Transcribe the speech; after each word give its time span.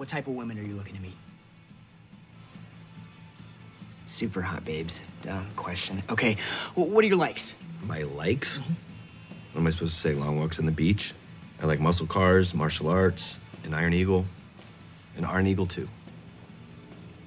What 0.00 0.08
type 0.08 0.28
of 0.28 0.32
women 0.32 0.58
are 0.58 0.62
you 0.62 0.76
looking 0.76 0.96
to 0.96 1.02
meet? 1.02 1.18
Super 4.06 4.40
hot 4.40 4.64
babes. 4.64 5.02
Dumb 5.20 5.46
question. 5.56 6.02
Okay, 6.08 6.38
well, 6.74 6.88
what 6.88 7.04
are 7.04 7.06
your 7.06 7.18
likes? 7.18 7.54
My 7.82 8.04
likes? 8.04 8.60
What 9.52 9.60
am 9.60 9.66
I 9.66 9.68
supposed 9.68 9.92
to 9.92 10.00
say? 10.00 10.14
Long 10.14 10.38
walks 10.38 10.58
on 10.58 10.64
the 10.64 10.72
beach? 10.72 11.12
I 11.60 11.66
like 11.66 11.80
muscle 11.80 12.06
cars, 12.06 12.54
martial 12.54 12.88
arts, 12.88 13.38
an 13.64 13.74
Iron 13.74 13.92
Eagle, 13.92 14.24
an 15.18 15.26
Iron 15.26 15.46
Eagle 15.46 15.66
too. 15.66 15.86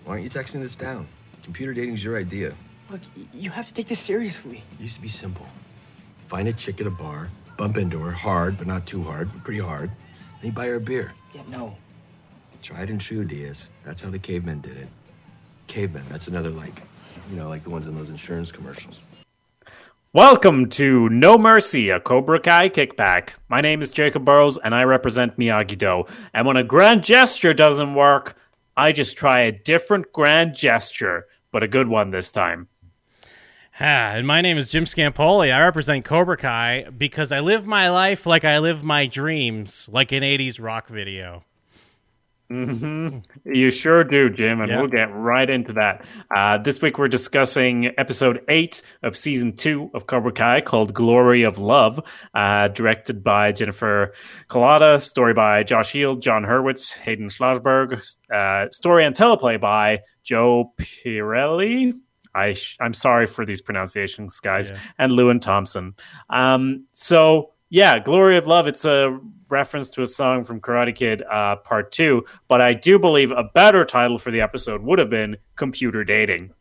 Why 0.05 0.13
aren't 0.13 0.23
you 0.23 0.31
texting 0.31 0.59
this 0.59 0.75
down? 0.75 1.05
Computer 1.43 1.75
dating's 1.75 2.03
your 2.03 2.17
idea. 2.17 2.55
Look, 2.89 3.01
you 3.35 3.51
have 3.51 3.67
to 3.67 3.73
take 3.75 3.87
this 3.87 3.99
seriously. 3.99 4.63
It 4.79 4.81
used 4.81 4.95
to 4.95 5.01
be 5.01 5.09
simple. 5.09 5.45
Find 6.25 6.47
a 6.47 6.53
chick 6.53 6.81
at 6.81 6.87
a 6.87 6.89
bar, 6.89 7.29
bump 7.55 7.77
into 7.77 7.99
her 7.99 8.13
hard, 8.13 8.57
but 8.57 8.65
not 8.65 8.87
too 8.87 9.03
hard, 9.03 9.31
but 9.31 9.43
pretty 9.43 9.59
hard. 9.59 9.91
Then 10.41 10.49
you 10.49 10.51
buy 10.53 10.65
her 10.65 10.77
a 10.77 10.81
beer. 10.81 11.13
Yeah, 11.35 11.43
no. 11.49 11.77
Tried 12.63 12.89
and 12.89 13.01
true, 13.01 13.25
Diaz. 13.25 13.65
That's 13.83 14.01
how 14.01 14.09
the 14.09 14.17
cavemen 14.17 14.61
did 14.61 14.77
it. 14.77 14.87
Cavemen, 15.67 16.05
that's 16.09 16.29
another 16.29 16.49
like, 16.49 16.81
you 17.29 17.35
know, 17.35 17.49
like 17.49 17.61
the 17.61 17.69
ones 17.69 17.87
in 17.87 17.93
those 17.93 18.09
insurance 18.09 18.53
commercials. 18.53 19.01
Welcome 20.13 20.69
to 20.69 21.09
No 21.09 21.37
Mercy, 21.37 21.89
a 21.89 21.99
Cobra 21.99 22.39
Kai 22.39 22.69
kickback. 22.69 23.31
My 23.49 23.59
name 23.59 23.81
is 23.81 23.91
Jacob 23.91 24.23
Burrows, 24.23 24.57
and 24.57 24.73
I 24.73 24.85
represent 24.85 25.37
Miyagi 25.37 25.77
Do. 25.77 26.05
And 26.33 26.47
when 26.47 26.55
a 26.55 26.63
grand 26.63 27.03
gesture 27.03 27.53
doesn't 27.53 27.95
work, 27.95 28.37
I 28.77 28.93
just 28.93 29.17
try 29.17 29.41
a 29.41 29.51
different 29.51 30.13
grand 30.13 30.55
gesture, 30.55 31.27
but 31.51 31.63
a 31.63 31.67
good 31.67 31.89
one 31.89 32.11
this 32.11 32.31
time. 32.31 32.69
Ah, 33.77 34.13
and 34.13 34.25
my 34.25 34.39
name 34.39 34.57
is 34.57 34.71
Jim 34.71 34.85
Scampoli. 34.85 35.53
I 35.53 35.61
represent 35.65 36.05
Cobra 36.05 36.37
Kai 36.37 36.85
because 36.97 37.33
I 37.33 37.41
live 37.41 37.67
my 37.67 37.89
life 37.89 38.25
like 38.25 38.45
I 38.45 38.59
live 38.59 38.85
my 38.85 39.05
dreams, 39.05 39.89
like 39.91 40.13
an 40.13 40.23
80s 40.23 40.63
rock 40.63 40.87
video. 40.87 41.43
You 42.49 43.71
sure 43.71 44.03
do, 44.03 44.29
Jim, 44.29 44.61
and 44.61 44.71
we'll 44.71 44.87
get 44.87 45.13
right 45.13 45.49
into 45.49 45.73
that. 45.73 46.05
Uh, 46.35 46.57
this 46.57 46.81
week 46.81 46.97
we're 46.97 47.07
discussing 47.07 47.91
episode 47.97 48.41
eight 48.47 48.81
of 49.01 49.15
season 49.17 49.55
two 49.55 49.89
of 49.93 50.07
Cobra 50.07 50.31
Kai 50.31 50.61
called 50.61 50.93
Glory 50.93 51.43
of 51.43 51.57
Love, 51.57 51.99
uh, 52.33 52.67
directed 52.67 53.23
by 53.23 53.51
Jennifer 53.51 54.13
Celotta, 54.49 55.01
story 55.01 55.33
by 55.33 55.63
Josh 55.63 55.93
Heald, 55.93 56.21
Jon 56.21 56.43
Hurwitz, 56.43 56.95
Hayden 56.97 57.27
Schlossberg, 57.27 58.15
uh, 58.33 58.69
story 58.69 59.05
and 59.05 59.15
teleplay 59.15 59.59
by 59.59 60.01
Joe 60.23 60.73
Piarulli. 60.79 61.93
I 62.35 62.53
sh- 62.53 62.77
I'm 62.81 62.93
sorry 62.93 63.25
for 63.27 63.45
these 63.45 63.61
pronunciations, 63.61 64.39
guys, 64.39 64.71
Yeah. 64.71 64.77
and 64.99 65.11
Lewin 65.13 65.39
Thompson. 65.39 65.95
Um, 66.29 66.85
so 66.93 67.51
yeah, 67.69 67.97
Glory 67.99 68.37
of 68.37 68.45
Love. 68.47 68.67
It's 68.67 68.85
a 68.85 69.19
reference 69.49 69.89
to 69.91 70.01
a 70.01 70.05
song 70.07 70.43
from 70.43 70.59
Karate 70.61 70.95
Kid 70.95 71.21
uh, 71.23 71.55
Part 71.57 71.91
Two, 71.91 72.25
but 72.47 72.61
I 72.61 72.73
do 72.73 72.97
believe 72.99 73.31
a 73.31 73.43
better 73.53 73.85
title 73.85 74.17
for 74.17 74.31
the 74.31 74.41
episode 74.41 74.81
would 74.83 74.99
have 74.99 75.09
been 75.09 75.37
Computer 75.55 76.03
Dating. 76.03 76.51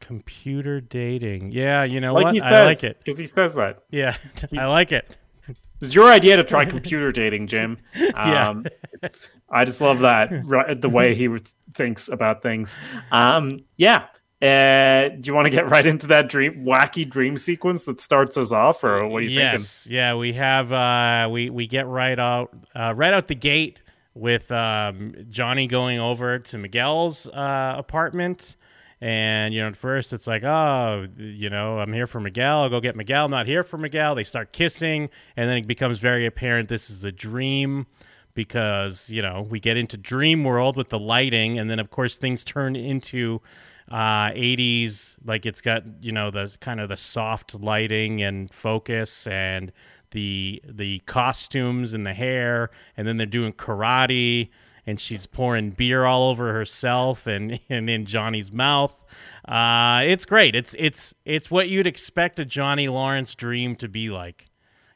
Computer 0.00 0.80
dating. 0.80 1.50
Yeah, 1.52 1.82
you 1.84 2.00
know 2.00 2.14
Like 2.14 2.24
what? 2.26 2.34
he 2.34 2.40
I 2.40 2.48
says, 2.48 2.66
like 2.82 2.90
it. 2.90 2.98
because 3.04 3.18
he 3.18 3.26
says 3.26 3.54
that. 3.56 3.82
Yeah, 3.90 4.16
I 4.58 4.66
like 4.66 4.92
it. 4.92 5.16
It 5.48 5.56
was 5.80 5.94
your 5.94 6.08
idea 6.08 6.36
to 6.36 6.44
try 6.44 6.64
computer 6.64 7.10
dating, 7.10 7.48
Jim. 7.48 7.78
Yeah. 7.96 8.48
Um, 8.50 8.66
it's, 9.02 9.28
I 9.50 9.64
just 9.64 9.80
love 9.80 10.00
that 10.00 10.30
right, 10.44 10.80
the 10.80 10.88
way 10.88 11.14
he 11.14 11.28
thinks 11.74 12.08
about 12.08 12.42
things. 12.42 12.78
Um, 13.10 13.60
yeah. 13.76 14.06
Uh, 14.40 15.08
do 15.08 15.26
you 15.26 15.34
want 15.34 15.46
to 15.46 15.50
get 15.50 15.68
right 15.68 15.84
into 15.84 16.06
that 16.06 16.28
dream, 16.28 16.64
wacky 16.64 17.08
dream 17.08 17.36
sequence 17.36 17.84
that 17.86 18.00
starts 18.00 18.38
us 18.38 18.52
off, 18.52 18.84
or 18.84 19.06
what 19.08 19.18
are 19.18 19.26
you 19.26 19.30
yes, 19.30 19.88
yeah, 19.90 20.14
we 20.14 20.32
have 20.34 20.72
uh, 20.72 21.28
we 21.28 21.50
we 21.50 21.66
get 21.66 21.88
right 21.88 22.18
out 22.18 22.54
uh, 22.76 22.94
right 22.96 23.12
out 23.12 23.26
the 23.26 23.34
gate 23.34 23.82
with 24.14 24.50
um, 24.52 25.14
Johnny 25.28 25.66
going 25.66 25.98
over 25.98 26.38
to 26.38 26.58
Miguel's 26.58 27.26
uh, 27.28 27.74
apartment. 27.76 28.56
And 29.00 29.54
you 29.54 29.60
know, 29.60 29.68
at 29.68 29.76
first 29.76 30.12
it's 30.12 30.26
like, 30.26 30.44
oh, 30.44 31.06
you 31.16 31.50
know, 31.50 31.78
I'm 31.78 31.92
here 31.92 32.06
for 32.06 32.20
Miguel. 32.20 32.60
I'll 32.60 32.70
go 32.70 32.80
get 32.80 32.96
Miguel. 32.96 33.24
I'm 33.24 33.30
not 33.30 33.46
here 33.46 33.62
for 33.62 33.78
Miguel. 33.78 34.14
They 34.14 34.24
start 34.24 34.52
kissing, 34.52 35.08
and 35.36 35.48
then 35.48 35.56
it 35.56 35.66
becomes 35.66 35.98
very 35.98 36.26
apparent 36.26 36.68
this 36.68 36.90
is 36.90 37.04
a 37.04 37.12
dream 37.12 37.86
because 38.34 39.10
you 39.10 39.20
know 39.20 39.46
we 39.50 39.58
get 39.58 39.76
into 39.76 39.96
dream 39.96 40.44
world 40.44 40.76
with 40.76 40.90
the 40.90 40.98
lighting, 40.98 41.58
and 41.58 41.68
then 41.68 41.80
of 41.80 41.90
course 41.90 42.16
things 42.16 42.44
turn 42.44 42.76
into 42.76 43.40
uh 43.90 44.30
80s 44.32 45.16
like 45.24 45.46
it's 45.46 45.60
got 45.62 45.82
you 46.02 46.12
know 46.12 46.30
the 46.30 46.54
kind 46.60 46.78
of 46.80 46.88
the 46.90 46.96
soft 46.96 47.54
lighting 47.54 48.22
and 48.22 48.52
focus 48.52 49.26
and 49.26 49.72
the 50.10 50.60
the 50.68 50.98
costumes 51.00 51.94
and 51.94 52.04
the 52.04 52.12
hair 52.14 52.70
and 52.96 53.06
then 53.08 53.16
they're 53.16 53.26
doing 53.26 53.52
karate 53.52 54.50
and 54.86 55.00
she's 55.00 55.26
pouring 55.26 55.70
beer 55.70 56.04
all 56.04 56.30
over 56.30 56.52
herself 56.52 57.26
and 57.26 57.60
and 57.68 57.88
in 57.90 58.04
Johnny's 58.06 58.50
mouth. 58.52 58.94
Uh 59.46 60.02
it's 60.04 60.24
great. 60.26 60.54
It's 60.54 60.74
it's 60.78 61.14
it's 61.24 61.50
what 61.50 61.68
you'd 61.68 61.86
expect 61.86 62.38
a 62.40 62.44
Johnny 62.44 62.88
Lawrence 62.88 63.34
dream 63.34 63.74
to 63.76 63.88
be 63.88 64.10
like. 64.10 64.46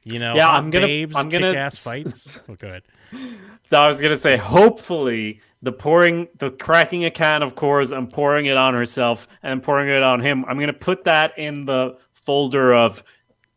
You 0.05 0.19
know 0.19 0.35
Yeah, 0.35 0.49
I'm 0.49 0.71
gonna- 0.71 0.87
babes, 0.87 1.15
I'm 1.17 1.29
gonna- 1.29 1.51
kick-ass 1.53 1.85
fights. 1.85 2.41
Oh, 2.49 2.57
go 2.57 2.67
ahead. 2.69 2.83
I 3.73 3.87
was 3.87 4.01
gonna 4.03 4.17
say, 4.17 4.37
hopefully, 4.37 5.41
the 5.63 5.73
pouring, 5.73 6.29
the 6.39 6.51
cracking 6.51 7.05
a 7.05 7.11
can 7.11 7.43
of 7.43 7.55
Coors 7.55 7.97
and 7.97 8.11
pouring 8.11 8.47
it 8.47 8.57
on 8.57 8.75
herself 8.75 9.29
and 9.43 9.63
pouring 9.63 9.89
it 9.89 10.03
on 10.03 10.21
him. 10.21 10.45
I'm 10.47 10.59
gonna 10.59 10.73
put 10.73 11.05
that 11.05 11.39
in 11.39 11.65
the 11.65 11.97
folder 12.13 12.75
of 12.75 13.03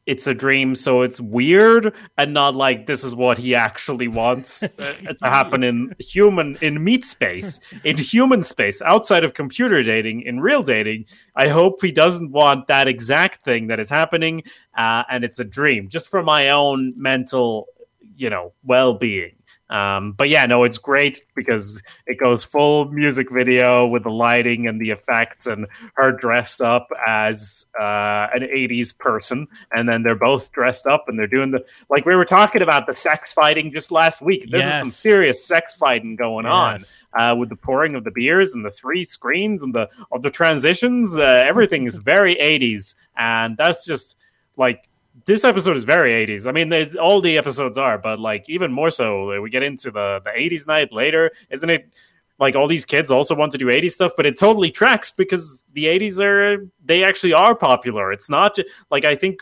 it's 0.06 0.28
a 0.28 0.34
dream, 0.34 0.76
so 0.76 1.02
it's 1.02 1.20
weird 1.20 1.94
and 2.18 2.34
not 2.34 2.54
like 2.54 2.86
this 2.86 3.04
is 3.04 3.16
what 3.16 3.38
he 3.38 3.56
actually 3.56 4.08
wants 4.08 4.62
uh, 4.64 4.68
to 4.78 5.16
happen 5.24 5.64
in 5.64 5.96
human 6.00 6.58
in 6.62 6.84
meat 6.84 7.04
space, 7.04 7.60
in 7.84 7.98
human 7.98 8.44
space, 8.44 8.82
outside 8.84 9.24
of 9.24 9.34
computer 9.34 9.82
dating, 9.82 10.22
in 10.22 10.40
real 10.40 10.62
dating. 10.62 11.06
I 11.36 11.48
hope 11.48 11.82
he 11.82 11.92
doesn't 11.92 12.32
want 12.32 12.68
that 12.68 12.88
exact 12.88 13.44
thing 13.44 13.68
that 13.68 13.80
is 13.80 13.90
happening, 13.90 14.44
uh, 14.78 15.04
and 15.10 15.24
it's 15.24 15.40
a 15.40 15.46
dream, 15.46 15.90
just 15.90 16.10
for 16.10 16.22
my 16.22 16.50
own 16.50 16.94
mental, 16.96 17.68
you 18.16 18.30
know, 18.30 18.54
well-being. 18.64 19.36
Um, 19.70 20.12
but 20.12 20.30
yeah, 20.30 20.46
no, 20.46 20.64
it's 20.64 20.78
great 20.78 21.24
because 21.36 21.82
it 22.06 22.20
goes 22.20 22.44
full 22.44 22.86
music 22.92 23.32
video 23.32 23.88
with 23.88 24.04
the 24.04 24.12
lighting 24.12 24.68
and 24.68 24.80
the 24.80 24.92
effects, 24.92 25.48
and 25.48 25.66
her 25.96 26.12
dressed 26.12 26.62
up 26.62 26.88
as 27.06 27.66
uh, 27.80 28.28
an 28.34 28.42
'80s 28.42 28.98
person, 28.98 29.48
and 29.72 29.90
then 29.90 30.04
they're 30.04 30.14
both 30.14 30.52
dressed 30.52 30.86
up 30.86 31.06
and 31.08 31.18
they're 31.18 31.26
doing 31.26 31.50
the 31.50 31.66
like 31.90 32.06
we 32.06 32.16
were 32.16 32.26
talking 32.26 32.62
about 32.62 32.86
the 32.86 32.94
sex 32.94 33.34
fighting 33.34 33.72
just 33.74 33.92
last 33.92 34.22
week. 34.22 34.52
This 34.52 34.66
is 34.66 34.80
some 34.80 34.92
serious 34.92 35.44
sex 35.44 35.74
fighting 35.74 36.16
going 36.16 36.46
on 36.46 36.82
uh, 37.14 37.36
with 37.36 37.50
the 37.50 37.56
pouring 37.56 37.96
of 37.96 38.04
the 38.04 38.12
beers 38.12 38.54
and 38.54 38.64
the 38.64 38.72
three 38.72 39.04
screens 39.04 39.64
and 39.64 39.74
the 39.74 39.90
of 40.12 40.22
the 40.22 40.30
transitions. 40.30 41.18
Uh, 41.18 41.22
everything 41.24 41.86
is 41.86 41.96
very 42.16 42.36
'80s, 42.36 42.94
and 43.18 43.58
that's 43.58 43.84
just 43.84 44.16
like 44.58 44.88
this 45.26 45.46
episode 45.46 45.78
is 45.78 45.84
very 45.84 46.12
80s. 46.12 46.48
I 46.48 46.52
mean, 46.52 46.98
all 46.98 47.22
the 47.22 47.38
episodes 47.38 47.78
are, 47.78 47.98
but 47.98 48.20
like 48.20 48.50
even 48.50 48.72
more 48.72 48.90
so, 48.90 49.32
uh, 49.32 49.42
we 49.42 49.50
get 49.50 49.64
into 49.64 49.92
the 49.92 50.22
the 50.24 50.32
80s 50.32 50.68
night 50.68 50.92
later, 50.92 51.32
isn't 51.50 51.70
it? 51.70 51.90
Like 52.38 52.56
all 52.56 52.68
these 52.68 52.86
kids 52.86 53.12
also 53.12 53.34
want 53.34 53.54
to 53.54 53.58
do 53.58 53.68
80s 53.68 53.92
stuff, 53.92 54.12
but 54.18 54.26
it 54.26 54.38
totally 54.38 54.70
tracks 54.70 55.10
because 55.10 55.60
the 55.72 55.86
80s 55.86 56.20
are 56.22 56.68
they 56.84 57.04
actually 57.04 57.34
are 57.34 57.56
popular. 57.56 58.12
It's 58.12 58.30
not 58.30 58.58
like 58.92 59.06
I 59.06 59.16
think 59.16 59.40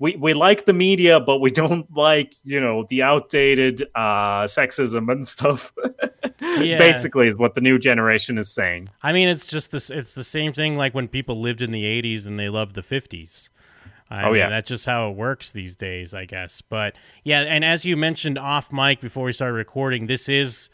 we 0.00 0.16
we 0.16 0.34
like 0.34 0.66
the 0.66 0.72
media, 0.72 1.20
but 1.20 1.38
we 1.38 1.50
don't 1.50 1.86
like 1.96 2.34
you 2.44 2.60
know 2.60 2.84
the 2.88 3.02
outdated 3.02 3.82
uh, 3.94 4.44
sexism 4.44 5.10
and 5.10 5.26
stuff. 5.26 5.72
Yeah. 6.40 6.78
Basically, 6.78 7.26
is 7.26 7.36
what 7.36 7.54
the 7.54 7.60
new 7.60 7.78
generation 7.78 8.38
is 8.38 8.52
saying. 8.52 8.90
I 9.02 9.12
mean, 9.12 9.28
it's 9.28 9.46
just 9.46 9.70
this. 9.70 9.88
It's 9.88 10.14
the 10.14 10.24
same 10.24 10.52
thing 10.52 10.76
like 10.76 10.94
when 10.94 11.08
people 11.08 11.40
lived 11.40 11.62
in 11.62 11.70
the 11.70 11.84
'80s 11.84 12.26
and 12.26 12.38
they 12.38 12.48
loved 12.48 12.74
the 12.74 12.82
'50s. 12.82 13.48
I 14.14 14.24
Oh, 14.24 14.30
mean, 14.30 14.38
yeah. 14.38 14.48
that's 14.50 14.68
just 14.68 14.86
how 14.86 15.10
it 15.10 15.16
works 15.16 15.52
these 15.52 15.76
days, 15.76 16.14
I 16.14 16.24
guess. 16.24 16.60
But 16.62 16.94
yeah, 17.24 17.40
and 17.42 17.64
as 17.64 17.84
you 17.84 17.96
mentioned 17.96 18.38
off 18.38 18.72
mic 18.72 19.00
before 19.00 19.24
we 19.24 19.32
started 19.32 19.54
recording, 19.54 20.06
this 20.06 20.28
is 20.28 20.68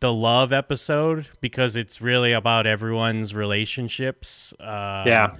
the 0.00 0.12
love 0.12 0.52
episode 0.52 1.28
because 1.40 1.76
it's 1.76 2.00
really 2.02 2.32
about 2.32 2.66
everyone's 2.66 3.34
relationships. 3.34 4.52
Uh, 4.60 5.04
Yeah. 5.06 5.30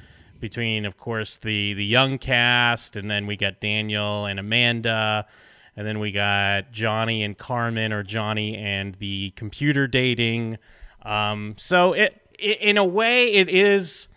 between, 0.40 0.84
of 0.84 0.98
course, 0.98 1.36
the 1.38 1.72
the 1.74 1.84
young 1.84 2.18
cast, 2.18 2.96
and 2.96 3.10
then 3.10 3.26
we 3.26 3.36
got 3.36 3.60
Daniel 3.60 4.26
and 4.26 4.38
Amanda, 4.38 5.26
and 5.76 5.86
then 5.86 5.98
we 6.00 6.12
got 6.12 6.70
Johnny 6.70 7.22
and 7.24 7.36
Carmen, 7.38 7.92
or 7.92 8.02
Johnny 8.02 8.56
and 8.56 8.94
the 8.96 9.30
computer 9.36 9.86
dating. 9.86 10.58
Um, 11.02 11.54
so 11.58 11.92
it, 11.94 12.20
it, 12.38 12.60
in 12.60 12.76
a 12.78 12.84
way, 12.84 13.32
it 13.32 13.48
is 13.48 14.08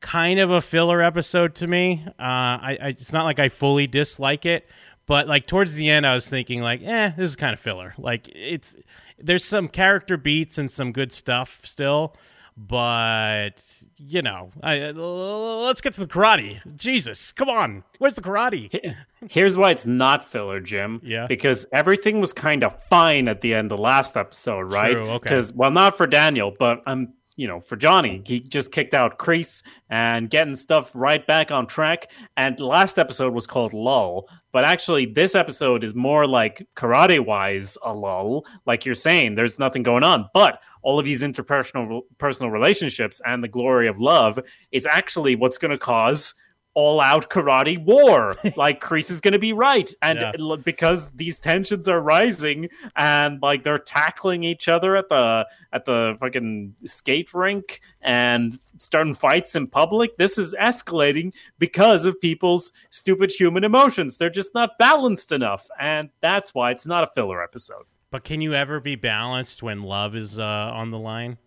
kind 0.00 0.40
of 0.40 0.50
a 0.50 0.60
filler 0.60 1.00
episode 1.00 1.54
to 1.56 1.66
me. 1.66 2.04
Uh, 2.06 2.12
I, 2.18 2.78
I 2.80 2.86
it's 2.88 3.12
not 3.12 3.24
like 3.24 3.38
I 3.38 3.48
fully 3.48 3.86
dislike 3.86 4.46
it, 4.46 4.68
but 5.06 5.28
like 5.28 5.46
towards 5.46 5.74
the 5.74 5.88
end, 5.90 6.06
I 6.06 6.14
was 6.14 6.28
thinking 6.28 6.62
like, 6.62 6.82
eh, 6.82 7.10
this 7.16 7.30
is 7.30 7.36
kind 7.36 7.52
of 7.52 7.60
filler. 7.60 7.94
Like 7.98 8.28
it's 8.34 8.76
there's 9.18 9.44
some 9.44 9.68
character 9.68 10.16
beats 10.16 10.58
and 10.58 10.70
some 10.70 10.92
good 10.92 11.12
stuff 11.12 11.60
still, 11.64 12.16
but 12.56 13.84
you 13.98 14.22
know, 14.22 14.50
I, 14.62 14.90
let's 14.90 15.80
get 15.80 15.94
to 15.94 16.00
the 16.00 16.06
karate. 16.06 16.60
Jesus, 16.76 17.32
come 17.32 17.48
on, 17.48 17.84
where's 17.98 18.14
the 18.14 18.22
karate? 18.22 18.94
Here's 19.28 19.56
why 19.56 19.70
it's 19.70 19.86
not 19.86 20.24
filler, 20.24 20.60
Jim. 20.60 21.00
Yeah. 21.04 21.26
Because 21.26 21.66
everything 21.72 22.20
was 22.20 22.32
kind 22.32 22.64
of 22.64 22.82
fine 22.84 23.28
at 23.28 23.40
the 23.40 23.54
end 23.54 23.72
of 23.72 23.78
last 23.78 24.16
episode, 24.16 24.72
right? 24.72 24.96
True, 24.96 25.08
okay. 25.10 25.18
Because 25.22 25.52
well, 25.52 25.70
not 25.70 25.96
for 25.96 26.06
Daniel, 26.06 26.54
but 26.58 26.82
I'm 26.86 27.12
you 27.40 27.48
know, 27.48 27.58
for 27.58 27.74
Johnny, 27.74 28.20
he 28.26 28.40
just 28.40 28.70
kicked 28.70 28.92
out 28.92 29.18
Kreese 29.18 29.62
and 29.88 30.28
getting 30.28 30.54
stuff 30.54 30.90
right 30.94 31.26
back 31.26 31.50
on 31.50 31.66
track. 31.66 32.10
And 32.36 32.60
last 32.60 32.98
episode 32.98 33.32
was 33.32 33.46
called 33.46 33.72
Lull, 33.72 34.28
but 34.52 34.66
actually, 34.66 35.06
this 35.06 35.34
episode 35.34 35.82
is 35.82 35.94
more 35.94 36.26
like 36.26 36.68
karate 36.76 37.18
wise 37.18 37.78
a 37.82 37.94
lull. 37.94 38.44
Like 38.66 38.84
you're 38.84 38.94
saying, 38.94 39.36
there's 39.36 39.58
nothing 39.58 39.82
going 39.82 40.02
on, 40.02 40.28
but 40.34 40.60
all 40.82 40.98
of 40.98 41.06
these 41.06 41.22
interpersonal 41.22 42.02
personal 42.18 42.52
relationships 42.52 43.22
and 43.24 43.42
the 43.42 43.48
glory 43.48 43.88
of 43.88 43.98
love 43.98 44.38
is 44.70 44.84
actually 44.84 45.34
what's 45.34 45.56
going 45.56 45.70
to 45.70 45.78
cause 45.78 46.34
all 46.74 47.00
out 47.00 47.28
karate 47.30 47.82
war. 47.84 48.36
like 48.56 48.80
Kreese 48.80 49.10
is 49.10 49.20
going 49.20 49.32
to 49.32 49.38
be 49.38 49.52
right, 49.52 49.92
and 50.02 50.18
Yeah. 50.20 50.56
because 50.64 51.10
these 51.10 51.40
tensions 51.40 51.88
are 51.88 52.00
rising, 52.00 52.68
and 52.96 53.40
like 53.42 53.62
they're 53.62 53.78
tackling 53.78 54.44
each 54.44 54.68
other 54.68 54.96
at 54.96 55.08
the 55.08 55.46
at 55.72 55.84
the 55.84 56.16
fucking 56.20 56.74
skate 56.84 57.34
rink 57.34 57.80
and 58.00 58.58
starting 58.78 59.14
fights 59.14 59.56
in 59.56 59.66
public. 59.66 60.16
This 60.16 60.38
is 60.38 60.54
escalating 60.60 61.32
because 61.58 62.06
of 62.06 62.20
people's 62.20 62.72
stupid 62.90 63.32
human 63.32 63.64
emotions. 63.64 64.16
They're 64.16 64.30
just 64.30 64.54
not 64.54 64.78
balanced 64.78 65.32
enough, 65.32 65.66
and 65.80 66.10
that's 66.20 66.54
why 66.54 66.70
it's 66.70 66.86
not 66.86 67.04
a 67.04 67.08
filler 67.08 67.42
episode. 67.42 67.84
But 68.12 68.24
can 68.24 68.40
you 68.40 68.54
ever 68.54 68.80
be 68.80 68.96
balanced 68.96 69.62
when 69.62 69.82
love 69.82 70.16
is 70.16 70.38
uh, 70.38 70.42
on 70.44 70.90
the 70.90 70.98
line? 70.98 71.38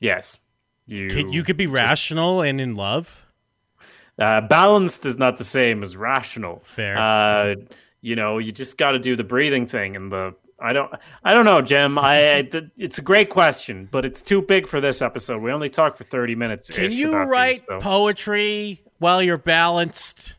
Yes. 0.00 0.38
You, 0.86 1.08
Can, 1.08 1.32
you 1.32 1.42
could 1.42 1.56
be 1.56 1.66
rational 1.66 2.40
and 2.42 2.60
in 2.60 2.74
love. 2.74 3.24
Uh, 4.18 4.40
balanced 4.40 5.06
is 5.06 5.16
not 5.16 5.36
the 5.36 5.44
same 5.44 5.82
as 5.82 5.96
rational. 5.96 6.62
Fair. 6.64 6.98
Uh, 6.98 7.54
you 8.00 8.16
know, 8.16 8.38
you 8.38 8.52
just 8.52 8.78
got 8.78 8.92
to 8.92 8.98
do 8.98 9.16
the 9.16 9.24
breathing 9.24 9.66
thing 9.66 9.96
and 9.96 10.10
the. 10.10 10.34
I 10.60 10.72
don't. 10.72 10.92
I 11.22 11.34
don't 11.34 11.44
know, 11.44 11.62
Jim. 11.62 11.98
I. 11.98 12.48
It's 12.76 12.98
a 12.98 13.02
great 13.02 13.30
question, 13.30 13.88
but 13.90 14.04
it's 14.04 14.20
too 14.20 14.42
big 14.42 14.66
for 14.66 14.80
this 14.80 15.02
episode. 15.02 15.40
We 15.40 15.52
only 15.52 15.68
talked 15.68 15.98
for 15.98 16.04
thirty 16.04 16.34
minutes. 16.34 16.68
Can 16.70 16.90
you 16.90 17.16
write 17.16 17.60
poetry 17.80 18.82
while 18.98 19.22
you're 19.22 19.38
balanced? 19.38 20.34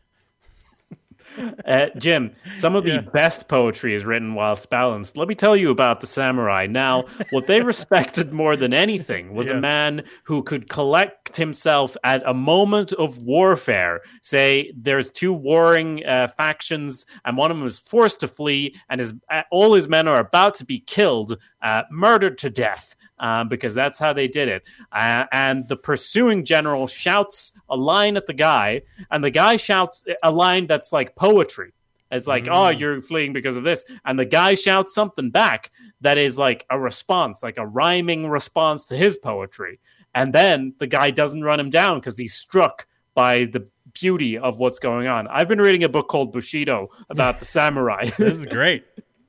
Uh, 1.64 1.86
Jim, 1.98 2.32
some 2.54 2.74
of 2.76 2.84
the 2.84 2.92
Yeah. 2.94 3.00
best 3.00 3.48
poetry 3.48 3.94
is 3.94 4.04
written 4.04 4.34
whilst 4.34 4.68
balanced. 4.70 5.16
Let 5.16 5.28
me 5.28 5.34
tell 5.34 5.56
you 5.56 5.70
about 5.70 6.00
the 6.00 6.06
samurai. 6.06 6.66
Now, 6.66 7.04
what 7.30 7.46
they 7.46 7.60
respected 7.72 8.32
more 8.32 8.56
than 8.56 8.74
anything 8.74 9.34
was 9.34 9.48
Yeah. 9.48 9.54
a 9.56 9.60
man 9.60 10.02
who 10.24 10.42
could 10.42 10.68
collect 10.68 11.36
himself 11.36 11.96
at 12.04 12.22
a 12.26 12.34
moment 12.34 12.92
of 12.94 13.18
warfare. 13.22 14.00
Say 14.22 14.72
there's 14.76 15.10
two 15.10 15.32
warring 15.32 16.04
uh, 16.04 16.28
factions, 16.28 17.06
and 17.24 17.36
one 17.36 17.50
of 17.50 17.56
them 17.56 17.66
is 17.66 17.78
forced 17.78 18.20
to 18.20 18.28
flee, 18.28 18.74
and 18.88 19.00
his 19.00 19.14
uh, 19.30 19.42
all 19.50 19.74
his 19.74 19.88
men 19.88 20.08
are 20.08 20.18
about 20.20 20.54
to 20.56 20.64
be 20.64 20.80
killed, 20.80 21.36
uh, 21.62 21.82
murdered 21.90 22.38
to 22.38 22.50
death. 22.50 22.96
Um, 23.22 23.48
because 23.50 23.74
that's 23.74 23.98
how 23.98 24.14
they 24.14 24.28
did 24.28 24.48
it. 24.48 24.62
Uh, 24.90 25.26
and 25.30 25.68
the 25.68 25.76
pursuing 25.76 26.42
general 26.42 26.86
shouts 26.86 27.52
a 27.68 27.76
line 27.76 28.16
at 28.16 28.26
the 28.26 28.32
guy, 28.32 28.80
and 29.10 29.22
the 29.22 29.30
guy 29.30 29.56
shouts 29.56 30.02
a 30.22 30.30
line 30.30 30.66
that's 30.66 30.90
like 30.90 31.16
poetry. 31.32 31.72
It's 32.10 32.26
like, 32.26 32.48
oh, 32.50 32.70
you're 32.70 33.00
fleeing 33.00 33.32
because 33.32 33.56
of 33.56 33.62
this. 33.62 33.84
And 34.04 34.18
the 34.18 34.24
guy 34.24 34.54
shouts 34.54 34.94
something 34.94 35.30
back 35.30 35.70
that 36.00 36.18
is 36.18 36.36
like 36.38 36.66
a 36.68 36.78
response, 36.78 37.42
like 37.42 37.56
a 37.56 37.66
rhyming 37.66 38.28
response 38.28 38.86
to 38.86 38.96
his 38.96 39.16
poetry. 39.16 39.78
And 40.14 40.32
then 40.32 40.74
the 40.78 40.88
guy 40.88 41.12
doesn't 41.12 41.44
run 41.44 41.60
him 41.60 41.70
down 41.70 42.00
because 42.00 42.18
he's 42.18 42.34
struck 42.34 42.86
by 43.14 43.44
the 43.44 43.68
beauty 43.92 44.38
of 44.38 44.58
what's 44.58 44.80
going 44.80 45.06
on. 45.06 45.28
I've 45.28 45.46
been 45.46 45.60
reading 45.60 45.84
a 45.84 45.88
book 45.88 46.08
called 46.08 46.32
Bushido 46.32 46.88
about 47.10 47.38
the 47.38 47.44
samurai. 47.56 48.06
This 48.18 48.36
is 48.36 48.46
great. 48.46 48.84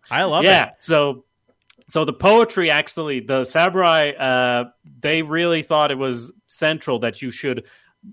I 0.10 0.24
love 0.24 0.44
yeah 0.44 0.70
it. 0.70 0.82
so 0.82 1.26
so 1.88 2.04
the 2.06 2.14
poetry 2.14 2.70
actually 2.70 3.20
the 3.22 3.44
samurai 3.44 4.10
uh 4.10 4.66
they 5.00 5.22
really 5.22 5.62
thought 5.62 5.92
it 5.92 5.98
was 5.98 6.34
central 6.48 7.00
that 7.00 7.22
you 7.22 7.32
should 7.32 7.66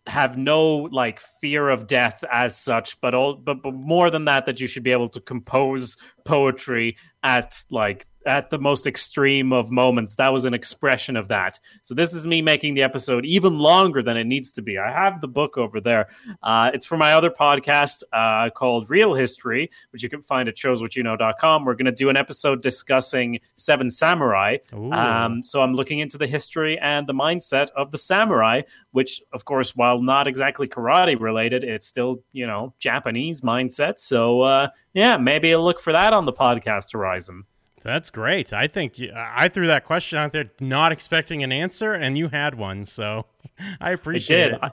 have 0.06 0.37
no 0.37 0.88
like 0.93 1.19
fear 1.19 1.69
of 1.69 1.87
death 1.87 2.23
as 2.31 2.56
such 2.56 3.00
but 3.00 3.14
all 3.14 3.35
but, 3.35 3.62
but 3.62 3.73
more 3.73 4.11
than 4.11 4.26
that 4.26 4.44
that 4.44 4.61
you 4.61 4.67
should 4.67 4.82
be 4.82 4.90
able 4.90 5.08
to 5.08 5.20
compose 5.20 5.96
poetry 6.25 6.96
at 7.23 7.64
like 7.70 8.06
at 8.29 8.51
the 8.51 8.59
most 8.59 8.87
extreme 8.87 9.53
of 9.53 9.71
moments. 9.71 10.15
That 10.17 10.33
was 10.33 10.45
an 10.45 10.55
expression 10.55 11.17
of 11.17 11.29
that. 11.29 11.59
So 11.83 11.95
this 11.95 12.15
is 12.15 12.27
me 12.27 12.43
making 12.43 12.75
the 12.75 12.83
episode 12.83 13.25
even 13.25 13.59
longer 13.59 14.03
than 14.03 14.17
it 14.17 14.25
needs 14.25 14.53
to 14.53 14.63
be. 14.63 14.79
I 14.79 14.93
have 14.93 15.21
the 15.21 15.29
book 15.29 15.57
over 15.57 15.81
there. 15.81 16.09
Uh, 16.43 16.71
it's 16.75 16.87
for 16.87 16.97
my 16.97 17.15
other 17.15 17.31
podcast 17.31 18.03
uh, 18.13 18.51
called 18.51 18.91
real 18.91 19.15
history 19.15 19.71
which 19.91 20.03
you 20.03 20.09
can 20.09 20.23
find 20.23 20.49
at 20.49 20.57
showswhatyouknow.com 20.57 21.65
we're 21.65 21.75
going 21.75 21.87
to 21.87 21.93
do 21.93 22.09
an 22.09 22.17
episode 22.17 22.63
discussing 22.63 23.41
seven 23.55 23.91
samurai. 23.91 24.59
Um, 24.93 25.43
so 25.43 25.63
i'm 25.63 25.73
looking 25.75 26.01
into 26.01 26.19
the 26.19 26.27
history 26.27 26.79
and 26.79 27.07
the 27.07 27.15
mindset 27.15 27.69
of 27.77 27.91
the 27.91 27.99
samurai 27.99 28.63
which 28.93 29.23
of 29.33 29.45
course 29.45 29.75
while 29.75 30.01
not 30.01 30.29
exactly 30.29 30.67
karate 30.67 31.19
related 31.19 31.65
it's 31.65 31.87
still 31.87 32.23
you 32.33 32.47
know 32.47 32.75
japanese 32.79 33.41
mindset. 33.41 33.99
So 33.99 34.43
uh, 34.43 34.69
yeah 34.93 35.17
maybe 35.17 35.53
a 35.53 35.61
look 35.61 35.81
for 35.81 35.93
that 35.93 36.13
on 36.13 36.27
the 36.27 36.33
podcast 36.33 36.93
horizon 36.93 37.45
That's 37.83 38.11
great. 38.11 38.53
I 38.53 38.67
think 38.69 38.95
I 39.15 39.49
threw 39.49 39.67
that 39.69 39.85
question 39.85 40.19
out 40.19 40.33
there, 40.33 40.51
not 40.61 40.93
expecting 40.93 41.43
an 41.43 41.53
answer, 41.53 41.93
and 41.93 42.17
you 42.19 42.29
had 42.29 42.55
one. 42.57 42.87
So 42.87 43.27
I 43.81 43.93
appreciate 43.93 44.53
it. 44.53 44.59
I- 44.63 44.71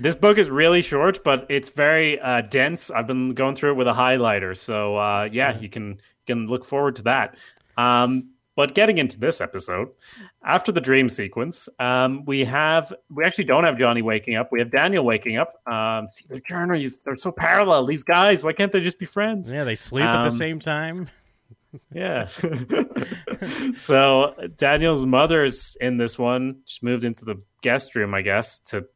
this 0.00 0.16
book 0.16 0.38
is 0.38 0.50
really 0.50 0.82
short, 0.82 1.22
but 1.22 1.46
it's 1.48 1.70
very 1.70 2.18
uh, 2.18 2.40
dense. 2.40 2.90
I've 2.90 3.06
been 3.06 3.28
going 3.34 3.54
through 3.54 3.70
it 3.70 3.74
with 3.76 3.86
a 3.86 3.92
highlighter, 3.92 4.56
so 4.56 4.96
uh, 4.96 5.28
yeah, 5.30 5.56
you 5.60 5.68
can 5.68 5.90
you 5.90 5.98
can 6.26 6.46
look 6.48 6.64
forward 6.64 6.96
to 6.96 7.02
that. 7.04 7.36
Um, 7.76 8.30
but 8.56 8.74
getting 8.74 8.98
into 8.98 9.20
this 9.20 9.40
episode, 9.40 9.90
after 10.42 10.72
the 10.72 10.80
dream 10.80 11.08
sequence, 11.08 11.68
um, 11.78 12.24
we 12.24 12.44
have 12.44 12.92
we 13.08 13.22
actually 13.24 13.44
don't 13.44 13.62
have 13.62 13.78
Johnny 13.78 14.02
waking 14.02 14.34
up. 14.34 14.50
We 14.50 14.58
have 14.58 14.68
Daniel 14.70 15.04
waking 15.04 15.36
up. 15.36 15.60
Um, 15.64 16.10
see, 16.10 16.24
their 16.28 16.40
journeys 16.40 17.00
they're 17.02 17.16
so 17.16 17.30
parallel. 17.30 17.86
These 17.86 18.02
guys, 18.02 18.42
why 18.42 18.54
can't 18.54 18.72
they 18.72 18.80
just 18.80 18.98
be 18.98 19.06
friends? 19.06 19.52
Yeah, 19.52 19.62
they 19.62 19.76
sleep 19.76 20.04
at 20.06 20.16
the 20.22 20.22
Um, 20.24 20.30
same 20.30 20.58
time. 20.58 21.08
Yeah. 21.92 22.28
so 23.76 24.34
Daniel's 24.56 25.04
mother's 25.04 25.76
in 25.80 25.96
this 25.96 26.18
one. 26.18 26.60
She 26.64 26.80
moved 26.82 27.04
into 27.04 27.24
the 27.24 27.42
guest 27.62 27.94
room, 27.94 28.14
I 28.14 28.22
guess, 28.22 28.58
to 28.70 28.86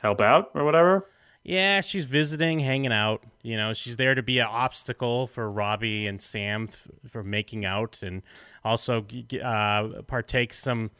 help 0.00 0.20
out 0.20 0.50
or 0.54 0.64
whatever. 0.64 1.06
Yeah, 1.42 1.80
she's 1.80 2.04
visiting, 2.04 2.58
hanging 2.58 2.92
out. 2.92 3.22
You 3.42 3.56
know, 3.56 3.72
she's 3.72 3.96
there 3.96 4.14
to 4.14 4.22
be 4.22 4.38
an 4.38 4.46
obstacle 4.46 5.26
for 5.26 5.50
Robby 5.50 6.06
and 6.06 6.20
Sam 6.20 6.68
f- 6.70 6.86
for 7.10 7.22
making 7.22 7.64
out, 7.64 8.02
and 8.02 8.22
also 8.62 9.06
uh, 9.42 10.02
partake 10.06 10.52
some 10.52 10.90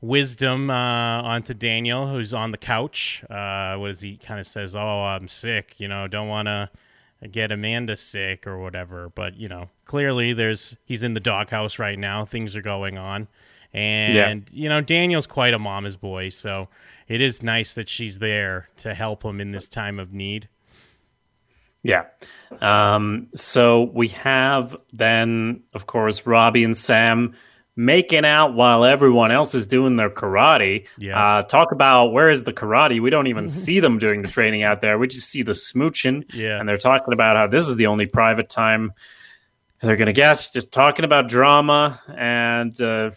wisdom 0.00 0.70
uh, 0.70 0.74
onto 1.22 1.54
Daniel, 1.54 2.08
who's 2.08 2.34
on 2.34 2.50
the 2.50 2.58
couch. 2.58 3.24
Uh, 3.30 3.76
what 3.76 3.88
does 3.88 4.00
he 4.00 4.16
kind 4.16 4.40
of 4.40 4.46
says? 4.48 4.74
Oh, 4.74 5.02
I'm 5.02 5.28
sick. 5.28 5.78
You 5.78 5.86
know, 5.86 6.08
don't 6.08 6.28
want 6.28 6.46
to 6.46 6.68
get 7.26 7.52
Amanda 7.52 7.96
sick 7.96 8.46
or 8.46 8.58
whatever. 8.58 9.10
But 9.14 9.36
you 9.36 9.48
know, 9.48 9.70
clearly 9.84 10.32
there's 10.32 10.76
he's 10.84 11.02
in 11.02 11.14
the 11.14 11.20
doghouse 11.20 11.78
right 11.78 11.98
now. 11.98 12.24
Things 12.24 12.56
are 12.56 12.62
going 12.62 12.98
on, 12.98 13.28
and 13.72 14.48
you 14.52 14.68
know, 14.68 14.80
Daniel's 14.80 15.26
quite 15.26 15.54
a 15.54 15.58
mama's 15.58 15.96
boy, 15.96 16.28
so 16.30 16.68
it 17.08 17.20
is 17.20 17.42
nice 17.42 17.74
that 17.74 17.88
she's 17.88 18.18
there 18.18 18.68
to 18.78 18.94
help 18.94 19.24
him 19.24 19.40
in 19.40 19.52
this 19.52 19.68
time 19.68 19.98
of 19.98 20.12
need. 20.12 20.48
Yeah. 21.82 22.06
Um, 22.60 23.28
so 23.32 23.84
we 23.94 24.08
have 24.08 24.76
then, 24.92 25.62
of 25.72 25.86
course, 25.86 26.26
Robby 26.26 26.64
and 26.64 26.76
Sam 26.76 27.34
making 27.76 28.24
out 28.24 28.54
while 28.54 28.84
everyone 28.84 29.30
else 29.30 29.54
is 29.54 29.66
doing 29.66 29.96
their 29.96 30.08
karate. 30.08 30.86
Yeah. 30.98 31.18
Uh, 31.18 31.42
talk 31.42 31.72
about 31.72 32.06
where 32.06 32.30
is 32.30 32.44
the 32.44 32.52
karate? 32.52 33.00
We 33.00 33.10
don't 33.10 33.26
even 33.26 33.50
see 33.64 33.80
them 33.80 33.98
doing 33.98 34.22
the 34.22 34.28
training 34.28 34.62
out 34.62 34.80
there. 34.80 34.98
We 34.98 35.06
just 35.06 35.30
see 35.30 35.42
the 35.42 35.52
smooching. 35.52 36.32
Yeah. 36.34 36.58
And 36.58 36.68
they're 36.68 36.78
talking 36.78 37.12
about 37.12 37.36
how 37.36 37.46
this 37.46 37.68
is 37.68 37.76
the 37.76 37.86
only 37.86 38.06
private 38.06 38.48
time 38.48 38.92
they're 39.82 39.96
going 39.96 40.06
to 40.06 40.14
get. 40.14 40.48
Just 40.52 40.72
talking 40.72 41.04
about 41.04 41.28
drama. 41.28 42.00
And 42.16 42.80
uh, 42.80 43.10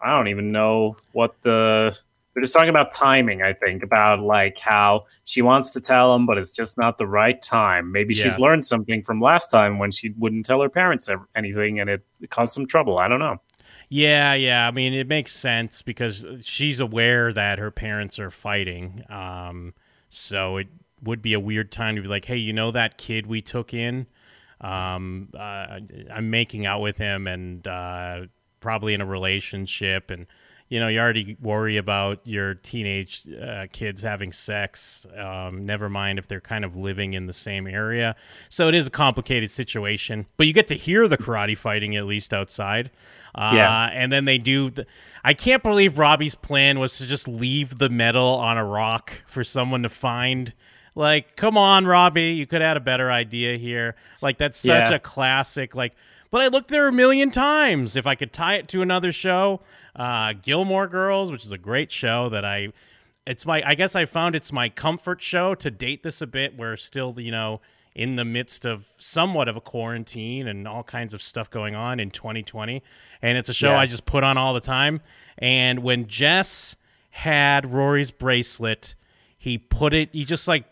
I 0.00 0.16
don't 0.16 0.28
even 0.28 0.52
know 0.52 0.96
what 1.12 1.40
the. 1.42 1.96
They're 2.32 2.44
just 2.44 2.54
talking 2.54 2.68
about 2.68 2.92
timing, 2.92 3.42
I 3.42 3.52
think, 3.52 3.82
about 3.82 4.20
like 4.20 4.60
how 4.60 5.06
she 5.24 5.42
wants 5.42 5.70
to 5.70 5.80
tell 5.80 6.14
him, 6.14 6.26
but 6.26 6.38
it's 6.38 6.54
just 6.54 6.78
not 6.78 6.96
the 6.96 7.06
right 7.06 7.40
time. 7.42 7.90
Maybe 7.90 8.14
she's 8.14 8.38
learned 8.38 8.64
something 8.64 9.02
from 9.02 9.18
last 9.18 9.48
time 9.48 9.80
when 9.80 9.90
she 9.90 10.10
wouldn't 10.10 10.46
tell 10.46 10.62
her 10.62 10.68
parents 10.68 11.10
anything 11.34 11.80
and 11.80 11.90
it 11.90 12.04
caused 12.30 12.52
some 12.52 12.66
trouble. 12.66 12.98
I 12.98 13.08
don't 13.08 13.18
know. 13.18 13.40
Yeah, 13.92 14.34
yeah. 14.34 14.68
I 14.68 14.70
mean, 14.70 14.94
it 14.94 15.08
makes 15.08 15.32
sense 15.32 15.82
because 15.82 16.24
she's 16.42 16.78
aware 16.78 17.32
that 17.32 17.58
her 17.58 17.72
parents 17.72 18.20
are 18.20 18.30
fighting. 18.30 19.02
Um, 19.10 19.74
so 20.08 20.58
it 20.58 20.68
would 21.02 21.20
be 21.20 21.32
a 21.34 21.40
weird 21.40 21.72
time 21.72 21.96
to 21.96 22.02
be 22.02 22.06
like, 22.08 22.24
hey, 22.24 22.36
you 22.36 22.52
know 22.52 22.70
that 22.70 22.98
kid 22.98 23.26
we 23.26 23.42
took 23.42 23.74
in? 23.74 24.06
Um, 24.60 25.30
uh, 25.36 25.80
I'm 26.12 26.30
making 26.30 26.66
out 26.66 26.80
with 26.82 26.98
him 26.98 27.26
and 27.26 27.66
uh, 27.66 28.26
probably 28.60 28.94
in 28.94 29.00
a 29.00 29.06
relationship. 29.06 30.10
And, 30.10 30.26
you 30.70 30.80
know, 30.80 30.88
you 30.88 30.98
already 31.00 31.36
worry 31.42 31.76
about 31.76 32.20
your 32.24 32.54
teenage 32.54 33.24
uh, 33.42 33.66
kids 33.72 34.00
having 34.00 34.32
sex. 34.32 35.04
Um, 35.18 35.66
never 35.66 35.88
mind 35.90 36.18
if 36.18 36.28
they're 36.28 36.40
kind 36.40 36.64
of 36.64 36.76
living 36.76 37.12
in 37.14 37.26
the 37.26 37.32
same 37.34 37.66
area. 37.66 38.16
So 38.48 38.68
it 38.68 38.74
is 38.74 38.86
a 38.86 38.90
complicated 38.90 39.50
situation. 39.50 40.24
But 40.38 40.46
you 40.46 40.52
get 40.54 40.68
to 40.68 40.76
hear 40.76 41.08
the 41.08 41.18
karate 41.18 41.58
fighting 41.58 41.96
at 41.96 42.06
least 42.06 42.32
outside. 42.32 42.90
Uh, 43.34 43.52
Yeah. 43.56 43.90
And 43.92 44.10
then 44.12 44.24
they 44.24 44.38
do. 44.38 44.70
The, 44.70 44.86
I 45.24 45.34
can't 45.34 45.62
believe 45.62 45.98
Robby's 45.98 46.34
plan 46.36 46.78
was 46.78 46.96
to 46.98 47.06
just 47.06 47.28
leave 47.28 47.78
the 47.78 47.88
medal 47.88 48.34
on 48.36 48.56
a 48.56 48.64
rock 48.64 49.12
for 49.26 49.42
someone 49.44 49.82
to 49.82 49.88
find. 49.90 50.52
Like, 50.94 51.36
come 51.36 51.56
on, 51.58 51.84
Robby, 51.86 52.32
you 52.32 52.46
could 52.46 52.60
have 52.60 52.70
had 52.70 52.76
a 52.76 52.80
better 52.80 53.10
idea 53.10 53.56
here. 53.56 53.96
Like, 54.22 54.38
that's 54.38 54.58
such 54.58 54.90
Yeah. 54.90 54.94
a 54.94 54.98
classic. 54.98 55.74
Like, 55.74 55.94
but 56.30 56.42
I 56.42 56.46
looked 56.48 56.68
there 56.68 56.86
a 56.86 56.92
million 56.92 57.30
times. 57.32 57.96
If 57.96 58.06
I 58.06 58.14
could 58.14 58.32
tie 58.32 58.54
it 58.54 58.68
to 58.68 58.82
another 58.82 59.10
show, 59.12 59.60
uh, 59.96 60.34
Gilmore 60.40 60.86
Girls, 60.88 61.32
which 61.32 61.44
is 61.44 61.52
a 61.52 61.58
great 61.58 61.90
show 61.90 62.28
that 62.28 62.44
I, 62.44 62.72
it's 63.26 63.46
my, 63.46 63.62
I 63.64 63.74
guess 63.74 63.94
I 63.94 64.04
found 64.04 64.34
it's 64.34 64.52
my 64.52 64.68
comfort 64.68 65.22
show 65.22 65.54
to 65.56 65.70
date 65.70 66.02
this 66.02 66.20
a 66.20 66.26
bit. 66.26 66.56
We're 66.56 66.76
still, 66.76 67.18
you 67.18 67.30
know, 67.30 67.60
in 67.94 68.16
the 68.16 68.24
midst 68.24 68.64
of 68.64 68.88
somewhat 68.98 69.48
of 69.48 69.56
a 69.56 69.60
quarantine 69.60 70.46
and 70.46 70.66
all 70.66 70.82
kinds 70.82 71.12
of 71.12 71.20
stuff 71.20 71.50
going 71.50 71.74
on 71.74 71.98
in 72.00 72.10
2020, 72.10 72.82
and 73.20 73.36
it's 73.38 73.48
a 73.48 73.54
show 73.54 73.70
Yeah. 73.70 73.80
I 73.80 73.86
just 73.86 74.06
put 74.06 74.22
on 74.22 74.38
all 74.38 74.54
the 74.54 74.60
time. 74.60 75.00
And 75.38 75.82
when 75.82 76.06
Jess 76.06 76.76
had 77.10 77.72
Rory's 77.72 78.10
bracelet, 78.10 78.94
he 79.36 79.58
put 79.58 79.92
it, 79.92 80.10
he 80.12 80.24
just 80.24 80.46
like 80.46 80.64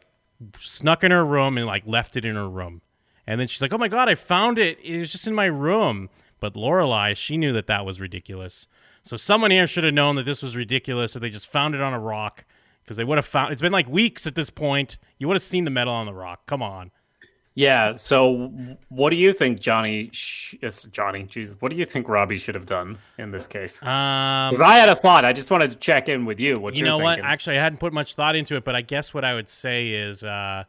snuck 0.61 1.03
in 1.03 1.11
her 1.11 1.25
room 1.25 1.59
and 1.59 1.67
like 1.67 1.87
left 1.87 2.17
it 2.17 2.25
in 2.25 2.37
her 2.37 2.49
room. 2.49 2.83
And 3.27 3.39
then 3.41 3.47
she's 3.49 3.61
like, 3.61 3.73
"Oh 3.75 3.79
my 3.79 3.89
god, 3.89 4.09
I 4.09 4.15
found 4.15 4.59
it. 4.59 4.79
It 4.83 4.99
was 5.01 5.13
just 5.13 5.27
in 5.27 5.35
my 5.35 5.45
room." 5.47 6.09
But 6.41 6.55
Lorelai, 6.55 7.15
she 7.17 7.37
knew 7.37 7.53
that 7.53 7.67
that 7.67 7.85
was 7.85 8.01
ridiculous. 8.01 8.67
So 9.09 9.17
someone 9.17 9.51
here 9.51 9.67
should 9.67 9.85
have 9.85 9.95
known 9.95 10.17
that 10.17 10.25
this 10.25 10.43
was 10.43 10.55
ridiculous. 10.55 11.15
That 11.15 11.21
they 11.21 11.31
just 11.31 11.51
found 11.51 11.75
it 11.75 11.81
on 11.81 11.95
a 11.95 11.99
rock 11.99 12.45
because 12.85 12.97
they 12.97 13.05
would 13.05 13.17
have 13.19 13.27
found. 13.27 13.53
It's 13.53 13.63
been 13.63 13.73
like 13.73 13.89
weeks 13.89 14.27
at 14.27 14.35
this 14.35 14.51
point. 14.51 14.99
You 15.19 15.29
would 15.29 15.35
have 15.35 15.43
seen 15.43 15.65
the 15.65 15.71
metal 15.71 15.95
on 15.95 16.07
the 16.07 16.13
rock. 16.13 16.47
Come 16.47 16.63
on. 16.63 16.91
Yeah. 17.55 17.95
So, 17.95 18.53
what 18.89 19.11
do 19.11 19.17
you 19.17 19.33
think, 19.33 19.59
Johnny? 19.59 20.11
Sh- 20.13 20.55
yes, 20.63 20.85
Johnny. 20.85 21.25
Jesus, 21.25 21.57
what 21.59 21.73
do 21.73 21.77
you 21.79 21.85
think 21.85 22.09
Robby 22.09 22.37
should 22.37 22.55
have 22.55 22.67
done 22.67 22.99
in 23.19 23.33
this 23.33 23.49
case? 23.49 23.83
Um, 23.83 24.51
Because 24.51 24.61
I 24.61 24.77
had 24.77 24.89
a 24.89 24.95
thought. 24.95 25.25
I 25.25 25.33
just 25.33 25.51
wanted 25.51 25.73
to 25.73 25.77
check 25.79 26.09
in 26.09 26.25
with 26.25 26.39
you. 26.39 26.55
What 26.55 26.77
you 26.77 26.85
know 26.85 26.99
what? 26.99 27.19
Actually, 27.19 27.59
I 27.59 27.63
hadn't 27.63 27.79
put 27.79 27.93
much 27.93 28.15
thought 28.15 28.37
into 28.37 28.55
it, 28.55 28.65
but 28.65 28.77
I 28.77 28.83
guess 28.83 29.13
what 29.13 29.25
I 29.25 29.35
would 29.35 29.49
say 29.49 29.89
is, 29.89 30.23
uh, 30.23 30.65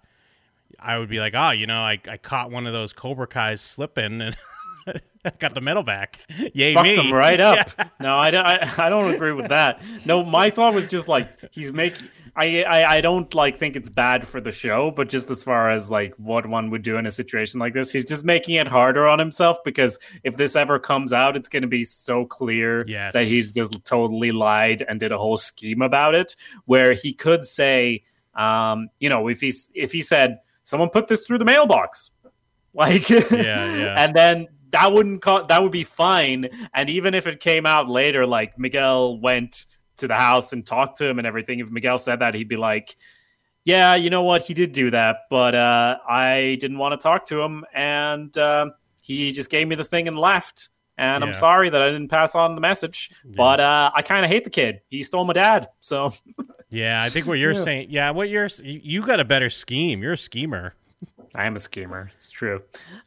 I 0.79 0.98
would 0.98 1.10
be 1.10 1.19
like, 1.19 1.34
oh, 1.36 1.51
you 1.51 1.67
know, 1.67 1.79
I, 1.79 2.00
I 2.10 2.17
caught 2.17 2.50
one 2.51 2.65
of 2.65 2.74
those 2.74 2.93
Cobra 2.93 3.27
Kai's 3.27 3.62
slipping 3.62 4.22
and 4.22 4.36
got 5.39 5.53
the 5.53 5.61
medal 5.61 5.83
back. 5.83 6.19
Yay 6.53 6.73
Fuck 6.73 6.83
me! 6.83 6.95
them 6.95 7.13
right 7.13 7.39
up. 7.39 7.69
No, 8.01 8.15
I 8.17 8.31
don't. 8.31 8.45
I, 8.45 8.85
I 8.85 8.89
don't 8.89 9.13
agree 9.13 9.33
with 9.33 9.49
that. 9.49 9.81
No, 10.05 10.23
my 10.23 10.49
thought 10.49 10.73
was 10.73 10.88
just 10.88 11.09
like 11.09 11.29
he's 11.51 11.73
making. 11.73 12.07
I, 12.33 12.63
I 12.63 12.95
I 12.97 13.01
don't 13.01 13.33
like 13.33 13.57
think 13.57 13.75
it's 13.75 13.89
bad 13.89 14.25
for 14.25 14.39
the 14.39 14.53
show, 14.53 14.91
but 14.91 15.09
just 15.09 15.29
as 15.29 15.43
far 15.43 15.69
as 15.69 15.89
like 15.89 16.13
what 16.15 16.45
one 16.45 16.69
would 16.69 16.81
do 16.81 16.95
in 16.95 17.05
a 17.05 17.11
situation 17.11 17.59
like 17.59 17.73
this, 17.73 17.91
he's 17.91 18.05
just 18.05 18.23
making 18.23 18.55
it 18.55 18.67
harder 18.67 19.05
on 19.05 19.19
himself 19.19 19.57
because 19.65 19.99
if 20.23 20.38
this 20.38 20.55
ever 20.55 20.79
comes 20.79 21.11
out, 21.11 21.35
it's 21.35 21.49
going 21.49 21.63
to 21.63 21.67
be 21.67 21.83
so 21.83 22.23
clear 22.25 22.85
Yes. 22.88 23.11
that 23.13 23.25
he's 23.25 23.49
just 23.49 23.83
totally 23.83 24.31
lied 24.31 24.85
and 24.88 24.97
did 24.97 25.11
a 25.11 25.17
whole 25.17 25.35
scheme 25.38 25.81
about 25.81 26.15
it. 26.15 26.38
Where 26.65 26.93
he 26.93 27.11
could 27.11 27.43
say, 27.43 28.03
um, 28.35 28.88
you 28.99 29.09
know, 29.09 29.27
if 29.27 29.41
he's 29.41 29.69
if 29.73 29.91
he 29.91 30.01
said 30.01 30.39
someone 30.63 30.88
put 30.89 31.07
this 31.07 31.25
through 31.25 31.39
the 31.39 31.45
mailbox, 31.45 32.11
like 32.73 33.09
Yeah, 33.09 33.25
yeah. 33.31 33.95
and 33.97 34.15
then 34.15 34.47
that 34.71 34.91
wouldn't 34.91 35.21
co- 35.21 35.45
that 35.47 35.61
would 35.61 35.71
be 35.71 35.83
fine 35.83 36.47
and 36.73 36.89
even 36.89 37.13
if 37.13 37.25
it 37.27 37.39
came 37.39 37.65
out 37.65 37.89
later 37.89 38.25
like 38.25 38.57
miguel 38.59 39.17
went 39.19 39.65
to 39.97 40.07
the 40.07 40.15
house 40.15 40.53
and 40.53 40.65
talked 40.65 40.97
to 40.97 41.05
him 41.05 41.17
and 41.19 41.27
everything 41.27 41.59
if 41.59 41.69
miguel 41.69 41.97
said 41.97 42.19
that 42.19 42.33
he'd 42.35 42.47
be 42.47 42.57
like 42.57 42.95
yeah 43.65 43.95
you 43.95 44.09
know 44.09 44.23
what 44.23 44.41
he 44.43 44.53
did 44.53 44.71
do 44.71 44.89
that 44.91 45.17
but 45.29 45.55
uh, 45.55 45.97
i 46.07 46.57
didn't 46.59 46.77
want 46.77 46.99
to 46.99 47.03
talk 47.03 47.25
to 47.25 47.41
him 47.41 47.65
and 47.73 48.38
um 48.38 48.71
he 49.01 49.31
just 49.31 49.49
gave 49.49 49.67
me 49.67 49.75
the 49.75 49.83
thing 49.83 50.07
and 50.07 50.17
left 50.19 50.69
and 50.97 51.21
Yeah. 51.21 51.27
i'm 51.27 51.33
sorry 51.33 51.69
that 51.69 51.81
i 51.81 51.89
didn't 51.89 52.09
pass 52.09 52.35
on 52.35 52.55
the 52.55 52.61
message 52.61 53.09
but 53.25 53.59
uh, 53.59 53.91
i 53.95 54.01
kind 54.01 54.23
of 54.23 54.29
hate 54.31 54.43
the 54.43 54.49
kid 54.49 54.81
he 54.89 55.03
stole 55.03 55.25
my 55.25 55.33
dad 55.33 55.67
so 55.79 56.13
Yeah, 56.71 57.01
I 57.03 57.09
think 57.09 57.25
what 57.25 57.39
you're 57.39 57.55
saying. 57.55 57.88
Yeah, 57.89 58.11
what 58.11 58.29
you're 58.29 58.47
you 58.61 58.79
you 58.83 59.01
got 59.01 59.19
a 59.19 59.25
better 59.25 59.49
scheme. 59.49 60.03
You're 60.03 60.13
a 60.13 60.17
schemer. 60.17 60.75
I 61.36 61.45
am 61.45 61.55
a 61.55 61.59
schemer. 61.59 62.09
It's 62.13 62.29
true. 62.29 62.62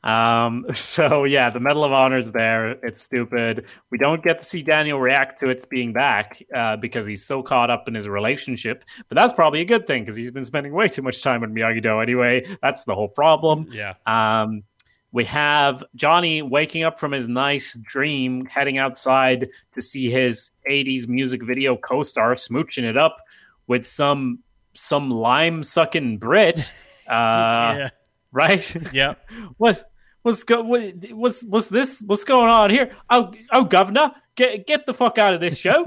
Um, 0.05 0.67
so 0.73 1.25
yeah, 1.25 1.51
the 1.51 1.61
Medal 1.61 1.85
of 1.85 1.93
Honor 1.93 2.19
is 2.19 2.33
there. 2.33 2.71
It's 2.85 3.03
stupid. 3.03 3.67
We 3.91 3.99
don't 3.99 4.23
get 4.23 4.41
to 4.41 4.47
see 4.47 4.63
Daniel 4.63 5.01
react 5.01 5.39
to 5.41 5.49
its 5.49 5.65
being 5.65 5.93
back 5.93 6.43
uh, 6.55 6.77
because 6.77 7.07
he's 7.07 7.25
so 7.25 7.43
caught 7.43 7.71
up 7.71 7.89
in 7.89 7.95
his 7.95 8.09
relationship. 8.09 8.85
But 9.09 9.17
that's 9.17 9.33
probably 9.33 9.61
a 9.61 9.65
good 9.65 9.87
thing 9.87 10.03
because 10.03 10.17
he's 10.17 10.31
been 10.31 10.45
spending 10.45 10.73
way 10.73 10.89
too 10.89 11.03
much 11.03 11.23
time 11.23 11.41
with 11.41 11.51
Miyagi 11.51 11.83
Do 11.83 12.01
anyway. 12.01 12.45
That's 12.63 12.85
the 12.85 12.95
whole 12.95 13.09
problem. 13.09 13.69
Yeah. 13.71 13.95
Um, 14.07 14.65
we 15.13 15.27
have 15.27 15.85
Johnny 15.95 16.41
waking 16.41 16.85
up 16.85 16.99
from 16.99 17.13
his 17.13 17.29
nice 17.29 17.77
dream, 17.83 18.47
heading 18.47 18.79
outside 18.79 19.51
to 19.73 19.83
see 19.83 20.11
his 20.11 20.53
80s 20.69 21.07
music 21.07 21.43
video 21.45 21.77
co 21.77 22.03
star 22.03 22.33
smooching 22.33 22.85
it 22.85 22.97
up 22.97 23.19
with 23.67 23.87
some 23.87 24.39
some 24.75 25.11
lime 25.11 25.63
sucking 25.63 26.19
Brit. 26.19 26.75
Uh, 27.09 27.75
yeah. 27.77 27.91
Right? 28.33 28.75
Yeah. 28.93 29.15
What's 29.59 29.85
what's 30.23 30.45
go 30.45 30.63
what, 30.63 30.95
what's 31.13 31.45
what's 31.45 31.69
this? 31.69 32.03
What's 32.07 32.25
going 32.25 32.49
on 32.49 32.71
here? 32.71 32.91
Oh 33.11 33.33
oh 33.53 33.65
governor, 33.65 34.13
get 34.37 34.67
get 34.67 34.87
the 34.87 34.95
fuck 34.95 35.19
out 35.19 35.35
of 35.35 35.41
this 35.41 35.59
show. 35.59 35.87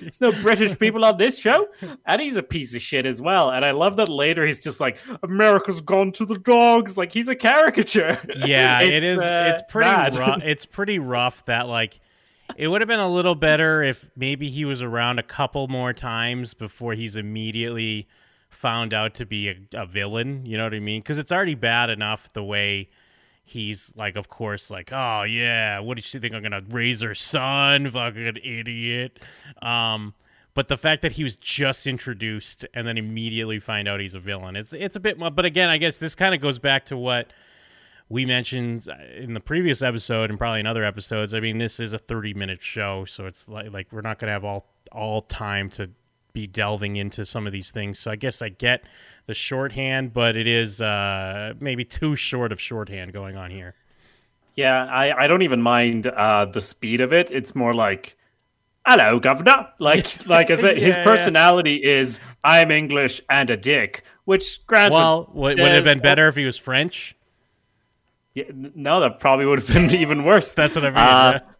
There's 0.00 0.20
no 0.20 0.32
British 0.32 0.78
people 0.78 1.04
on 1.04 1.16
this 1.16 1.38
show. 1.38 1.68
And 2.06 2.20
he's 2.20 2.36
a 2.36 2.42
piece 2.42 2.74
of 2.74 2.82
shit 2.82 3.06
as 3.06 3.22
well. 3.22 3.50
And 3.50 3.64
I 3.64 3.70
love 3.72 3.96
that 3.96 4.08
later 4.08 4.44
he's 4.44 4.62
just 4.62 4.80
like, 4.80 4.98
America's 5.22 5.80
gone 5.80 6.12
to 6.12 6.24
the 6.26 6.38
dogs. 6.38 6.96
Like 6.96 7.12
he's 7.12 7.28
a 7.28 7.36
caricature. 7.36 8.18
Yeah, 8.36 8.82
it 8.82 9.02
is. 9.04 9.20
uh, 9.20 9.52
it's 9.54 9.62
pretty. 9.70 9.88
bad. 9.88 10.14
Rough, 10.16 10.42
it's 10.44 10.66
pretty 10.66 10.98
rough. 10.98 11.44
That 11.46 11.68
like, 11.68 12.00
it 12.56 12.68
would 12.68 12.80
have 12.80 12.88
been 12.88 13.00
a 13.00 13.08
little 13.08 13.34
better 13.34 13.82
if 13.82 14.10
maybe 14.16 14.50
he 14.50 14.64
was 14.64 14.82
around 14.82 15.18
a 15.18 15.22
couple 15.22 15.66
more 15.68 15.92
times 15.92 16.52
before 16.52 16.92
he's 16.94 17.16
immediately 17.16 18.08
found 18.54 18.94
out 18.94 19.14
to 19.14 19.26
be 19.26 19.48
a, 19.48 19.56
a 19.74 19.86
villain. 19.86 20.46
You 20.46 20.56
know 20.56 20.64
what 20.64 20.74
I 20.74 20.80
mean? 20.80 21.00
Because 21.00 21.18
it's 21.18 21.32
already 21.32 21.54
bad 21.54 21.90
enough 21.90 22.32
the 22.32 22.44
way 22.44 22.88
he's 23.44 23.92
like, 23.96 24.16
of 24.16 24.28
course, 24.28 24.70
like, 24.70 24.90
oh 24.92 25.22
yeah, 25.22 25.80
what 25.80 25.96
did 25.96 26.04
she 26.04 26.18
think 26.18 26.34
I'm 26.34 26.42
gonna 26.42 26.62
raise 26.70 27.02
her 27.02 27.14
son? 27.14 27.90
Fucking 27.90 28.38
idiot. 28.42 29.20
Um, 29.62 30.14
but 30.54 30.68
the 30.68 30.76
fact 30.76 31.02
that 31.02 31.12
he 31.12 31.24
was 31.24 31.36
just 31.36 31.86
introduced 31.86 32.64
and 32.74 32.86
then 32.86 32.96
immediately 32.96 33.58
find 33.58 33.88
out 33.88 34.00
he's 34.00 34.14
a 34.14 34.20
villain, 34.20 34.56
it's 34.56 34.72
it's 34.72 34.96
a 34.96 35.00
bit. 35.00 35.18
But 35.18 35.44
again, 35.44 35.68
I 35.68 35.78
guess 35.78 35.98
this 35.98 36.14
kind 36.14 36.34
of 36.34 36.40
goes 36.40 36.58
back 36.58 36.86
to 36.86 36.96
what 36.96 37.32
we 38.08 38.24
mentioned 38.24 38.86
in 39.16 39.34
the 39.34 39.40
previous 39.40 39.82
episode 39.82 40.30
and 40.30 40.38
probably 40.38 40.60
in 40.60 40.66
other 40.66 40.84
episodes. 40.84 41.34
I 41.34 41.40
mean, 41.40 41.58
this 41.58 41.80
is 41.80 41.92
a 41.92 41.98
30 41.98 42.34
minute 42.34 42.62
show, 42.62 43.04
so 43.04 43.26
it's 43.26 43.48
like, 43.48 43.72
like 43.72 43.88
we're 43.90 44.02
not 44.02 44.18
to 44.20 44.26
have 44.28 44.44
all 44.44 44.66
all 44.92 45.20
time 45.22 45.68
to 45.70 45.90
be 46.34 46.46
delving 46.46 46.96
into 46.96 47.24
some 47.24 47.46
of 47.46 47.52
these 47.52 47.70
things. 47.70 47.98
So 48.00 48.10
I 48.10 48.16
guess 48.16 48.42
I 48.42 48.50
get 48.50 48.82
the 49.26 49.34
shorthand, 49.34 50.12
but 50.12 50.36
it 50.36 50.46
is 50.46 50.82
uh, 50.82 51.54
maybe 51.60 51.84
too 51.84 52.14
short 52.16 52.52
of 52.52 52.60
shorthand 52.60 53.12
going 53.14 53.36
on 53.36 53.50
here. 53.50 53.74
Yeah, 54.56 54.84
I, 54.84 55.24
I 55.24 55.26
don't 55.26 55.42
even 55.42 55.62
mind 55.62 56.06
uh, 56.08 56.44
the 56.44 56.60
speed 56.60 57.00
of 57.00 57.12
it. 57.12 57.30
It's 57.30 57.54
more 57.54 57.72
like, 57.72 58.16
hello, 58.84 59.18
governor. 59.18 59.68
Like 59.78 60.26
like 60.26 60.50
I 60.50 60.56
said, 60.56 60.76
his 60.76 60.94
Yeah, 60.94 61.00
yeah. 61.00 61.04
personality 61.04 61.82
is 61.82 62.20
I'm 62.42 62.70
English 62.70 63.22
and 63.30 63.48
a 63.50 63.56
dick. 63.56 64.04
Which 64.24 64.66
granted, 64.66 64.96
Well, 64.96 65.30
would, 65.34 65.58
would 65.58 65.70
it 65.70 65.74
have 65.74 65.84
been 65.84 66.00
better 66.00 66.28
if 66.28 66.36
he 66.36 66.44
was 66.44 66.56
French? 66.56 67.16
Yeah, 68.34 68.44
no, 68.52 68.98
that 69.00 69.20
probably 69.20 69.46
would 69.46 69.60
have 69.60 69.68
been 69.72 69.90
even 70.00 70.24
worse. 70.24 70.54
That's 70.54 70.74
what 70.74 70.84
I 70.84 70.90
mean. 70.90 70.98
Uh, 70.98 71.40
yeah. 71.44 71.53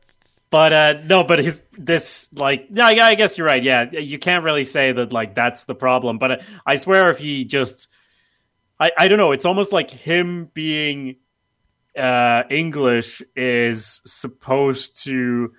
But 0.51 0.73
uh, 0.73 0.95
no, 1.05 1.25
but 1.25 1.41
his 1.41 1.61
this 1.73 2.33
like 2.33 2.69
yeah, 2.71 2.87
I 2.87 3.09
I 3.09 3.15
guess 3.17 3.37
you're 3.37 3.47
right. 3.47 3.63
Yeah, 3.63 3.91
you 3.91 4.19
can't 4.19 4.45
really 4.45 4.65
say 4.65 4.93
that 4.93 5.13
like 5.13 5.35
that's 5.35 5.65
the 5.65 5.75
problem. 5.75 6.19
But 6.19 6.31
uh, 6.31 6.37
I 6.65 6.77
swear, 6.77 7.11
if 7.11 7.19
he 7.19 7.45
just, 7.45 7.89
I 8.79 8.93
I 8.97 9.09
don't 9.09 9.19
know. 9.19 9.33
It's 9.33 9.45
almost 9.45 9.73
like 9.73 9.91
him 9.91 10.51
being 10.55 11.17
uh, 11.99 12.45
English 12.51 13.23
is 13.35 14.01
supposed 14.05 15.03
to 15.05 15.53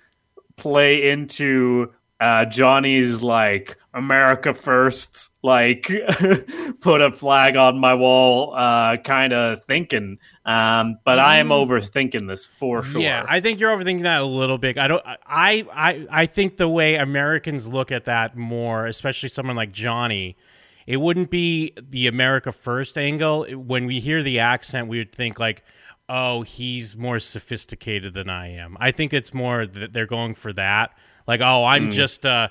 play 0.56 1.10
into 1.10 1.92
uh, 2.18 2.46
Johnny's 2.46 3.22
like 3.22 3.76
America 3.92 4.54
first, 4.54 5.30
like 5.42 5.86
put 6.80 7.00
a 7.00 7.12
flag 7.12 7.56
on 7.56 7.78
my 7.78 7.94
wall, 7.94 8.54
uh, 8.54 8.96
kind 8.98 9.32
of 9.32 9.64
thinking. 9.64 10.18
Um, 10.44 10.98
but 11.04 11.18
I 11.18 11.38
am 11.38 11.48
overthinking 11.48 12.26
this 12.26 12.46
for 12.46 12.82
sure. 12.82 13.02
Yeah, 13.02 13.24
I 13.28 13.40
think 13.40 13.60
you're 13.60 13.76
overthinking 13.76 14.02
that 14.02 14.22
a 14.22 14.26
little 14.26 14.58
bit. 14.58 14.78
I 14.78 14.88
don't. 14.88 15.02
I 15.06 15.66
I 15.72 16.06
I 16.10 16.26
think 16.26 16.56
the 16.56 16.68
way 16.68 16.94
Americans 16.96 17.68
look 17.68 17.92
at 17.92 18.06
that 18.06 18.36
more, 18.36 18.86
especially 18.86 19.28
someone 19.28 19.56
like 19.56 19.72
Johnny, 19.72 20.36
it 20.86 20.96
wouldn't 20.98 21.30
be 21.30 21.74
the 21.76 22.06
America 22.06 22.50
First 22.50 22.96
angle. 22.96 23.46
When 23.46 23.84
we 23.84 24.00
hear 24.00 24.22
the 24.22 24.38
accent, 24.38 24.88
we 24.88 24.98
would 24.98 25.12
think 25.12 25.38
like, 25.38 25.64
oh, 26.08 26.42
he's 26.42 26.96
more 26.96 27.18
sophisticated 27.18 28.14
than 28.14 28.30
I 28.30 28.52
am. 28.52 28.76
I 28.80 28.90
think 28.90 29.12
it's 29.12 29.34
more 29.34 29.66
that 29.66 29.92
they're 29.92 30.06
going 30.06 30.34
for 30.34 30.52
that. 30.54 30.96
Like, 31.26 31.40
oh, 31.40 31.64
I'm 31.64 31.90
just 31.90 32.24
uh 32.26 32.48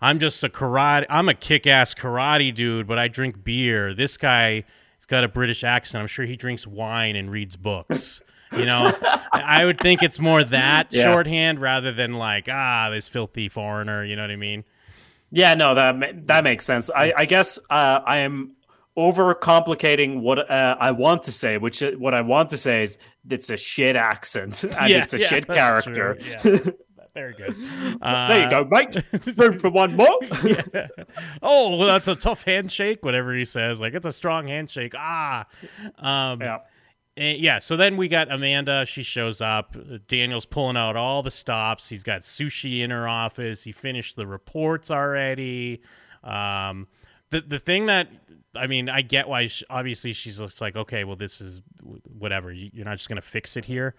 I'm 0.00 0.18
just 0.18 0.42
a 0.44 0.48
karate 0.48 1.06
I'm 1.10 1.28
a 1.28 1.34
kick 1.34 1.66
ass 1.66 1.94
karate 1.94 2.54
dude, 2.54 2.86
but 2.86 2.98
I 2.98 3.08
drink 3.08 3.42
beer. 3.44 3.94
This 3.94 4.16
guy 4.16 4.64
he's 4.98 5.06
got 5.06 5.24
a 5.24 5.28
British 5.28 5.64
accent. 5.64 6.00
I'm 6.00 6.06
sure 6.08 6.24
he 6.24 6.36
drinks 6.36 6.66
wine 6.66 7.16
and 7.16 7.30
reads 7.30 7.56
books. 7.56 8.20
You 8.54 8.66
know, 8.66 8.92
I 9.32 9.64
would 9.64 9.80
think 9.80 10.02
it's 10.02 10.20
more 10.20 10.44
that 10.44 10.88
Yeah. 10.92 11.04
shorthand 11.04 11.58
rather 11.58 11.90
than 11.90 12.12
like 12.12 12.50
ah 12.52 12.90
this 12.90 13.08
filthy 13.08 13.48
foreigner. 13.48 14.04
You 14.04 14.14
know 14.14 14.20
what 14.20 14.30
I 14.30 14.36
mean? 14.36 14.64
Yeah, 15.30 15.54
no, 15.54 15.74
that 15.74 16.26
that 16.26 16.44
makes 16.44 16.66
sense. 16.66 16.90
I, 16.94 17.14
I 17.16 17.24
guess 17.24 17.58
uh, 17.70 18.00
I 18.04 18.18
am 18.18 18.52
overcomplicating 18.98 20.20
what 20.20 20.50
uh, 20.50 20.76
I 20.78 20.90
want 20.90 21.22
to 21.22 21.32
say, 21.32 21.56
which 21.58 21.82
uh, 21.82 21.92
what 21.92 22.14
I 22.14 22.20
want 22.20 22.50
to 22.50 22.56
say 22.56 22.82
is 22.82 22.98
it's 23.30 23.48
a 23.50 23.56
shit 23.56 23.96
accent 23.96 24.64
and 24.78 24.90
Yeah, 24.90 25.02
it's 25.02 25.14
a 25.14 25.18
yeah, 25.18 25.26
shit 25.28 25.46
character. 25.46 26.18
Yeah. 26.20 26.58
Very 27.14 27.34
good. 27.34 27.54
Uh, 28.02 28.28
there 28.28 28.44
you 28.44 28.50
go, 28.50 28.64
mate. 28.64 28.96
Room 29.36 29.58
for 29.58 29.70
one 29.70 29.94
more. 29.94 30.18
yeah. 30.44 30.88
Oh, 31.40 31.76
well, 31.76 31.86
that's 31.86 32.08
a 32.08 32.16
tough 32.16 32.42
handshake. 32.42 33.04
Whatever 33.04 33.32
he 33.32 33.44
says, 33.44 33.80
like 33.80 33.94
it's 33.94 34.06
a 34.06 34.12
strong 34.12 34.48
handshake. 34.48 34.92
Ah, 34.96 35.46
um, 35.98 36.40
yeah. 36.40 36.58
and 37.16 37.38
yeah. 37.38 37.58
So 37.60 37.76
then 37.76 37.96
we 37.96 38.08
got 38.08 38.32
Amanda. 38.32 38.84
She 38.86 39.04
shows 39.04 39.40
up. 39.40 39.76
Daniel's 40.08 40.46
pulling 40.46 40.76
out 40.76 40.96
all 40.96 41.22
the 41.22 41.30
stops. 41.30 41.88
He's 41.88 42.02
got 42.02 42.22
sushi 42.22 42.80
in 42.80 42.90
her 42.90 43.06
office. 43.06 43.62
He 43.62 43.70
finished 43.70 44.16
the 44.16 44.26
reports 44.26 44.90
already. 44.90 45.82
Um, 46.24 46.88
the 47.30 47.42
the 47.42 47.60
thing 47.60 47.86
that 47.86 48.08
I 48.56 48.66
mean, 48.66 48.88
I 48.88 49.02
get 49.02 49.28
why. 49.28 49.46
She, 49.46 49.64
obviously, 49.70 50.12
she's 50.12 50.38
just 50.38 50.60
like, 50.60 50.76
okay, 50.76 51.04
well, 51.04 51.16
this 51.16 51.40
is 51.40 51.62
whatever. 52.04 52.52
You're 52.52 52.84
not 52.84 52.98
just 52.98 53.08
gonna 53.08 53.22
fix 53.22 53.56
it 53.56 53.64
here. 53.64 53.94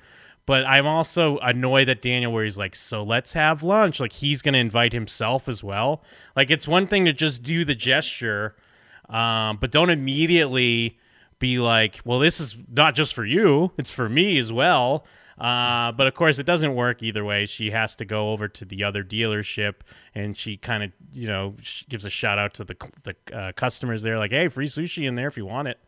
But 0.46 0.66
I'm 0.66 0.86
also 0.86 1.38
annoyed 1.38 1.88
at 1.88 2.02
Daniel 2.02 2.34
where 2.34 2.44
he's 2.44 2.58
like, 2.58 2.76
so 2.76 3.04
let's 3.04 3.34
have 3.34 3.64
lunch. 3.64 4.00
Like 4.00 4.12
he's 4.12 4.42
going 4.42 4.54
to 4.54 4.60
invite 4.60 4.92
himself 4.92 5.48
as 5.48 5.64
well. 5.64 6.04
Like 6.36 6.52
it's 6.52 6.68
one 6.68 6.88
thing 6.88 7.06
to 7.06 7.14
just 7.14 7.44
do 7.44 7.64
the 7.64 7.76
gesture, 7.76 8.56
um, 9.10 9.58
but 9.62 9.72
don't 9.72 9.90
immediately 9.90 10.98
be 11.40 11.60
like, 11.60 12.00
well, 12.04 12.20
this 12.20 12.40
is 12.40 12.58
not 12.70 12.96
just 12.96 13.14
for 13.14 13.26
you, 13.26 13.72
it's 13.78 13.92
for 13.92 14.10
me 14.10 14.38
as 14.38 14.52
well. 14.52 15.06
Uh, 15.38 15.92
but 15.92 16.08
of 16.08 16.14
course, 16.14 16.40
it 16.40 16.46
doesn't 16.46 16.76
work 16.76 17.02
either 17.02 17.26
way. 17.26 17.46
She 17.46 17.72
has 17.72 17.96
to 17.98 18.06
go 18.06 18.32
over 18.32 18.48
to 18.48 18.66
the 18.66 18.84
other 18.84 19.04
dealership, 19.04 19.76
and 20.14 20.38
she 20.38 20.58
kind 20.58 20.84
of, 20.84 20.92
you 21.12 21.28
know, 21.28 21.56
gives 21.90 22.06
a 22.06 22.10
shout 22.10 22.38
out 22.38 22.54
to 22.56 22.64
the 22.64 22.76
the 23.04 23.36
uh, 23.36 23.52
customers 23.54 24.04
there, 24.04 24.20
like, 24.20 24.32
"Hey, 24.32 24.48
free 24.48 24.68
sushi 24.68 25.08
in 25.08 25.16
there 25.16 25.28
if 25.28 25.36
you 25.36 25.46
want 25.46 25.68
it." 25.68 25.80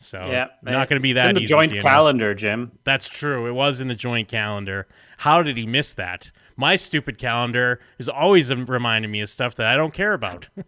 So, 0.00 0.26
Yeah, 0.30 0.46
not 0.62 0.88
going 0.88 0.98
to 0.98 1.02
be 1.02 1.10
It's 1.10 1.22
that 1.22 1.28
in 1.28 1.34
the 1.36 1.42
easy, 1.42 1.50
joint 1.50 1.72
calendar, 1.82 2.34
Jim. 2.34 2.72
That's 2.84 3.08
true. 3.08 3.46
It 3.46 3.52
was 3.52 3.80
in 3.80 3.88
the 3.88 3.94
joint 3.94 4.28
calendar. 4.28 4.88
How 5.18 5.42
did 5.42 5.58
he 5.58 5.66
miss 5.66 5.92
that? 5.94 6.32
My 6.56 6.76
stupid 6.76 7.18
calendar 7.18 7.80
is 7.98 8.08
always 8.08 8.52
reminding 8.54 9.10
me 9.10 9.20
of 9.20 9.28
stuff 9.28 9.54
that 9.56 9.66
I 9.66 9.76
don't 9.76 9.92
care 9.94 10.14
about. 10.14 10.48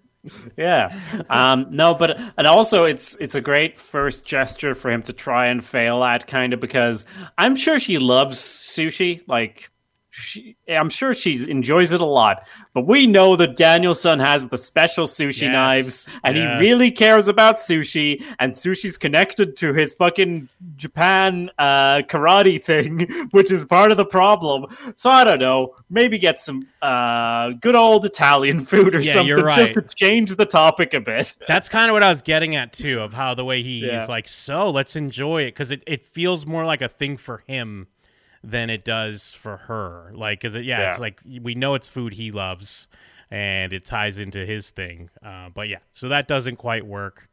Yeah. 0.57 0.97
Um, 1.31 1.67
no, 1.71 1.95
but 1.97 2.17
and 2.39 2.47
also 2.47 2.85
it's 2.85 3.17
it's 3.19 3.35
a 3.35 3.41
great 3.41 3.81
first 3.81 4.25
gesture 4.25 4.73
for 4.73 4.89
him 4.89 5.03
to 5.03 5.13
try 5.13 5.47
and 5.47 5.65
fail 5.65 6.05
at, 6.05 6.29
kind 6.29 6.53
of 6.53 6.61
because 6.61 7.05
I'm 7.39 7.57
sure 7.57 7.81
she 7.81 7.99
loves 7.99 8.39
sushi. 8.39 9.25
Like, 9.27 9.72
she, 10.15 10.57
I'm 10.69 10.91
sure 10.91 11.15
she 11.15 11.51
enjoys 11.51 11.93
it 11.95 12.01
a 12.03 12.05
lot. 12.07 12.47
But 12.75 12.87
we 12.87 13.07
know 13.07 13.35
that 13.37 13.57
Daniel 13.57 13.95
San 13.95 14.19
has 14.21 14.49
the 14.49 14.59
special 14.59 15.07
sushi 15.07 15.43
Yes. 15.43 15.53
knives, 15.53 16.07
and 16.23 16.37
Yeah. 16.37 16.59
he 16.59 16.61
really 16.67 16.91
cares 16.91 17.29
about 17.29 17.57
sushi. 17.57 18.23
And 18.39 18.53
sushi's 18.53 18.99
connected 18.99 19.57
to 19.57 19.73
his 19.73 19.95
fucking 19.95 20.51
Japan 20.77 21.51
uh, 21.59 22.03
karate 22.09 22.63
thing, 22.63 23.09
which 23.31 23.51
is 23.51 23.65
part 23.65 23.91
of 23.91 23.97
the 23.97 24.05
problem. 24.05 24.67
So 24.97 25.09
I 25.09 25.25
don't 25.25 25.39
know. 25.41 25.77
Maybe 25.89 26.19
get 26.19 26.41
some 26.41 26.67
uh, 26.83 27.51
good 27.61 27.75
old 27.75 28.05
Italian 28.05 28.61
food 28.67 28.95
or 28.95 29.01
Yeah, 29.01 29.13
something 29.15 29.29
you're 29.29 29.51
just 29.53 29.75
to 29.75 29.83
change 29.83 30.35
the 30.37 30.47
topic 30.47 30.93
a 30.93 31.01
bit. 31.01 31.33
That's 31.49 31.71
kind 31.71 31.89
of 31.91 31.95
what 31.95 32.03
I 32.03 32.11
was 32.11 32.21
getting 32.21 32.55
at 32.55 32.75
too, 32.75 33.01
of 33.01 33.15
how 33.15 33.35
the 33.35 33.45
way 33.47 33.63
he, 33.63 33.87
Yeah. 33.87 34.01
he's 34.01 34.09
like, 34.11 34.29
so 34.29 34.71
let's 34.71 34.95
enjoy 34.95 35.45
it 35.45 35.53
because 35.53 35.71
it, 35.71 35.83
it 35.87 36.05
feels 36.05 36.47
more 36.47 36.67
like 36.67 36.83
a 36.83 36.89
thing 36.89 37.17
for 37.17 37.39
him 37.47 37.87
than 38.45 38.71
it 38.71 38.85
does 38.85 39.33
for 39.33 39.57
her. 39.57 40.11
Like, 40.15 40.41
cause 40.41 40.55
it, 40.55 40.65
yeah, 40.65 40.81
Yeah. 40.81 40.91
it's 40.91 40.99
like 40.99 41.21
we 41.41 41.55
know 41.55 41.75
it's 41.75 41.89
food 41.89 42.15
he 42.15 42.31
loves, 42.33 42.89
and 43.31 43.73
it 43.73 43.85
ties 43.85 44.19
into 44.19 44.45
his 44.45 44.71
thing. 44.71 45.11
Uh, 45.25 45.49
but 45.55 45.69
yeah, 45.69 45.79
so 45.93 46.09
that 46.09 46.29
doesn't 46.29 46.57
quite 46.57 46.87
work. 46.87 47.29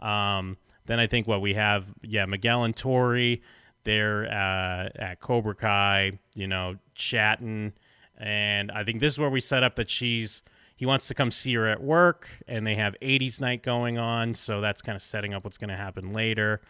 Um, 0.00 0.56
then 0.86 0.98
I 1.00 1.06
think 1.06 1.26
what 1.26 1.40
we 1.40 1.54
have, 1.54 1.86
yeah, 2.02 2.26
Miguel 2.26 2.64
and 2.64 2.74
Tory, 2.76 3.42
they're 3.84 4.24
uh, 4.26 4.88
at 4.96 5.20
Cobra 5.20 5.54
Kai, 5.54 6.18
you 6.34 6.46
know, 6.46 6.76
chatting, 6.94 7.72
and 8.18 8.70
I 8.70 8.84
think 8.84 9.00
this 9.00 9.14
is 9.14 9.18
where 9.18 9.30
we 9.30 9.40
set 9.40 9.62
up 9.62 9.76
that 9.76 9.90
she's 9.90 10.42
he 10.76 10.86
wants 10.86 11.06
to 11.08 11.14
come 11.14 11.30
see 11.30 11.54
her 11.54 11.68
at 11.68 11.82
work, 11.82 12.28
and 12.48 12.66
they 12.66 12.74
have 12.74 12.96
80s 13.00 13.40
night 13.40 13.62
going 13.62 13.96
on, 13.96 14.34
so 14.34 14.60
that's 14.60 14.82
kind 14.82 14.96
of 14.96 15.02
setting 15.02 15.32
up 15.32 15.44
what's 15.44 15.56
going 15.56 15.70
to 15.70 15.76
happen 15.76 16.12
later. 16.12 16.60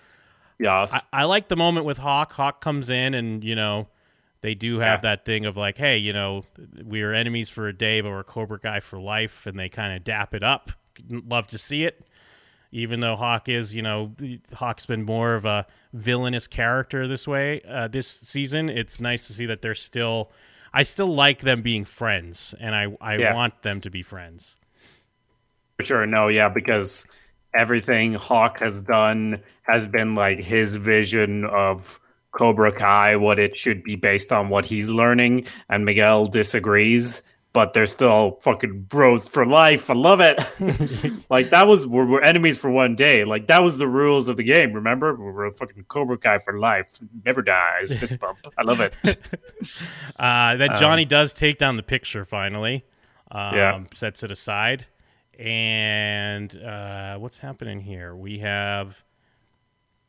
Yes. 0.58 0.94
I, 1.12 1.22
I 1.22 1.24
like 1.24 1.48
the 1.48 1.56
moment 1.56 1.86
with 1.86 1.98
Hawk. 1.98 2.32
Hawk 2.32 2.60
comes 2.60 2.90
in, 2.90 3.14
and 3.14 3.42
you 3.42 3.54
know, 3.54 3.88
they 4.40 4.54
do 4.54 4.78
have 4.78 4.98
Yeah. 4.98 5.10
that 5.14 5.24
thing 5.24 5.46
of 5.46 5.56
like, 5.56 5.76
hey, 5.78 5.96
you 5.98 6.12
know, 6.12 6.44
we 6.84 7.02
are 7.02 7.12
enemies 7.12 7.50
for 7.50 7.66
a 7.68 7.72
day, 7.72 8.00
but 8.00 8.10
we're 8.10 8.24
Cobra 8.24 8.58
Kai 8.58 8.80
for 8.80 8.98
life, 8.98 9.46
and 9.46 9.58
they 9.58 9.68
kind 9.68 9.96
of 9.96 10.04
dap 10.04 10.34
it 10.34 10.42
up. 10.42 10.70
Love 11.08 11.46
to 11.48 11.58
see 11.58 11.84
it. 11.84 12.06
Even 12.72 12.98
though 13.00 13.14
Hawk 13.14 13.48
is, 13.48 13.74
you 13.74 13.82
know, 13.82 14.12
Hawk's 14.52 14.84
been 14.86 15.04
more 15.04 15.34
of 15.34 15.44
a 15.44 15.64
villainous 15.92 16.48
character 16.48 17.06
this 17.06 17.26
way 17.28 17.60
uh, 17.68 17.86
this 17.86 18.08
season. 18.08 18.68
It's 18.68 19.00
nice 19.00 19.26
to 19.28 19.32
see 19.32 19.46
that 19.46 19.62
they're 19.62 19.74
still. 19.76 20.30
I 20.72 20.82
still 20.82 21.14
like 21.14 21.42
them 21.42 21.62
being 21.62 21.84
friends, 21.84 22.52
and 22.58 22.74
I 22.74 22.96
I 23.00 23.16
Yeah. 23.18 23.32
want 23.34 23.62
them 23.62 23.80
to 23.82 23.90
be 23.90 24.02
friends. 24.02 24.56
For 25.78 25.84
sure, 25.84 26.06
no, 26.06 26.26
yeah, 26.28 26.48
because 26.48 27.06
everything 27.54 28.14
Hawk 28.14 28.58
has 28.60 28.80
done 28.80 29.42
has 29.62 29.86
been 29.86 30.14
like 30.14 30.42
his 30.42 30.76
vision 30.76 31.44
of 31.46 31.98
Cobra 32.32 32.72
Kai, 32.72 33.16
what 33.16 33.38
it 33.38 33.56
should 33.56 33.82
be 33.84 33.96
based 33.96 34.32
on 34.32 34.48
what 34.48 34.64
he's 34.64 34.90
learning, 34.90 35.46
and 35.68 35.84
Miguel 35.84 36.26
disagrees, 36.26 37.22
but 37.52 37.72
they're 37.72 37.86
still 37.86 38.38
fucking 38.42 38.82
bros 38.82 39.28
for 39.28 39.46
life. 39.46 39.88
I 39.88 39.94
love 39.94 40.18
it. 40.20 40.40
like 41.30 41.50
that 41.50 41.68
was 41.68 41.86
we're, 41.86 42.04
we're 42.04 42.22
enemies 42.22 42.58
for 42.58 42.68
one 42.70 42.96
day. 42.96 43.24
Like 43.24 43.46
that 43.46 43.62
was 43.62 43.78
the 43.78 43.86
rules 43.86 44.28
of 44.28 44.36
the 44.36 44.42
game. 44.42 44.72
Remember, 44.72 45.14
we're, 45.14 45.32
we're 45.32 45.50
fucking 45.52 45.84
Cobra 45.84 46.18
Kai 46.18 46.38
for 46.38 46.58
life. 46.58 46.98
Never 47.24 47.40
dies. 47.42 47.94
Fist 47.94 48.18
bump. 48.18 48.38
I 48.58 48.62
love 48.62 48.80
it. 48.80 48.94
Uh, 50.18 50.56
that 50.56 50.78
Johnny 50.78 51.04
does 51.04 51.32
take 51.32 51.58
down 51.58 51.76
the 51.76 51.82
picture 51.82 52.24
finally. 52.24 52.84
Um, 53.30 53.54
Yeah. 53.54 53.80
Sets 53.94 54.22
it 54.22 54.30
aside. 54.30 54.86
And 55.38 56.56
uh, 56.62 57.18
what's 57.18 57.38
happening 57.38 57.80
here? 57.80 58.14
We 58.14 58.38
have. 58.40 59.02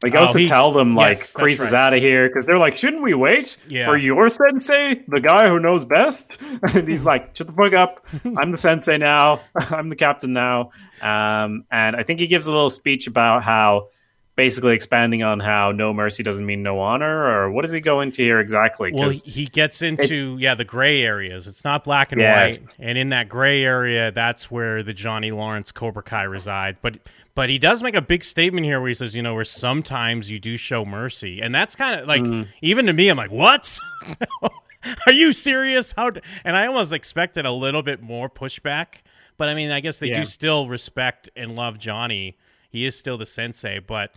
Like 0.03 0.11
goes 0.13 0.29
Oh, 0.31 0.33
to 0.33 0.39
he- 0.39 0.45
tell 0.45 0.71
them 0.73 0.93
like 0.93 1.17
yes, 1.17 1.33
Kreese 1.33 1.63
is 1.65 1.73
out 1.73 1.93
of 1.93 1.99
here 2.01 2.27
because 2.27 2.45
they're 2.45 2.57
like, 2.59 2.77
shouldn't 2.77 3.01
we 3.01 3.13
wait 3.13 3.57
Yeah. 3.69 3.85
for 3.87 3.95
your 3.95 4.29
sensei, 4.29 5.01
the 5.07 5.21
guy 5.21 5.47
who 5.47 5.57
knows 5.59 5.85
best? 5.85 6.37
and 6.75 6.87
he's 6.87 7.05
like, 7.05 7.35
shut 7.35 7.47
the 7.47 7.53
fuck 7.53 7.73
up. 7.73 8.05
I'm 8.37 8.51
the 8.51 8.57
sensei 8.57 8.97
now. 8.97 9.39
I'm 9.55 9.87
the 9.89 9.95
captain 9.95 10.33
now. 10.33 10.71
Um, 11.01 11.63
and 11.71 11.95
I 11.95 12.03
think 12.03 12.19
he 12.19 12.27
gives 12.27 12.45
a 12.45 12.51
little 12.51 12.69
speech 12.69 13.07
about 13.07 13.43
how 13.43 13.87
basically 14.35 14.73
expanding 14.73 15.23
on 15.23 15.39
how 15.39 15.71
no 15.71 15.93
mercy 15.93 16.21
doesn't 16.23 16.45
mean 16.45 16.61
no 16.61 16.79
honor, 16.79 17.25
or 17.25 17.51
what 17.51 17.63
does 17.63 17.71
he 17.71 17.79
go 17.79 18.01
into 18.01 18.21
here 18.21 18.39
exactly? 18.39 18.91
Well, 18.93 19.09
he 19.09 19.45
gets 19.45 19.81
into 19.81 20.37
yeah 20.39 20.55
the 20.55 20.65
gray 20.65 21.01
areas. 21.03 21.47
It's 21.47 21.63
not 21.63 21.83
black 21.83 22.11
and 22.11 22.19
Yes. 22.21 22.59
white, 22.59 22.75
and 22.79 22.97
in 22.97 23.09
that 23.09 23.29
gray 23.29 23.63
area, 23.63 24.11
that's 24.11 24.51
where 24.51 24.83
the 24.83 24.93
Johnny 24.93 25.31
Lawrence 25.31 25.71
Cobra 25.71 26.03
Kai 26.03 26.23
resides. 26.23 26.79
But 26.81 26.97
but 27.33 27.49
he 27.49 27.57
does 27.57 27.81
make 27.83 27.95
a 27.95 28.01
big 28.01 28.23
statement 28.23 28.65
here 28.65 28.79
where 28.79 28.87
he 28.89 28.93
says, 28.93 29.15
you 29.15 29.21
know, 29.21 29.33
where 29.35 29.43
sometimes 29.43 30.29
you 30.31 30.39
do 30.39 30.57
show 30.57 30.85
mercy, 30.85 31.41
and 31.41 31.53
that's 31.55 31.75
kind 31.75 31.99
of 32.01 32.07
like 32.07 32.21
Mm-hmm. 32.21 32.49
even 32.61 32.85
to 32.87 32.93
me, 32.93 33.09
I'm 33.09 33.17
like, 33.17 33.31
what? 33.31 33.77
Are 35.07 35.13
you 35.13 35.33
serious? 35.33 35.93
How? 35.93 36.11
d- 36.11 36.21
And 36.43 36.55
I 36.55 36.67
almost 36.67 36.93
expected 36.93 37.45
a 37.45 37.51
little 37.51 37.81
bit 37.81 38.01
more 38.03 38.29
pushback, 38.29 38.97
but 39.37 39.49
I 39.49 39.55
mean, 39.55 39.71
I 39.71 39.79
guess 39.79 39.97
they 39.99 40.09
Yeah. 40.09 40.19
do 40.19 40.25
still 40.25 40.67
respect 40.67 41.29
and 41.35 41.55
love 41.55 41.79
Johnny. 41.79 42.37
He 42.69 42.85
is 42.85 42.97
still 42.97 43.17
the 43.17 43.25
sensei, 43.25 43.79
but 43.79 44.11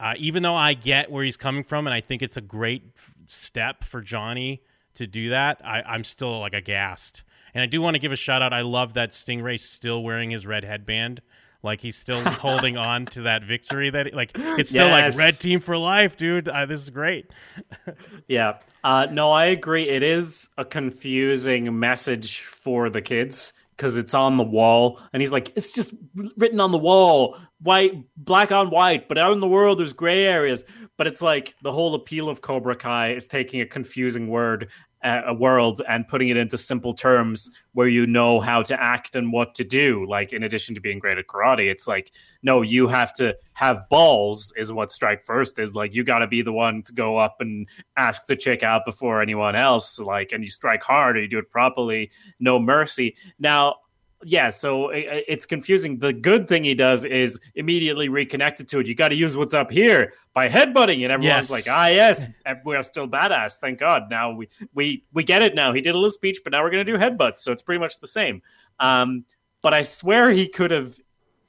uh, 0.00 0.14
even 0.18 0.42
though 0.42 0.54
I 0.54 0.74
get 0.74 1.10
where 1.10 1.24
he's 1.24 1.36
coming 1.36 1.62
from, 1.64 1.86
and 1.86 1.94
I 1.94 2.00
think 2.00 2.22
it's 2.22 2.36
a 2.36 2.40
great 2.42 2.84
step 3.26 3.84
for 3.84 4.00
Johnny 4.00 4.62
to 4.94 5.06
do 5.06 5.30
that, 5.30 5.60
I, 5.64 5.82
I'm 5.82 6.04
still 6.04 6.40
like 6.40 6.54
aghast. 6.54 7.24
And 7.54 7.62
I 7.62 7.66
do 7.66 7.80
want 7.80 7.94
to 7.94 7.98
give 7.98 8.12
a 8.12 8.16
shout 8.16 8.42
out. 8.42 8.52
I 8.52 8.60
love 8.62 8.94
that 8.94 9.10
Stingray's 9.10 9.62
still 9.62 10.02
wearing 10.02 10.30
his 10.30 10.46
red 10.46 10.64
headband. 10.64 11.22
Like 11.62 11.80
he's 11.80 11.96
still 11.96 12.20
holding 12.24 12.76
on 12.76 13.06
to 13.06 13.22
that 13.22 13.42
victory 13.42 13.90
that 13.90 14.14
like 14.14 14.30
it's 14.34 14.70
still 14.70 14.86
Yes. 14.86 15.14
like 15.16 15.18
red 15.18 15.40
team 15.40 15.58
for 15.60 15.76
life, 15.76 16.16
dude. 16.16 16.48
Uh, 16.48 16.66
this 16.66 16.80
is 16.80 16.90
great. 16.90 17.30
Yeah. 18.28 18.58
Uh, 18.84 19.06
no, 19.10 19.32
I 19.32 19.46
agree. 19.46 19.88
It 19.88 20.02
is 20.02 20.50
a 20.58 20.64
confusing 20.64 21.78
message 21.78 22.40
for 22.40 22.90
the 22.90 23.02
kids 23.02 23.52
because 23.78 23.96
it's 23.96 24.12
on 24.12 24.36
the 24.36 24.44
wall, 24.44 25.00
and 25.12 25.22
he's 25.22 25.32
like, 25.32 25.52
"It's 25.56 25.70
just 25.70 25.94
written 26.36 26.60
on 26.60 26.72
the 26.72 26.78
wall, 26.78 27.38
white, 27.62 27.94
black 28.16 28.52
on 28.52 28.70
white." 28.70 29.08
But 29.08 29.16
out 29.16 29.32
in 29.32 29.40
the 29.40 29.48
world, 29.48 29.78
there's 29.78 29.92
gray 29.94 30.24
areas. 30.24 30.64
But 30.98 31.06
it's 31.06 31.22
like 31.22 31.54
the 31.62 31.70
whole 31.72 31.94
appeal 31.94 32.28
of 32.28 32.42
Cobra 32.42 32.74
Kai 32.74 33.12
is 33.12 33.28
taking 33.28 33.60
a 33.60 33.66
confusing 33.66 34.28
word 34.28 34.68
a 35.02 35.32
world 35.32 35.80
and 35.88 36.08
putting 36.08 36.28
it 36.28 36.36
into 36.36 36.58
simple 36.58 36.92
terms 36.92 37.50
where 37.72 37.88
you 37.88 38.06
know 38.06 38.40
how 38.40 38.62
to 38.62 38.80
act 38.82 39.14
and 39.14 39.32
what 39.32 39.54
to 39.54 39.64
do. 39.64 40.04
Like 40.08 40.32
in 40.32 40.42
addition 40.42 40.74
to 40.74 40.80
being 40.80 40.98
great 40.98 41.18
at 41.18 41.26
karate, 41.26 41.70
it's 41.70 41.86
like 41.86 42.12
no, 42.42 42.62
you 42.62 42.88
have 42.88 43.12
to 43.14 43.36
have 43.54 43.88
balls. 43.88 44.52
Is 44.56 44.72
what 44.72 44.90
strike 44.90 45.24
first 45.24 45.58
is 45.58 45.74
like. 45.74 45.94
You 45.94 46.04
got 46.04 46.18
to 46.20 46.26
be 46.26 46.42
the 46.42 46.52
one 46.52 46.82
to 46.84 46.92
go 46.92 47.16
up 47.16 47.36
and 47.40 47.68
ask 47.96 48.26
the 48.26 48.36
chick 48.36 48.62
out 48.62 48.84
before 48.84 49.22
anyone 49.22 49.56
else. 49.56 49.98
Like, 49.98 50.32
and 50.32 50.42
you 50.42 50.50
strike 50.50 50.82
hard 50.82 51.16
or 51.16 51.22
you 51.22 51.28
do 51.28 51.38
it 51.38 51.50
properly. 51.50 52.10
No 52.40 52.58
mercy. 52.58 53.16
Now 53.38 53.76
yeah, 54.24 54.50
so 54.50 54.90
it, 54.90 55.24
it's 55.28 55.46
confusing. 55.46 55.98
The 55.98 56.12
good 56.12 56.48
thing 56.48 56.64
he 56.64 56.74
does 56.74 57.04
is 57.04 57.40
immediately 57.54 58.08
reconnected 58.08 58.66
to 58.68 58.80
it. 58.80 58.86
You 58.88 58.94
got 58.94 59.08
to 59.08 59.14
use 59.14 59.36
what's 59.36 59.54
up 59.54 59.70
here 59.70 60.12
by 60.34 60.48
headbutting, 60.48 61.02
and 61.04 61.12
everyone's 61.12 61.48
Yes. 61.48 61.50
like, 61.50 61.64
"Ah, 61.68 61.86
yes, 61.88 62.28
we 62.64 62.74
are 62.76 62.82
still 62.82 63.06
badass. 63.08 63.56
Thank 63.58 63.78
God." 63.78 64.10
Now 64.10 64.32
we 64.32 64.48
we 64.74 65.04
we 65.12 65.22
get 65.22 65.42
it. 65.42 65.54
Now 65.54 65.72
he 65.72 65.80
did 65.80 65.90
a 65.90 65.98
little 65.98 66.10
speech, 66.10 66.40
but 66.42 66.50
now 66.52 66.62
we're 66.62 66.70
gonna 66.70 66.84
do 66.84 66.96
headbutts, 66.98 67.38
so 67.40 67.52
it's 67.52 67.62
pretty 67.62 67.78
much 67.80 68.00
the 68.00 68.08
same. 68.08 68.42
Um, 68.80 69.24
but 69.62 69.72
I 69.74 69.82
swear 69.82 70.30
he 70.30 70.48
could 70.48 70.70
have 70.70 70.98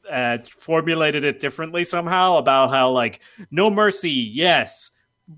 uh, 0.09 0.37
formulated 0.57 1.23
it 1.23 1.39
differently 1.39 1.83
somehow 1.83 2.37
about 2.37 2.69
how 2.71 2.89
like 2.91 3.19
no 3.51 3.69
mercy, 3.69 4.11
yes, 4.11 4.91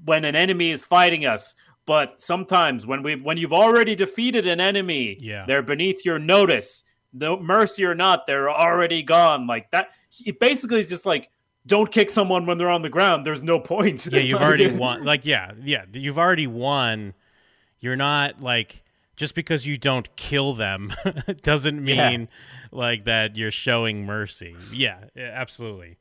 when 0.05 0.23
an 0.25 0.35
enemy 0.35 0.71
is 0.71 0.83
fighting 0.83 1.25
us. 1.25 1.55
But 1.85 2.21
sometimes 2.21 2.85
when 2.85 3.03
we 3.03 3.15
when 3.15 3.37
you've 3.37 3.51
already 3.53 3.95
defeated 3.95 4.47
an 4.47 4.59
enemy, 4.61 5.17
Yeah. 5.19 5.45
they're 5.47 5.63
beneath 5.63 6.05
your 6.05 6.19
notice. 6.19 6.83
No 7.13 7.37
mercy 7.39 7.83
or 7.85 7.93
not, 7.95 8.25
they're 8.25 8.49
already 8.49 9.03
gone. 9.03 9.47
Like 9.47 9.69
that. 9.71 9.89
It 10.25 10.39
basically 10.39 10.79
is 10.79 10.89
just 10.89 11.05
like 11.05 11.29
don't 11.67 11.91
kick 11.91 12.09
someone 12.09 12.45
when 12.45 12.57
they're 12.57 12.69
on 12.69 12.81
the 12.81 12.89
ground. 12.89 13.25
There's 13.25 13.43
no 13.43 13.59
point. 13.59 14.07
Yeah, 14.11 14.19
you've 14.19 14.41
already 14.41 14.71
won. 14.77 15.03
Like, 15.03 15.25
yeah, 15.25 15.51
yeah, 15.63 15.85
you've 15.93 16.17
already 16.17 16.47
won. 16.47 17.13
You're 17.79 17.95
not 17.95 18.41
like 18.41 18.81
just 19.15 19.35
because 19.35 19.67
you 19.67 19.77
don't 19.77 20.13
kill 20.15 20.53
them 20.55 20.91
doesn't 21.43 21.83
mean 21.83 21.95
Yeah. 22.21 22.25
like 22.71 23.05
that 23.05 23.35
you're 23.35 23.51
showing 23.51 24.05
mercy. 24.05 24.55
Yeah, 24.73 24.97
yeah, 25.15 25.31
absolutely. 25.35 25.97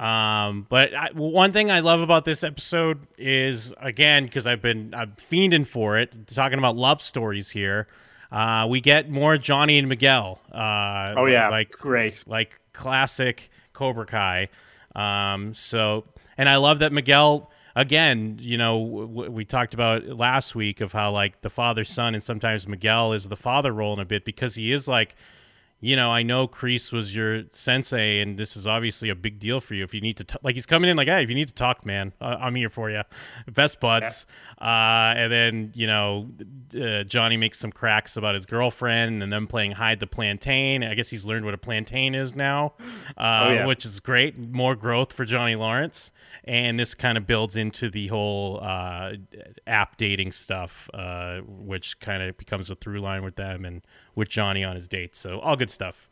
Um, 0.00 0.66
but 0.68 0.94
I, 0.94 1.10
one 1.12 1.52
thing 1.52 1.70
I 1.72 1.80
love 1.80 2.00
about 2.02 2.24
this 2.24 2.44
episode 2.44 3.06
is 3.16 3.74
again 3.80 4.24
because 4.24 4.46
I've 4.46 4.62
been 4.62 4.94
I'm 4.96 5.12
fiending 5.16 5.66
for 5.66 5.98
it, 5.98 6.26
talking 6.28 6.58
about 6.58 6.76
love 6.76 7.02
stories 7.02 7.50
here. 7.50 7.88
Uh, 8.30 8.66
we 8.68 8.80
get 8.80 9.08
more 9.08 9.38
Johnny 9.38 9.78
and 9.78 9.88
Miguel. 9.88 10.38
Uh, 10.52 11.14
Oh 11.16 11.26
yeah, 11.26 11.48
like 11.48 11.70
great. 11.72 12.24
like 12.26 12.60
classic 12.72 13.50
Cobra 13.72 14.04
Kai. 14.06 14.48
Um, 14.94 15.54
so, 15.54 16.04
and 16.36 16.48
I 16.48 16.56
love 16.56 16.80
that 16.80 16.92
Miguel. 16.92 17.50
Again, 17.76 18.38
you 18.40 18.58
know, 18.58 19.06
w- 19.06 19.30
we 19.30 19.44
talked 19.44 19.72
about 19.72 20.04
last 20.06 20.54
week 20.56 20.80
of 20.80 20.90
how 20.92 21.12
like 21.12 21.40
the 21.42 21.50
father 21.50 21.84
son, 21.84 22.14
and 22.14 22.22
sometimes 22.22 22.66
Miguel 22.66 23.12
is 23.12 23.28
the 23.28 23.36
father 23.36 23.72
role 23.72 23.92
in 23.94 24.00
a 24.00 24.04
bit 24.04 24.24
because 24.24 24.56
he 24.56 24.72
is 24.72 24.88
like, 24.88 25.14
you 25.80 25.94
know, 25.94 26.10
I 26.10 26.22
know 26.24 26.48
Kreese 26.48 26.92
was 26.92 27.14
your 27.14 27.44
sensei, 27.52 28.20
and 28.20 28.36
this 28.36 28.56
is 28.56 28.66
obviously 28.66 29.10
a 29.10 29.14
big 29.14 29.38
deal 29.38 29.60
for 29.60 29.74
you. 29.74 29.84
If 29.84 29.94
you 29.94 30.00
need 30.00 30.16
to, 30.16 30.24
t- 30.24 30.36
like, 30.42 30.56
he's 30.56 30.66
coming 30.66 30.90
in 30.90 30.96
like, 30.96 31.06
hey, 31.08 31.22
if 31.22 31.28
you 31.28 31.36
need 31.36 31.48
to 31.48 31.54
talk, 31.54 31.86
man, 31.86 32.12
uh, 32.20 32.36
I'm 32.40 32.54
here 32.56 32.68
for 32.70 32.90
you. 32.90 33.02
Best 33.52 33.78
buds. 33.78 34.26
Uh, 34.60 35.14
and 35.16 35.30
then, 35.32 35.72
you 35.74 35.86
know, 35.86 36.28
uh, 36.80 37.04
Johnny 37.04 37.36
makes 37.36 37.58
some 37.60 37.70
cracks 37.70 38.16
about 38.16 38.34
his 38.34 38.44
girlfriend 38.44 39.22
and 39.22 39.32
them 39.32 39.46
playing 39.46 39.70
hide 39.72 40.00
the 40.00 40.06
plantain. 40.08 40.82
I 40.82 40.94
guess 40.94 41.10
he's 41.10 41.24
learned 41.24 41.44
what 41.44 41.54
a 41.54 41.58
plantain 41.58 42.14
is 42.16 42.34
now, 42.34 42.72
uh, 43.16 43.44
Oh, 43.48 43.52
yeah. 43.52 43.66
which 43.66 43.86
is 43.86 44.00
great. 44.00 44.36
More 44.36 44.74
growth 44.74 45.12
for 45.12 45.24
Johnny 45.24 45.54
Lawrence. 45.54 46.10
And 46.44 46.80
this 46.80 46.94
kind 46.94 47.16
of 47.18 47.26
builds 47.26 47.56
into 47.56 47.88
the 47.90 48.06
whole 48.08 48.58
uh, 48.62 49.12
app 49.66 49.96
dating 49.96 50.32
stuff, 50.32 50.88
uh, 50.94 51.40
which 51.46 52.00
kind 52.00 52.22
of 52.22 52.36
becomes 52.38 52.70
a 52.70 52.74
through 52.74 53.00
line 53.00 53.22
with 53.22 53.36
them 53.36 53.64
and 53.64 53.82
with 54.18 54.28
Johnny 54.28 54.64
on 54.64 54.74
his 54.74 54.88
dates. 54.88 55.18
So, 55.18 55.38
all 55.38 55.56
good 55.56 55.70
stuff. 55.70 56.08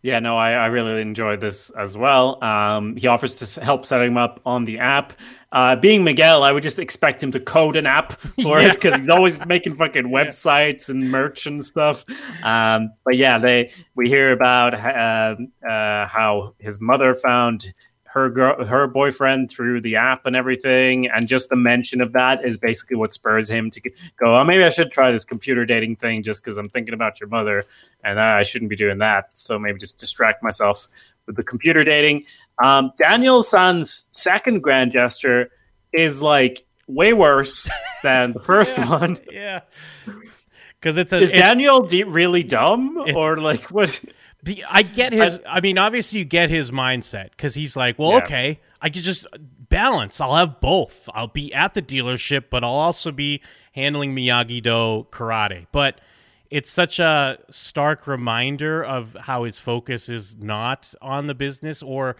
Yeah, 0.00 0.20
no, 0.20 0.36
I, 0.36 0.52
I 0.52 0.66
really 0.66 1.00
enjoyed 1.02 1.40
this 1.40 1.70
as 1.70 1.96
well. 1.96 2.42
Um, 2.42 2.94
he 2.94 3.08
offers 3.08 3.34
to 3.54 3.64
help 3.64 3.84
set 3.84 4.00
him 4.00 4.16
up 4.16 4.40
on 4.46 4.64
the 4.64 4.78
app. 4.78 5.12
Uh, 5.50 5.74
being 5.74 6.04
Miguel, 6.04 6.44
I 6.44 6.52
would 6.52 6.62
just 6.62 6.78
expect 6.78 7.20
him 7.20 7.32
to 7.32 7.40
code 7.40 7.74
an 7.74 7.84
app 7.84 8.12
for 8.42 8.60
it 8.60 8.74
because 8.74 9.00
he's 9.00 9.08
always 9.08 9.44
making 9.46 9.74
fucking 9.74 10.04
websites 10.08 10.88
and 10.88 11.10
merch 11.10 11.46
and 11.46 11.64
stuff. 11.64 12.04
Um, 12.44 12.92
but 13.04 13.16
yeah, 13.16 13.38
they 13.38 13.72
we 13.96 14.08
hear 14.08 14.30
about 14.30 14.74
uh, 14.74 15.34
uh, 15.68 16.06
how 16.06 16.54
his 16.58 16.80
mother 16.80 17.12
found 17.14 17.72
her 18.10 18.30
girl, 18.30 18.64
her 18.64 18.86
boyfriend 18.86 19.50
through 19.50 19.80
the 19.82 19.96
app 19.96 20.24
and 20.26 20.34
everything, 20.34 21.08
and 21.08 21.28
just 21.28 21.48
the 21.50 21.56
mention 21.56 22.00
of 22.00 22.12
that 22.12 22.44
is 22.44 22.56
basically 22.56 22.96
what 22.96 23.12
spurs 23.12 23.50
him 23.50 23.68
to 23.70 23.80
go. 24.16 24.36
Oh, 24.36 24.44
maybe 24.44 24.64
I 24.64 24.70
should 24.70 24.90
try 24.90 25.10
this 25.12 25.24
computer 25.24 25.64
dating 25.66 25.96
thing 25.96 26.22
just 26.22 26.42
because 26.42 26.56
I'm 26.56 26.68
thinking 26.68 26.94
about 26.94 27.20
your 27.20 27.28
mother, 27.28 27.64
and 28.02 28.18
I 28.18 28.42
shouldn't 28.44 28.70
be 28.70 28.76
doing 28.76 28.98
that. 28.98 29.36
So 29.36 29.58
maybe 29.58 29.78
just 29.78 29.98
distract 29.98 30.42
myself 30.42 30.88
with 31.26 31.36
the 31.36 31.42
computer 31.42 31.84
dating. 31.84 32.24
Um, 32.62 32.92
Daniel 32.96 33.42
San's 33.42 34.06
second 34.10 34.62
grand 34.62 34.92
gesture 34.92 35.50
is 35.92 36.22
like 36.22 36.64
way 36.86 37.12
worse 37.12 37.68
than 38.02 38.32
the 38.32 38.40
first 38.40 38.78
one. 38.78 39.18
Yeah. 39.30 39.60
Because 40.80 40.96
it's 40.96 41.12
a. 41.12 41.16
Is 41.16 41.30
it's- 41.30 41.42
Daniel 41.42 41.82
d- 41.86 42.04
really 42.04 42.42
dumb 42.42 42.96
or 43.14 43.36
like 43.36 43.64
what? 43.70 44.00
The, 44.48 44.64
I 44.64 44.80
get 44.80 45.12
his. 45.12 45.40
I, 45.46 45.60
mean, 45.60 45.76
obviously, 45.76 46.20
you 46.20 46.24
get 46.24 46.48
his 46.48 46.70
mindset 46.70 47.32
because 47.32 47.54
he's 47.54 47.76
like, 47.76 47.98
well, 47.98 48.12
Yeah. 48.12 48.24
okay, 48.24 48.60
I 48.80 48.88
could 48.88 49.02
just 49.02 49.26
balance. 49.68 50.22
I'll 50.22 50.36
have 50.36 50.58
both. 50.58 51.06
I'll 51.12 51.26
be 51.26 51.52
at 51.52 51.74
the 51.74 51.82
dealership, 51.82 52.44
but 52.48 52.64
I'll 52.64 52.70
also 52.70 53.12
be 53.12 53.42
handling 53.72 54.16
Miyagi 54.16 54.62
Do 54.62 55.06
karate. 55.10 55.66
But 55.70 56.00
it's 56.50 56.70
such 56.70 56.98
a 56.98 57.38
stark 57.50 58.06
reminder 58.06 58.82
of 58.82 59.14
how 59.20 59.44
his 59.44 59.58
focus 59.58 60.08
is 60.08 60.38
not 60.38 60.94
on 61.02 61.26
the 61.26 61.34
business 61.34 61.82
or 61.82 62.16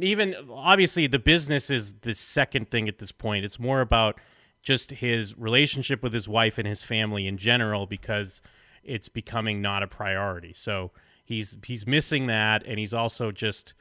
even 0.00 0.36
obviously 0.52 1.08
the 1.08 1.18
business 1.18 1.68
is 1.68 1.94
the 2.02 2.14
second 2.14 2.70
thing 2.70 2.88
at 2.88 2.98
this 2.98 3.10
point. 3.10 3.44
It's 3.44 3.58
more 3.58 3.80
about 3.80 4.20
just 4.62 4.92
his 4.92 5.36
relationship 5.36 6.00
with 6.00 6.12
his 6.12 6.28
wife 6.28 6.58
and 6.58 6.68
his 6.68 6.80
family 6.80 7.26
in 7.26 7.38
general 7.38 7.86
because 7.86 8.40
it's 8.84 9.08
becoming 9.08 9.60
not 9.60 9.82
a 9.82 9.88
priority. 9.88 10.52
So 10.54 10.92
he's 11.32 11.56
he's 11.64 11.86
missing 11.86 12.26
that 12.26 12.62
and 12.66 12.78
he's 12.78 12.94
also 12.94 13.30
just 13.32 13.74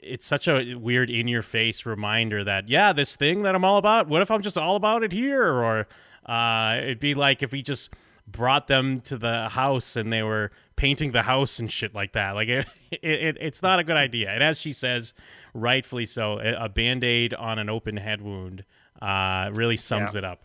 it's 0.00 0.24
such 0.26 0.48
a 0.48 0.74
weird 0.74 1.10
in 1.10 1.28
your 1.28 1.42
face 1.42 1.84
reminder 1.86 2.42
that 2.44 2.68
yeah 2.68 2.92
this 2.92 3.14
thing 3.16 3.42
that 3.42 3.54
i'm 3.54 3.64
all 3.64 3.78
about 3.78 4.08
what 4.08 4.22
if 4.22 4.30
i'm 4.30 4.42
just 4.42 4.56
all 4.58 4.76
about 4.76 5.02
it 5.02 5.12
here? 5.12 5.44
Or 5.52 5.86
uh, 6.26 6.80
it'd 6.82 6.98
be 6.98 7.14
like 7.14 7.42
if 7.42 7.52
we 7.52 7.62
just 7.62 7.90
brought 8.26 8.66
them 8.66 8.98
to 8.98 9.16
the 9.16 9.48
house 9.48 9.94
and 9.94 10.12
they 10.12 10.22
were 10.24 10.50
painting 10.74 11.12
the 11.12 11.22
house 11.22 11.60
and 11.60 11.70
shit 11.70 11.94
like 11.94 12.12
that. 12.14 12.32
Like 12.34 12.48
it, 12.48 12.66
it, 12.90 12.98
it 13.04 13.36
it's 13.40 13.62
not 13.62 13.78
a 13.78 13.84
good 13.84 13.96
idea. 13.96 14.30
And 14.30 14.42
as 14.42 14.58
she 14.60 14.72
says 14.72 15.14
rightfully 15.54 16.04
so 16.04 16.40
a, 16.40 16.64
a 16.64 16.68
band-aid 16.68 17.32
on 17.34 17.60
an 17.60 17.68
open 17.70 17.96
head 17.96 18.20
wound 18.22 18.64
uh, 19.00 19.50
really 19.52 19.76
sums 19.76 20.14
Yeah. 20.14 20.18
it 20.18 20.24
up 20.24 20.42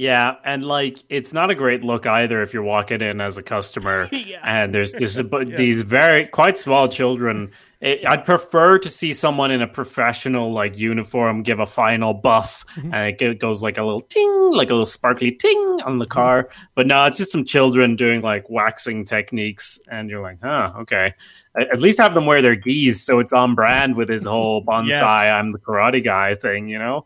Yeah, 0.00 0.36
and 0.44 0.64
like 0.64 1.00
it's 1.10 1.34
not 1.34 1.50
a 1.50 1.54
great 1.54 1.84
look 1.84 2.06
either 2.06 2.40
if 2.40 2.54
you're 2.54 2.62
walking 2.62 3.02
in 3.02 3.20
as 3.20 3.36
a 3.36 3.42
customer 3.42 4.08
and 4.42 4.74
there's 4.74 4.92
just 4.94 5.18
a, 5.18 5.24
bu- 5.24 5.44
these 5.56 5.82
very 5.82 6.24
quite 6.24 6.56
small 6.56 6.88
children. 6.88 7.50
I- 7.82 8.00
I'd 8.08 8.24
prefer 8.24 8.78
to 8.78 8.88
see 8.88 9.12
someone 9.12 9.50
in 9.50 9.60
a 9.60 9.66
professional 9.66 10.54
like 10.54 10.78
uniform 10.78 11.42
give 11.42 11.60
a 11.60 11.66
final 11.66 12.14
buff 12.14 12.64
mm-hmm. 12.76 12.94
and 12.94 13.20
it 13.20 13.40
goes 13.40 13.60
like 13.60 13.76
a 13.76 13.82
little 13.82 14.00
ting, 14.00 14.52
like 14.52 14.70
a 14.70 14.72
little 14.72 14.86
sparkly 14.86 15.32
ting 15.32 15.58
on 15.84 15.98
the 15.98 16.06
mm-hmm. 16.06 16.12
car. 16.12 16.48
But 16.74 16.86
no, 16.86 17.04
it's 17.04 17.18
just 17.18 17.30
some 17.30 17.44
children 17.44 17.94
doing 17.94 18.22
like 18.22 18.48
waxing 18.48 19.04
techniques, 19.04 19.78
and 19.90 20.08
you're 20.08 20.22
like, 20.22 20.38
huh, 20.42 20.72
okay. 20.78 21.12
At 21.58 21.82
least 21.82 21.98
have 21.98 22.14
them 22.14 22.24
wear 22.24 22.40
their 22.40 22.54
gis 22.54 23.04
so 23.04 23.18
it's 23.18 23.34
on 23.34 23.54
brand 23.54 23.96
with 23.96 24.08
his 24.08 24.24
whole 24.24 24.64
bonsai. 24.66 24.88
Yes. 24.92 25.02
I'm 25.34 25.52
the 25.52 25.58
karate 25.58 26.02
guy 26.02 26.36
thing, 26.36 26.68
you 26.68 26.78
know. 26.78 27.04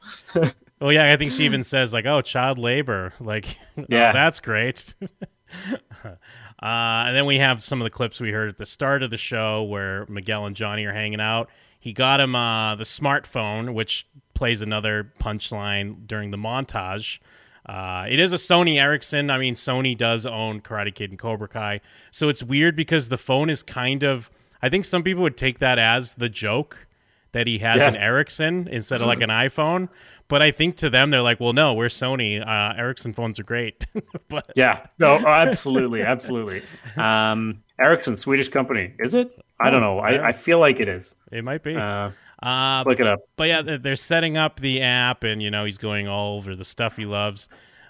Well, 0.84 0.92
yeah, 0.92 1.10
I 1.10 1.16
think 1.16 1.32
she 1.32 1.46
even 1.46 1.62
says 1.64 1.94
like, 1.94 2.04
"Oh, 2.04 2.20
child 2.20 2.58
labor." 2.58 3.14
Like, 3.18 3.56
yeah, 3.74 3.84
Yeah. 3.88 4.12
that's 4.12 4.38
great. 4.38 4.94
uh, 6.04 6.14
and 6.62 7.16
then 7.16 7.24
we 7.24 7.38
have 7.38 7.62
some 7.62 7.80
of 7.80 7.84
the 7.84 7.90
clips 7.90 8.20
we 8.20 8.32
heard 8.32 8.50
at 8.50 8.58
the 8.58 8.66
start 8.66 9.02
of 9.02 9.08
the 9.10 9.16
show 9.16 9.62
where 9.62 10.04
Miguel 10.10 10.44
and 10.44 10.54
Johnny 10.54 10.84
are 10.84 10.92
hanging 10.92 11.22
out. 11.22 11.48
He 11.80 11.94
got 11.94 12.20
him 12.20 12.34
uh, 12.34 12.74
the 12.76 12.84
smartphone, 12.84 13.72
which 13.72 14.06
plays 14.34 14.60
another 14.60 15.10
punchline 15.20 16.06
during 16.06 16.30
the 16.30 16.36
montage. 16.36 17.18
Uh, 17.64 18.04
it 18.08 18.20
is 18.20 18.34
a 18.34 18.36
Sony 18.36 18.78
Ericsson. 18.78 19.30
I 19.30 19.38
mean, 19.38 19.54
Sony 19.54 19.96
does 19.96 20.26
own 20.26 20.60
Karate 20.60 20.94
Kid 20.94 21.08
and 21.08 21.18
Cobra 21.18 21.48
Kai, 21.48 21.80
so 22.10 22.28
it's 22.28 22.42
weird 22.42 22.76
because 22.76 23.08
the 23.08 23.16
phone 23.16 23.48
is 23.48 23.62
kind 23.62 24.02
of. 24.02 24.30
I 24.60 24.68
think 24.68 24.84
some 24.84 25.02
people 25.02 25.22
would 25.22 25.38
take 25.38 25.60
that 25.60 25.78
as 25.78 26.12
the 26.12 26.28
joke 26.28 26.86
that 27.32 27.46
he 27.46 27.58
has 27.58 27.80
Yes. 27.80 27.98
an 27.98 28.04
Ericsson 28.06 28.68
instead 28.70 29.00
of 29.00 29.06
like 29.08 29.20
an 29.20 29.28
iPhone. 29.28 29.88
But 30.28 30.40
I 30.42 30.50
think 30.50 30.76
to 30.76 30.88
them, 30.90 31.10
they're 31.10 31.22
like, 31.22 31.38
well, 31.40 31.52
no, 31.52 31.74
we're 31.74 31.86
Sony. 31.88 32.40
Uh, 32.40 32.74
Ericsson 32.76 33.12
phones 33.12 33.38
are 33.38 33.44
great. 33.44 33.86
but 34.28 34.50
Yeah, 34.56 34.86
no, 34.98 35.18
oh, 35.22 35.26
absolutely, 35.26 36.02
absolutely. 36.02 36.62
Um, 36.96 37.62
Ericsson, 37.78 38.16
Swedish 38.16 38.48
company, 38.48 38.94
is 39.00 39.14
it? 39.14 39.38
I 39.60 39.70
don't 39.70 39.80
know. 39.82 39.98
I, 39.98 40.28
I 40.28 40.32
feel 40.32 40.58
like 40.58 40.80
it 40.80 40.88
is. 40.88 41.14
it 41.30 41.44
might 41.44 41.62
be. 41.62 41.76
Uh, 41.76 42.10
Uh, 42.42 42.76
let's 42.78 42.86
look 42.86 43.00
it 43.00 43.06
up. 43.06 43.20
but 43.36 43.48
yeah, 43.48 43.62
they're- 43.62 43.78
they're 43.78 43.96
setting 43.96 44.36
up 44.36 44.60
the 44.60 44.80
app, 44.82 45.24
and 45.24 45.42
you 45.42 45.50
know 45.50 45.64
he's 45.64 45.78
going 45.78 46.08
all 46.08 46.36
over 46.36 46.54
the 46.56 46.64
stuff 46.64 46.96
he 46.96 47.06
loves. 47.06 47.48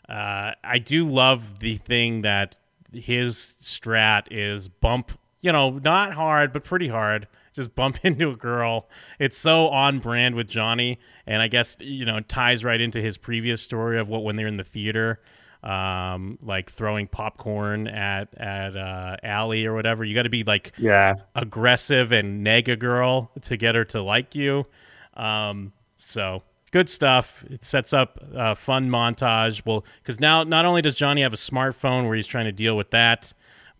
Uh, 0.08 0.52
I 0.62 0.78
do 0.78 1.08
love 1.08 1.60
the 1.60 1.76
thing 1.78 2.22
that 2.22 2.58
his 2.92 3.36
strat 3.36 4.26
is 4.30 4.68
bump, 4.68 5.10
you 5.40 5.50
know, 5.50 5.70
not 5.70 6.12
hard, 6.12 6.52
but 6.52 6.62
pretty 6.62 6.88
hard. 6.88 7.26
Just 7.54 7.74
bump 7.74 7.98
into 8.04 8.30
a 8.30 8.36
girl. 8.36 8.88
It's 9.18 9.38
so 9.38 9.68
on 9.68 9.98
brand 10.00 10.34
with 10.34 10.48
Johnny. 10.48 10.98
And 11.26 11.40
I 11.40 11.48
guess, 11.48 11.76
you 11.80 12.04
know, 12.04 12.20
ties 12.20 12.64
right 12.64 12.80
into 12.80 13.00
his 13.00 13.16
previous 13.16 13.62
story 13.62 13.98
of 13.98 14.08
what 14.08 14.24
when 14.24 14.36
they're 14.36 14.46
in 14.48 14.56
the 14.56 14.64
theater, 14.64 15.20
um, 15.62 16.38
like 16.42 16.70
throwing 16.72 17.06
popcorn 17.06 17.86
at, 17.88 18.28
at 18.36 18.76
uh, 18.76 19.16
Ali 19.24 19.64
or 19.64 19.72
whatever. 19.74 20.04
You 20.04 20.14
got 20.14 20.24
to 20.24 20.28
be 20.30 20.44
like 20.44 20.72
Yeah. 20.78 21.14
aggressive 21.34 22.12
and 22.12 22.42
neg 22.44 22.68
a 22.68 22.76
girl 22.76 23.30
to 23.42 23.56
get 23.56 23.74
her 23.74 23.84
to 23.86 24.02
like 24.02 24.34
you. 24.34 24.66
Um, 25.14 25.72
so 25.96 26.42
good 26.72 26.90
stuff. 26.90 27.44
It 27.48 27.62
sets 27.64 27.92
up 27.92 28.18
a 28.34 28.54
fun 28.54 28.90
montage. 28.90 29.62
Well, 29.64 29.84
because 30.02 30.20
now 30.20 30.42
not 30.42 30.64
only 30.66 30.82
does 30.82 30.94
Johnny 30.94 31.22
have 31.22 31.32
a 31.32 31.36
smartphone 31.36 32.06
where 32.06 32.16
he's 32.16 32.26
trying 32.26 32.46
to 32.46 32.52
deal 32.52 32.76
with 32.76 32.90
that, 32.90 33.32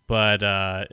but 0.07 0.41
uh, 0.41 0.85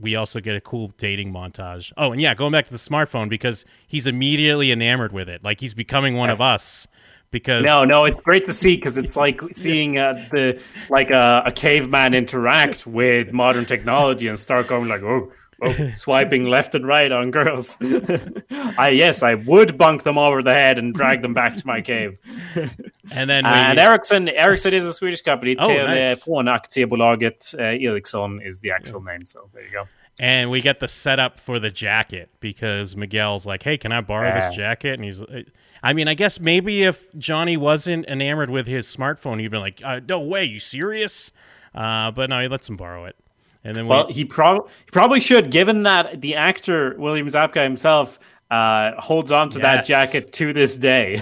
we 0.00 0.16
also 0.16 0.40
get 0.40 0.56
a 0.56 0.60
cool 0.60 0.88
dating 0.98 1.32
montage. 1.32 1.92
Oh, 1.96 2.12
and 2.12 2.20
yeah, 2.20 2.34
going 2.34 2.52
back 2.52 2.66
to 2.66 2.72
the 2.72 2.78
smartphone 2.78 3.28
because 3.28 3.64
he's 3.86 4.06
immediately 4.06 4.70
enamored 4.72 5.12
with 5.12 5.28
it. 5.28 5.42
Like 5.42 5.60
he's 5.60 5.74
becoming 5.74 6.16
one 6.16 6.30
of 6.30 6.40
us. 6.40 6.86
Because 7.32 7.64
No, 7.64 7.84
no, 7.84 8.04
it's 8.04 8.20
great 8.22 8.46
to 8.46 8.52
see 8.52 8.76
because 8.76 8.96
it's 8.96 9.16
like 9.16 9.40
seeing 9.52 9.98
uh, 9.98 10.26
the 10.30 10.62
like 10.88 11.10
uh, 11.10 11.42
a 11.44 11.52
caveman 11.52 12.14
interact 12.14 12.86
with 12.86 13.32
modern 13.32 13.66
technology 13.66 14.28
and 14.28 14.38
start 14.38 14.68
going 14.68 14.88
like, 14.88 15.02
oh, 15.02 15.32
oh 15.60 15.90
swiping 15.96 16.44
left 16.44 16.76
and 16.76 16.86
right 16.86 17.10
on 17.10 17.32
girls. 17.32 17.76
I 18.78 18.90
yes, 18.90 19.24
I 19.24 19.34
would 19.34 19.76
bunk 19.76 20.04
them 20.04 20.18
over 20.18 20.40
the 20.42 20.54
head 20.54 20.78
and 20.78 20.94
drag 20.94 21.22
them 21.22 21.34
back 21.34 21.56
to 21.56 21.66
my 21.66 21.80
cave. 21.80 22.18
And 23.12 23.28
then 23.30 23.44
we, 23.44 23.50
And 23.50 23.78
Ericsson, 23.78 24.28
Ericsson 24.28 24.74
is 24.74 24.84
a 24.86 24.92
Swedish 24.92 25.22
company. 25.22 25.56
Oh, 25.58 25.68
nice. 25.68 26.24
Telefonaktiebolaget 26.24 27.58
uh, 27.58 27.62
Ericsson 27.62 28.40
is 28.42 28.60
the 28.60 28.70
actual 28.70 29.02
name. 29.02 29.24
So 29.24 29.48
there 29.52 29.64
you 29.64 29.70
go. 29.70 29.84
And 30.18 30.50
we 30.50 30.60
get 30.62 30.80
the 30.80 30.88
setup 30.88 31.38
for 31.38 31.58
the 31.58 31.70
jacket 31.70 32.30
because 32.40 32.96
Miguel's 32.96 33.44
like, 33.44 33.62
"Hey, 33.62 33.76
can 33.76 33.92
I 33.92 34.00
borrow 34.00 34.28
Yeah. 34.28 34.48
this 34.48 34.56
jacket?" 34.56 34.94
And 34.94 35.04
he's, 35.04 35.22
I 35.82 35.92
mean, 35.92 36.08
I 36.08 36.14
guess 36.14 36.40
maybe 36.40 36.84
if 36.84 37.12
Johnny 37.18 37.56
wasn't 37.58 38.06
enamored 38.06 38.48
with 38.48 38.66
his 38.66 38.86
smartphone, 38.94 39.40
he'd 39.40 39.50
be 39.50 39.58
like, 39.58 39.82
uh, 39.84 40.00
"No 40.08 40.20
way, 40.20 40.44
you 40.44 40.58
serious?" 40.58 41.32
Uh, 41.74 42.10
but 42.12 42.30
no, 42.30 42.40
he 42.40 42.48
lets 42.48 42.66
him 42.66 42.76
borrow 42.78 43.04
it. 43.04 43.16
And 43.62 43.76
then 43.76 43.84
we, 43.84 43.90
Well, 43.90 44.06
he, 44.08 44.24
prob- 44.24 44.68
he 44.68 44.90
probably 44.92 45.20
should, 45.20 45.50
given 45.50 45.82
that 45.82 46.20
the 46.22 46.36
actor 46.36 46.94
William 46.98 47.26
Zabka 47.26 47.62
himself 47.64 48.18
uh, 48.50 48.92
holds 49.00 49.32
on 49.32 49.50
to 49.50 49.58
that 49.60 49.84
jacket 49.84 50.32
to 50.34 50.52
this 50.52 50.76
day. 50.76 51.20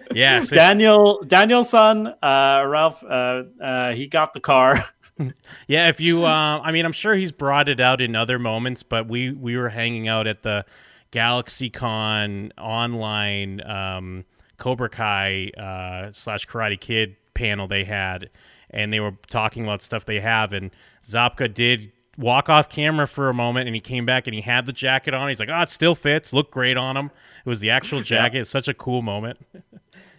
yes, 0.14 0.50
Daniel 0.50 1.22
Daniel's 1.26 1.70
son, 1.70 2.06
uh, 2.06 2.64
Ralph, 2.66 3.02
uh, 3.02 3.44
uh, 3.60 3.92
he 3.92 4.06
got 4.06 4.32
the 4.32 4.40
car. 4.40 4.76
yeah. 5.66 5.88
If 5.88 6.00
you, 6.00 6.24
uh, 6.24 6.60
I 6.62 6.72
mean, 6.72 6.84
I'm 6.84 6.92
sure 6.92 7.14
he's 7.14 7.32
brought 7.32 7.68
it 7.68 7.80
out 7.80 8.00
in 8.00 8.14
other 8.14 8.38
moments, 8.38 8.82
but 8.82 9.08
we 9.08 9.30
we 9.30 9.56
were 9.56 9.70
hanging 9.70 10.08
out 10.08 10.26
at 10.26 10.42
the 10.42 10.66
GalaxyCon 11.12 12.50
online 12.58 13.66
um, 13.66 14.24
Cobra 14.58 14.90
Kai 14.90 15.50
uh, 15.56 16.12
slash 16.12 16.46
Karate 16.46 16.78
Kid 16.78 17.16
panel 17.32 17.68
they 17.68 17.84
had, 17.84 18.28
and 18.70 18.92
they 18.92 19.00
were 19.00 19.14
talking 19.28 19.64
about 19.64 19.80
stuff 19.80 20.04
they 20.04 20.20
have, 20.20 20.52
and 20.52 20.70
Zabka 21.02 21.52
did 21.52 21.92
walk 22.18 22.48
off 22.48 22.68
camera 22.68 23.06
for 23.06 23.28
a 23.28 23.34
moment, 23.34 23.66
and 23.68 23.74
he 23.74 23.80
came 23.80 24.06
back 24.06 24.26
and 24.26 24.34
he 24.34 24.40
had 24.40 24.66
the 24.66 24.72
jacket 24.72 25.14
on. 25.14 25.28
He's 25.28 25.40
like, 25.40 25.48
"Oh, 25.50 25.60
it 25.62 25.70
still 25.70 25.94
fits. 25.94 26.32
Look 26.32 26.50
great 26.50 26.76
on 26.76 26.96
him." 26.96 27.10
It 27.44 27.48
was 27.48 27.60
the 27.60 27.70
actual 27.70 28.00
jacket. 28.02 28.40
It's 28.40 28.50
such 28.50 28.68
a 28.68 28.74
cool 28.74 29.02
moment. 29.02 29.38
It 29.54 29.62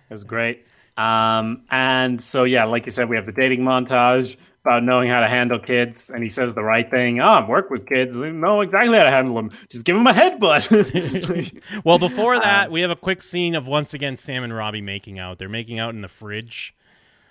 was 0.10 0.24
great. 0.24 0.66
Um, 0.98 1.64
and 1.70 2.22
so, 2.22 2.44
yeah, 2.44 2.64
like 2.66 2.86
you 2.86 2.92
said, 2.92 3.08
we 3.10 3.16
have 3.16 3.26
the 3.28 3.32
dating 3.32 3.60
montage 3.62 4.36
about 4.66 4.84
knowing 4.84 5.10
how 5.10 5.20
to 5.22 5.28
handle 5.28 5.60
kids. 5.60 6.10
And 6.10 6.24
he 6.24 6.30
says 6.30 6.56
the 6.56 6.64
right 6.64 6.90
thing. 6.90 7.22
Oh, 7.22 7.30
I've 7.30 7.48
worked 7.48 7.72
with 7.72 7.86
kids. 7.86 8.18
I 8.18 8.32
know 8.32 8.62
exactly 8.62 8.98
how 8.98 9.04
to 9.04 9.12
handle 9.12 9.36
them. 9.36 9.52
Just 9.70 9.86
give 9.86 9.96
them 9.96 10.08
a 10.08 10.12
headbutt. 10.14 11.62
Well, 11.86 12.00
before 12.00 12.38
that, 12.40 12.72
we 12.72 12.82
have 12.82 12.90
a 12.92 12.96
quick 12.96 13.22
scene 13.22 13.54
of 13.56 13.68
once 13.68 13.94
again 13.94 14.16
Sam 14.16 14.44
and 14.44 14.54
Robby 14.54 14.82
making 14.82 15.20
out. 15.20 15.38
They're 15.38 15.48
making 15.50 15.80
out 15.80 15.94
in 15.94 16.02
the 16.02 16.08
fridge. 16.08 16.76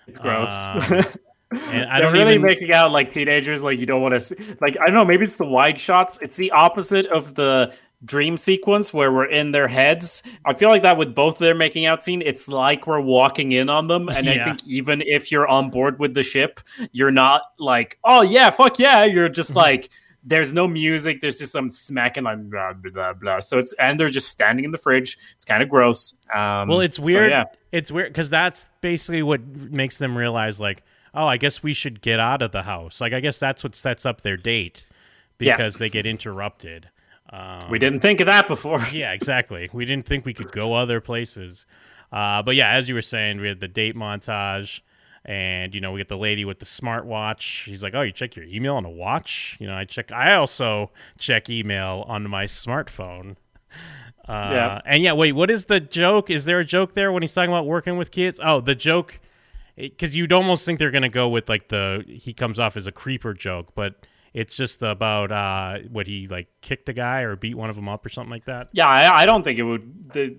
it's 0.07 0.19
gross. 0.19 0.55
Um, 0.55 1.05
And 1.53 1.89
I 1.89 2.01
don't 2.01 2.13
really 2.13 2.35
even 2.35 2.43
making 2.47 2.73
out 2.73 2.91
like 2.93 3.11
teenagers. 3.11 3.63
Like 3.63 3.79
you 3.79 3.87
don't 3.87 4.03
want 4.03 4.15
to 4.15 4.23
see. 4.23 4.35
Like 4.61 4.77
I 4.81 4.87
don't 4.87 4.95
know. 4.95 5.05
Maybe 5.05 5.25
it's 5.25 5.37
the 5.37 5.47
wide 5.47 5.81
shots. 5.81 6.19
It's 6.21 6.37
the 6.37 6.51
opposite 6.51 7.07
of 7.07 7.35
the 7.35 7.73
dream 8.05 8.37
sequence 8.37 8.93
where 8.93 9.13
we're 9.13 9.27
in 9.27 9.53
their 9.53 9.69
heads. 9.69 10.23
I 10.45 10.55
feel 10.55 10.69
like 10.69 10.83
that 10.83 10.97
with 10.97 11.15
both 11.15 11.39
their 11.39 11.55
making 11.55 11.87
out 11.87 12.03
scene, 12.03 12.21
it's 12.21 12.47
like 12.49 12.87
we're 12.87 13.01
walking 13.01 13.53
in 13.53 13.69
on 13.71 13.87
them. 13.87 14.09
And 14.09 14.29
I 14.29 14.45
think 14.45 14.67
even 14.67 15.03
if 15.03 15.31
you're 15.33 15.47
on 15.49 15.71
board 15.71 15.99
with 15.99 16.15
the 16.15 16.23
ship, 16.23 16.61
you're 16.93 17.11
not 17.13 17.43
like, 17.59 17.99
oh 18.05 18.23
yeah, 18.23 18.51
fuck 18.51 18.79
yeah. 18.79 19.05
You're 19.05 19.29
just 19.29 19.51
Mm-hmm. 19.51 19.59
like. 19.59 19.91
There's 20.29 20.53
no 20.53 20.67
music. 20.67 21.21
There's 21.21 21.39
just 21.39 21.53
some 21.53 21.71
smacking 21.71 22.25
like 22.25 22.51
blah 22.51 22.73
blah 22.73 23.13
blah. 23.13 23.39
So 23.39 23.59
it's 23.59 23.73
and 23.75 24.01
they're 24.01 24.09
just 24.09 24.29
standing 24.29 24.65
in 24.65 24.73
the 24.73 24.77
fridge. 24.79 25.17
It's 25.37 25.45
kind 25.45 25.63
of 25.63 25.69
gross. 25.69 26.15
Um, 26.35 26.67
Well, 26.67 26.81
it's 26.81 26.97
so, 26.97 27.05
weird. 27.05 27.31
yeah. 27.31 27.45
It's 27.71 27.93
weird 27.93 28.09
because 28.09 28.29
that's 28.29 28.67
basically 28.81 29.23
what 29.23 29.47
makes 29.47 29.99
them 29.99 30.19
realize, 30.19 30.59
like, 30.59 30.83
oh, 31.17 31.27
I 31.27 31.37
guess 31.39 31.63
we 31.63 31.73
should 31.73 32.01
get 32.03 32.21
out 32.21 32.43
of 32.43 32.53
the 32.53 32.63
house. 32.63 33.01
Like, 33.01 33.13
I 33.13 33.21
guess 33.21 33.39
that's 33.39 33.65
what 33.65 33.75
sets 33.75 34.05
up 34.07 34.21
their 34.23 34.37
date 34.37 34.85
Yeah. 35.39 35.57
because 35.57 35.77
they 35.77 35.89
get 35.89 36.07
interrupted. 36.07 36.89
Um, 37.31 37.59
We 37.71 37.79
didn't 37.79 38.01
think 38.01 38.21
of 38.21 38.27
that 38.27 38.47
before. 38.47 38.81
yeah, 38.93 39.13
exactly. 39.13 39.69
We 39.73 39.85
didn't 39.85 40.07
think 40.07 40.25
we 40.25 40.35
could 40.35 40.53
go 40.53 40.75
other 40.75 41.01
places. 41.01 41.67
Uh, 42.13 42.43
but 42.43 42.55
yeah, 42.55 42.71
as 42.71 42.89
you 42.89 42.95
were 42.95 43.03
saying, 43.03 43.41
we 43.41 43.49
had 43.49 43.59
the 43.61 43.67
date 43.69 43.97
montage, 43.97 44.81
and 45.25 45.75
you 45.75 45.81
know, 45.81 45.91
we 45.91 45.99
get 45.99 46.09
the 46.09 46.17
lady 46.17 46.45
with 46.45 46.61
the 46.61 46.65
smartwatch. 46.65 47.41
She's 47.41 47.83
like, 47.83 47.95
"Oh, 47.97 48.03
you 48.03 48.13
check 48.13 48.37
your 48.37 48.45
email 48.45 48.77
on 48.77 48.85
a 48.85 48.91
watch?" 48.91 49.57
You 49.59 49.67
know, 49.67 49.75
I 49.75 49.85
check. 49.85 50.13
I 50.13 50.35
also 50.35 50.93
check 51.19 51.51
email 51.51 52.05
on 52.07 52.31
my 52.31 52.45
smartphone. 52.45 53.35
Uh, 54.29 54.51
Yeah. 54.53 54.81
And 54.87 55.03
yeah, 55.03 55.13
wait, 55.15 55.33
what 55.33 55.51
is 55.51 55.65
the 55.67 55.81
joke? 55.81 56.31
Is 56.31 56.45
there 56.45 56.61
a 56.61 56.65
joke 56.65 56.95
there 56.95 57.11
when 57.11 57.23
he's 57.25 57.35
talking 57.35 57.51
about 57.51 57.67
working 57.67 57.97
with 57.97 58.13
kids? 58.13 58.39
Oh, 58.43 58.61
the 58.61 58.77
joke, 58.77 59.19
because 59.77 60.17
you'd 60.17 60.33
almost 60.33 60.65
think 60.65 60.79
they're 60.79 60.91
gonna 60.91 61.09
go 61.09 61.29
with 61.29 61.49
like 61.49 61.69
the 61.69 62.05
he 62.07 62.33
comes 62.33 62.59
off 62.59 62.77
as 62.77 62.87
a 62.87 62.93
creeper 62.93 63.35
joke, 63.35 63.75
but 63.75 64.07
it's 64.35 64.55
just 64.55 64.83
about 64.83 65.33
uh, 65.33 65.79
what 65.91 66.07
he 66.07 66.27
like 66.27 66.49
kicked 66.61 66.89
a 66.89 66.93
guy 66.93 67.23
or 67.23 67.37
beat 67.37 67.55
one 67.55 67.71
of 67.71 67.77
them 67.77 67.89
up 67.89 68.05
or 68.05 68.11
something 68.11 68.31
like 68.31 68.45
that. 68.45 68.69
Yeah, 68.73 68.87
I, 68.87 69.23
I 69.23 69.27
don't 69.27 69.43
think 69.43 69.59
it 69.59 69.63
would 69.63 70.13
the, 70.13 70.37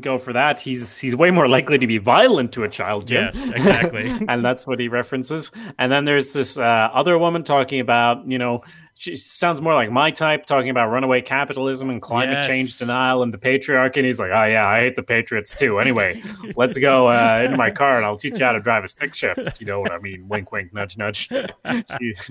go 0.00 0.16
for 0.16 0.32
that. 0.32 0.60
He's 0.60 0.98
he's 0.98 1.14
way 1.14 1.30
more 1.30 1.48
likely 1.48 1.78
to 1.78 1.86
be 1.86 1.98
violent 1.98 2.52
to 2.52 2.64
a 2.64 2.68
child, 2.68 3.06
Jim. 3.06 3.24
Yes, 3.24 3.48
exactly. 3.50 4.08
and 4.28 4.44
that's 4.44 4.66
what 4.66 4.80
he 4.80 4.88
references. 4.88 5.52
And 5.78 5.92
then 5.92 6.04
there's 6.04 6.32
this 6.32 6.58
uh, 6.58 6.62
other 6.92 7.18
woman 7.18 7.44
talking 7.44 7.80
about, 7.80 8.26
you 8.26 8.38
know, 8.38 8.62
she 8.98 9.14
sounds 9.14 9.60
more 9.60 9.74
like 9.74 9.90
my 9.90 10.10
type, 10.10 10.46
talking 10.46 10.70
about 10.70 10.88
runaway 10.90 11.20
capitalism 11.20 11.90
and 11.90 12.00
climate 12.00 12.32
Yes. 12.38 12.46
change 12.46 12.78
denial 12.78 13.22
and 13.22 13.32
the 13.32 13.38
patriarchy. 13.38 13.98
And 13.98 14.06
he's 14.06 14.18
like, 14.18 14.30
oh 14.30 14.44
yeah, 14.44 14.66
I 14.66 14.80
hate 14.80 14.96
the 14.96 15.02
patriots 15.02 15.54
too. 15.54 15.78
Anyway, 15.78 16.22
let's 16.56 16.78
go 16.78 17.08
uh, 17.08 17.42
into 17.44 17.56
my 17.56 17.70
car 17.70 17.96
and 17.98 18.06
I'll 18.06 18.16
teach 18.16 18.38
you 18.38 18.44
how 18.44 18.52
to 18.52 18.60
drive 18.60 18.84
a 18.84 18.88
stick 18.88 19.14
shift. 19.14 19.40
If 19.40 19.60
you 19.60 19.66
know 19.66 19.80
what 19.80 19.92
I 19.92 19.98
mean. 19.98 20.26
Wink, 20.28 20.50
wink, 20.50 20.72
nudge, 20.74 20.96
nudge. 20.98 21.28
She- 21.28 22.14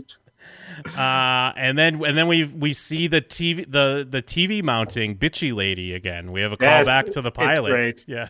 Uh, 0.97 1.53
and 1.55 1.77
then 1.77 2.03
and 2.05 2.17
then 2.17 2.27
we 2.27 2.43
we 2.43 2.73
see 2.73 3.07
the 3.07 3.21
TV 3.21 3.65
the 3.71 4.05
the 4.07 4.21
TV 4.21 4.61
mounting 4.61 5.15
bitchy 5.17 5.55
lady 5.55 5.93
again. 5.93 6.31
We 6.33 6.41
have 6.41 6.51
a 6.51 6.57
Yes, 6.59 6.87
callback 6.87 7.13
to 7.13 7.21
the 7.21 7.29
it's 7.29 7.37
pilot. 7.37 7.69
great. 7.71 8.05
Yeah. 8.07 8.27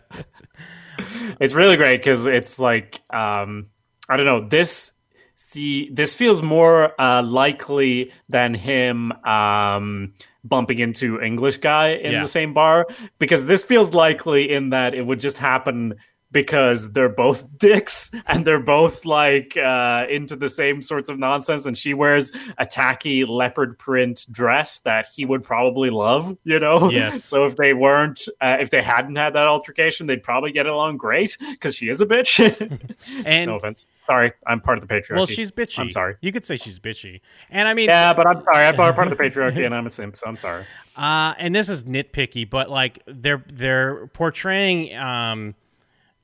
it's 1.40 1.54
really 1.54 1.76
great 1.76 1.98
because 1.98 2.26
it's 2.26 2.58
like 2.58 3.02
um 3.12 3.66
i 4.08 4.16
don't 4.16 4.24
know 4.24 4.48
this 4.48 4.92
see 5.36 5.90
this 5.90 6.14
feels 6.14 6.40
more 6.42 6.98
uh 7.00 7.22
likely 7.22 8.10
than 8.28 8.54
him 8.54 9.12
um 9.24 10.12
bumping 10.44 10.78
into 10.78 11.20
english 11.20 11.58
guy 11.58 11.88
in 11.88 12.12
Yeah. 12.12 12.22
the 12.22 12.26
same 12.28 12.54
bar 12.54 12.86
because 13.18 13.44
this 13.46 13.62
feels 13.62 13.92
likely 13.92 14.50
in 14.50 14.70
that 14.70 14.94
it 14.94 15.04
would 15.04 15.20
just 15.20 15.36
happen 15.36 15.96
because 16.32 16.92
they're 16.92 17.08
both 17.08 17.56
dicks 17.58 18.10
and 18.26 18.44
they're 18.44 18.60
both 18.60 19.04
like 19.04 19.56
uh 19.56 20.06
into 20.08 20.36
the 20.36 20.48
same 20.48 20.82
sorts 20.82 21.08
of 21.08 21.18
nonsense 21.18 21.66
and 21.66 21.76
she 21.76 21.94
wears 21.94 22.32
a 22.58 22.66
tacky 22.66 23.24
leopard 23.24 23.78
print 23.78 24.26
dress 24.30 24.78
that 24.80 25.06
he 25.14 25.24
would 25.24 25.42
probably 25.42 25.90
love 25.90 26.36
you 26.44 26.58
know? 26.58 26.90
Yes. 26.90 27.24
so 27.36 27.46
if 27.46 27.56
they 27.56 27.74
weren't 27.74 28.28
uh, 28.40 28.56
if 28.60 28.70
they 28.70 28.82
hadn't 28.82 29.16
had 29.16 29.34
that 29.34 29.46
altercation 29.46 30.06
they'd 30.06 30.22
probably 30.22 30.52
get 30.52 30.66
along 30.66 30.96
great 30.96 31.36
because 31.50 31.74
she 31.74 31.88
is 31.88 32.00
a 32.00 32.06
bitch. 32.06 32.36
And 33.24 33.50
no 33.50 33.56
offense. 33.56 33.86
Sorry 34.06 34.32
i'm 34.46 34.60
part 34.60 34.78
of 34.78 34.86
the 34.86 34.92
patriarchy. 34.92 35.16
Well, 35.16 35.26
she's 35.26 35.50
bitchy. 35.50 35.80
i'm 35.80 35.90
sorry. 35.90 36.16
You 36.20 36.32
could 36.32 36.44
say 36.44 36.56
she's 36.56 36.78
bitchy. 36.78 37.20
And 37.50 37.68
I 37.68 37.74
mean, 37.74 37.88
yeah 37.88 38.12
but 38.12 38.26
i'm 38.26 38.42
sorry. 38.44 38.66
I'm 38.66 38.74
part 38.74 38.98
of 38.98 39.10
the 39.10 39.22
patriarchy 39.22 39.64
and 39.64 39.74
i'm 39.74 39.86
a 39.86 39.90
simp 39.90 40.16
so 40.16 40.26
i'm 40.26 40.36
sorry. 40.36 40.64
Uh, 40.96 41.34
and 41.38 41.54
this 41.54 41.68
is 41.68 41.84
nitpicky, 41.84 42.48
but 42.48 42.70
like 42.70 43.02
they're 43.06 43.44
they're 43.52 44.06
portraying 44.08 44.96
um, 44.96 45.54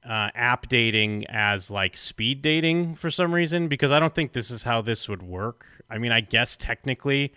uh, 0.08 0.30
app 0.34 0.68
dating 0.68 1.24
as 1.28 1.70
like 1.70 1.96
speed 1.96 2.42
dating 2.42 2.94
for 2.94 3.10
some 3.10 3.32
reason 3.32 3.68
because 3.68 3.92
I 3.92 4.00
don't 4.00 4.14
think 4.14 4.32
this 4.32 4.50
is 4.50 4.64
how 4.64 4.82
this 4.82 5.08
would 5.08 5.22
work. 5.22 5.66
I 5.88 5.98
mean, 5.98 6.12
I 6.12 6.20
guess 6.20 6.56
technically, 6.56 7.32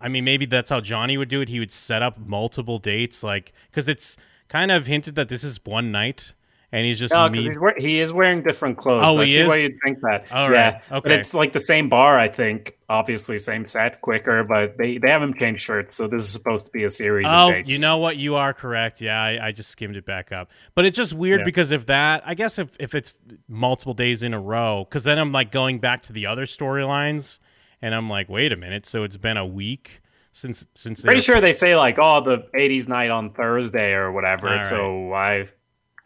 I 0.00 0.08
mean 0.08 0.24
maybe 0.24 0.46
that's 0.46 0.70
how 0.70 0.80
Johnny 0.80 1.16
would 1.16 1.28
do 1.28 1.40
it. 1.40 1.48
He 1.48 1.58
would 1.58 1.72
set 1.72 2.02
up 2.02 2.18
multiple 2.18 2.78
dates, 2.78 3.22
like 3.22 3.52
because 3.70 3.88
it's 3.88 4.16
kind 4.48 4.70
of 4.70 4.86
hinted 4.86 5.14
that 5.16 5.28
this 5.28 5.42
is 5.42 5.60
one 5.64 5.90
night. 5.90 6.34
And 6.76 6.84
he's 6.86 6.98
just 6.98 7.14
No, 7.14 7.28
'cause 7.28 7.32
me- 7.42 7.48
he's 7.48 7.58
wear- 7.58 7.74
he 7.78 8.00
is 8.00 8.12
wearing 8.12 8.42
different 8.42 8.76
clothes. 8.76 9.02
Oh, 9.04 9.20
I 9.20 9.24
he 9.24 9.32
see 9.34 9.44
why 9.44 9.56
you'd 9.56 9.76
think 9.84 9.98
that. 10.02 10.26
All 10.30 10.52
yeah, 10.52 10.80
right, 10.90 11.02
but 11.02 11.10
it's 11.12 11.32
like 11.32 11.52
the 11.52 11.60
same 11.60 11.88
bar, 11.88 12.18
I 12.18 12.28
think. 12.28 12.74
Obviously, 12.88 13.36
same 13.38 13.64
set, 13.64 14.00
quicker, 14.00 14.44
but 14.44 14.76
they, 14.78 14.98
they 14.98 15.10
haven't 15.10 15.36
changed 15.36 15.60
shirts, 15.62 15.92
so 15.94 16.06
this 16.06 16.22
is 16.22 16.28
supposed 16.28 16.66
to 16.66 16.72
be 16.72 16.84
a 16.84 16.90
series. 16.90 17.26
Oh, 17.28 17.48
of 17.48 17.54
dates. 17.54 17.70
you 17.72 17.80
know 17.80 17.98
what? 17.98 18.16
You 18.16 18.36
are 18.36 18.52
correct. 18.54 19.00
Yeah, 19.00 19.20
I, 19.20 19.48
I 19.48 19.52
just 19.52 19.70
skimmed 19.70 19.96
it 19.96 20.04
back 20.06 20.30
up. 20.30 20.50
But 20.76 20.84
it's 20.84 20.96
just 20.96 21.12
weird 21.14 21.40
Yeah. 21.40 21.44
because 21.46 21.72
if 21.72 21.86
that, 21.86 22.22
I 22.24 22.34
guess 22.34 22.58
if, 22.60 22.76
if 22.78 22.94
it's 22.94 23.20
multiple 23.48 23.94
days 23.94 24.22
in 24.22 24.32
a 24.34 24.40
row, 24.40 24.86
because 24.88 25.02
then 25.04 25.18
I'm 25.18 25.32
like 25.32 25.50
going 25.50 25.80
back 25.80 26.02
to 26.04 26.12
the 26.12 26.26
other 26.26 26.44
storylines, 26.46 27.38
and 27.82 27.94
I'm 27.94 28.08
like, 28.08 28.28
wait 28.28 28.52
a 28.52 28.56
minute. 28.56 28.86
So 28.86 29.02
it's 29.02 29.16
been 29.16 29.36
a 29.36 29.46
week 29.46 30.00
since 30.32 30.64
since 30.74 31.02
Pretty 31.02 31.20
sure 31.22 31.40
they 31.40 31.52
say 31.52 31.76
like, 31.76 31.96
oh, 31.98 32.20
the 32.20 32.46
'80s 32.54 32.86
night 32.88 33.10
on 33.10 33.30
Thursday 33.32 33.92
or 33.94 34.12
whatever. 34.12 34.46
Right. 34.48 34.62
So 34.62 35.12
I 35.12 35.48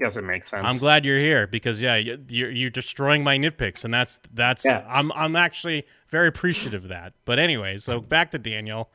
guess 0.00 0.16
it 0.16 0.24
makes 0.24 0.48
sense. 0.48 0.66
I'm 0.68 0.78
glad 0.78 1.04
you're 1.04 1.18
here 1.20 1.46
because 1.46 1.80
yeah, 1.80 1.96
you- 1.96 2.18
you're 2.28 2.50
you're 2.50 2.70
destroying 2.70 3.22
my 3.22 3.38
nitpicks, 3.38 3.84
and 3.84 3.94
that's 3.94 4.18
that's 4.34 4.64
Yeah. 4.64 4.84
I'm 4.88 5.12
I'm 5.12 5.36
actually 5.36 5.86
very 6.08 6.28
appreciative 6.28 6.82
of 6.84 6.88
that. 6.88 7.12
But 7.24 7.38
anyway, 7.38 7.76
so 7.76 8.00
back 8.00 8.32
to 8.32 8.38
Daniel. 8.38 8.90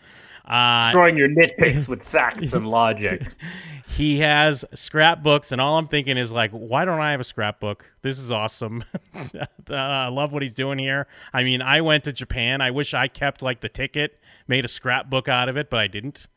Uh, 0.47 0.81
destroying 0.81 1.17
your 1.17 1.29
nitpicks 1.29 1.87
with 1.89 2.03
facts 2.03 2.53
and 2.53 2.67
logic. 2.67 3.23
he 3.87 4.19
has 4.19 4.65
scrapbooks 4.73 5.51
and 5.51 5.61
all 5.61 5.77
i'm 5.77 5.87
thinking 5.87 6.17
is 6.17 6.31
like 6.31 6.49
why 6.51 6.85
don't 6.85 6.99
i 6.99 7.11
have 7.11 7.19
a 7.19 7.23
scrapbook 7.23 7.85
this 8.01 8.17
is 8.17 8.31
awesome 8.31 8.83
uh, 9.15 9.73
i 9.73 10.07
love 10.07 10.33
what 10.33 10.41
he's 10.41 10.55
doing 10.55 10.79
here 10.79 11.05
i 11.33 11.43
mean 11.43 11.61
i 11.61 11.79
went 11.81 12.03
to 12.03 12.11
japan 12.11 12.61
i 12.61 12.71
wish 12.71 12.95
i 12.95 13.07
kept 13.07 13.43
like 13.43 13.61
the 13.61 13.69
ticket 13.69 14.19
made 14.47 14.65
a 14.65 14.67
scrapbook 14.67 15.27
out 15.27 15.47
of 15.49 15.55
it 15.55 15.69
but 15.69 15.79
i 15.79 15.85
didn't 15.87 16.27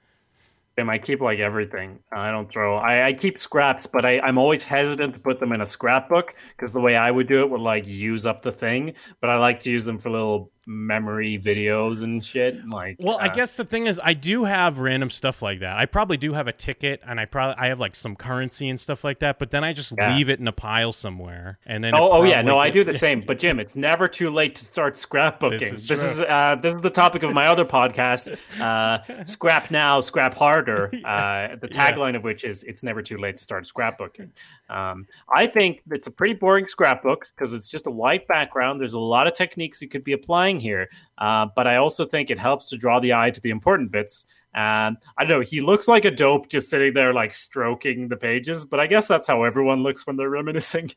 I 0.86 0.98
keep 0.98 1.20
like 1.20 1.38
everything. 1.38 2.00
I 2.12 2.30
don't 2.30 2.50
throw. 2.50 2.76
I, 2.76 3.06
I 3.06 3.12
keep 3.14 3.38
scraps, 3.38 3.86
but 3.86 4.04
I, 4.04 4.20
I'm 4.20 4.36
always 4.36 4.62
hesitant 4.62 5.14
to 5.14 5.20
put 5.20 5.40
them 5.40 5.52
in 5.52 5.62
a 5.62 5.66
scrapbook 5.66 6.34
because 6.56 6.72
the 6.72 6.80
way 6.80 6.94
I 6.94 7.10
would 7.10 7.26
do 7.26 7.40
it 7.40 7.50
would 7.50 7.60
like 7.60 7.86
use 7.86 8.26
up 8.26 8.42
the 8.42 8.52
thing. 8.52 8.92
But 9.22 9.30
I 9.30 9.38
like 9.38 9.60
to 9.60 9.70
use 9.70 9.84
them 9.86 9.98
for 9.98 10.10
little 10.10 10.52
memory 10.68 11.38
videos 11.38 12.02
and 12.02 12.22
shit. 12.24 12.66
Like, 12.68 12.96
well 13.00 13.18
i 13.20 13.26
uh, 13.26 13.32
guess 13.34 13.56
the 13.56 13.64
thing 13.64 13.86
is 13.86 13.98
i 14.04 14.12
do 14.12 14.44
have 14.44 14.78
random 14.80 15.08
stuff 15.10 15.40
like 15.40 15.60
that 15.60 15.76
i 15.78 15.86
probably 15.86 16.16
do 16.18 16.34
have 16.34 16.46
a 16.46 16.52
ticket 16.52 17.00
and 17.06 17.18
i 17.18 17.24
probably 17.24 17.56
i 17.58 17.68
have 17.68 17.80
like 17.80 17.96
some 17.96 18.14
currency 18.14 18.68
and 18.68 18.78
stuff 18.78 19.02
like 19.02 19.20
that 19.20 19.38
but 19.38 19.50
then 19.50 19.64
i 19.64 19.72
just 19.72 19.94
Yeah. 19.96 20.14
leave 20.14 20.28
it 20.28 20.38
in 20.40 20.46
a 20.46 20.52
pile 20.52 20.92
somewhere 20.92 21.58
and 21.64 21.82
then 21.82 21.94
Oh, 21.94 22.10
oh 22.12 22.22
yeah, 22.24 22.42
no, 22.42 22.58
I 22.58 22.68
do 22.70 22.84
the 22.84 22.92
same. 23.06 23.20
But 23.20 23.38
Jim, 23.38 23.58
it's 23.58 23.74
never 23.74 24.06
too 24.08 24.30
late 24.30 24.54
to 24.56 24.64
start 24.64 24.94
scrapbooking. 24.96 25.58
This 25.70 25.88
This 25.88 26.02
is 26.02 26.12
is 26.12 26.20
uh, 26.20 26.56
this 26.60 26.74
is 26.74 26.82
the 26.82 26.90
topic 26.90 27.22
of 27.22 27.32
my 27.32 27.46
other 27.46 27.64
podcast, 27.64 28.36
uh, 28.60 29.24
"Scrap 29.24 29.70
Now, 29.70 30.00
Scrap 30.00 30.34
Harder." 30.34 30.90
Uh, 31.04 31.56
the 31.56 31.68
Yeah. 31.72 31.92
tagline 31.92 32.14
of 32.16 32.22
which 32.24 32.44
is 32.44 32.62
"It's 32.64 32.82
never 32.82 33.00
too 33.02 33.16
late 33.18 33.38
to 33.38 33.42
start 33.42 33.64
scrapbooking." 33.64 34.28
Um, 34.68 35.06
I 35.34 35.46
think 35.46 35.80
it's 35.90 36.06
a 36.06 36.10
pretty 36.10 36.34
boring 36.34 36.68
scrapbook 36.68 37.26
because 37.34 37.54
it's 37.54 37.70
just 37.70 37.86
a 37.86 37.90
white 37.90 38.28
background. 38.28 38.80
There's 38.80 38.94
a 38.94 38.98
lot 39.00 39.26
of 39.26 39.32
techniques 39.34 39.80
you 39.80 39.88
could 39.88 40.04
be 40.04 40.12
applying 40.12 40.57
here, 40.58 40.88
uh, 41.18 41.46
but 41.54 41.66
I 41.66 41.76
also 41.76 42.04
think 42.04 42.30
it 42.30 42.38
helps 42.38 42.66
to 42.70 42.76
draw 42.76 43.00
the 43.00 43.14
eye 43.14 43.30
to 43.30 43.40
the 43.40 43.50
important 43.50 43.90
bits. 43.90 44.26
Um, 44.54 44.96
I 45.16 45.24
don't 45.24 45.28
know. 45.28 45.40
He 45.40 45.60
looks 45.60 45.86
like 45.86 46.04
a 46.04 46.10
dope 46.10 46.48
just 46.48 46.70
sitting 46.70 46.94
there, 46.94 47.12
like 47.12 47.34
stroking 47.34 48.08
the 48.08 48.16
pages. 48.16 48.64
But 48.64 48.80
I 48.80 48.86
guess 48.86 49.06
that's 49.06 49.26
how 49.26 49.44
everyone 49.44 49.82
looks 49.82 50.06
when 50.06 50.16
they're 50.16 50.30
reminiscing. 50.40 50.90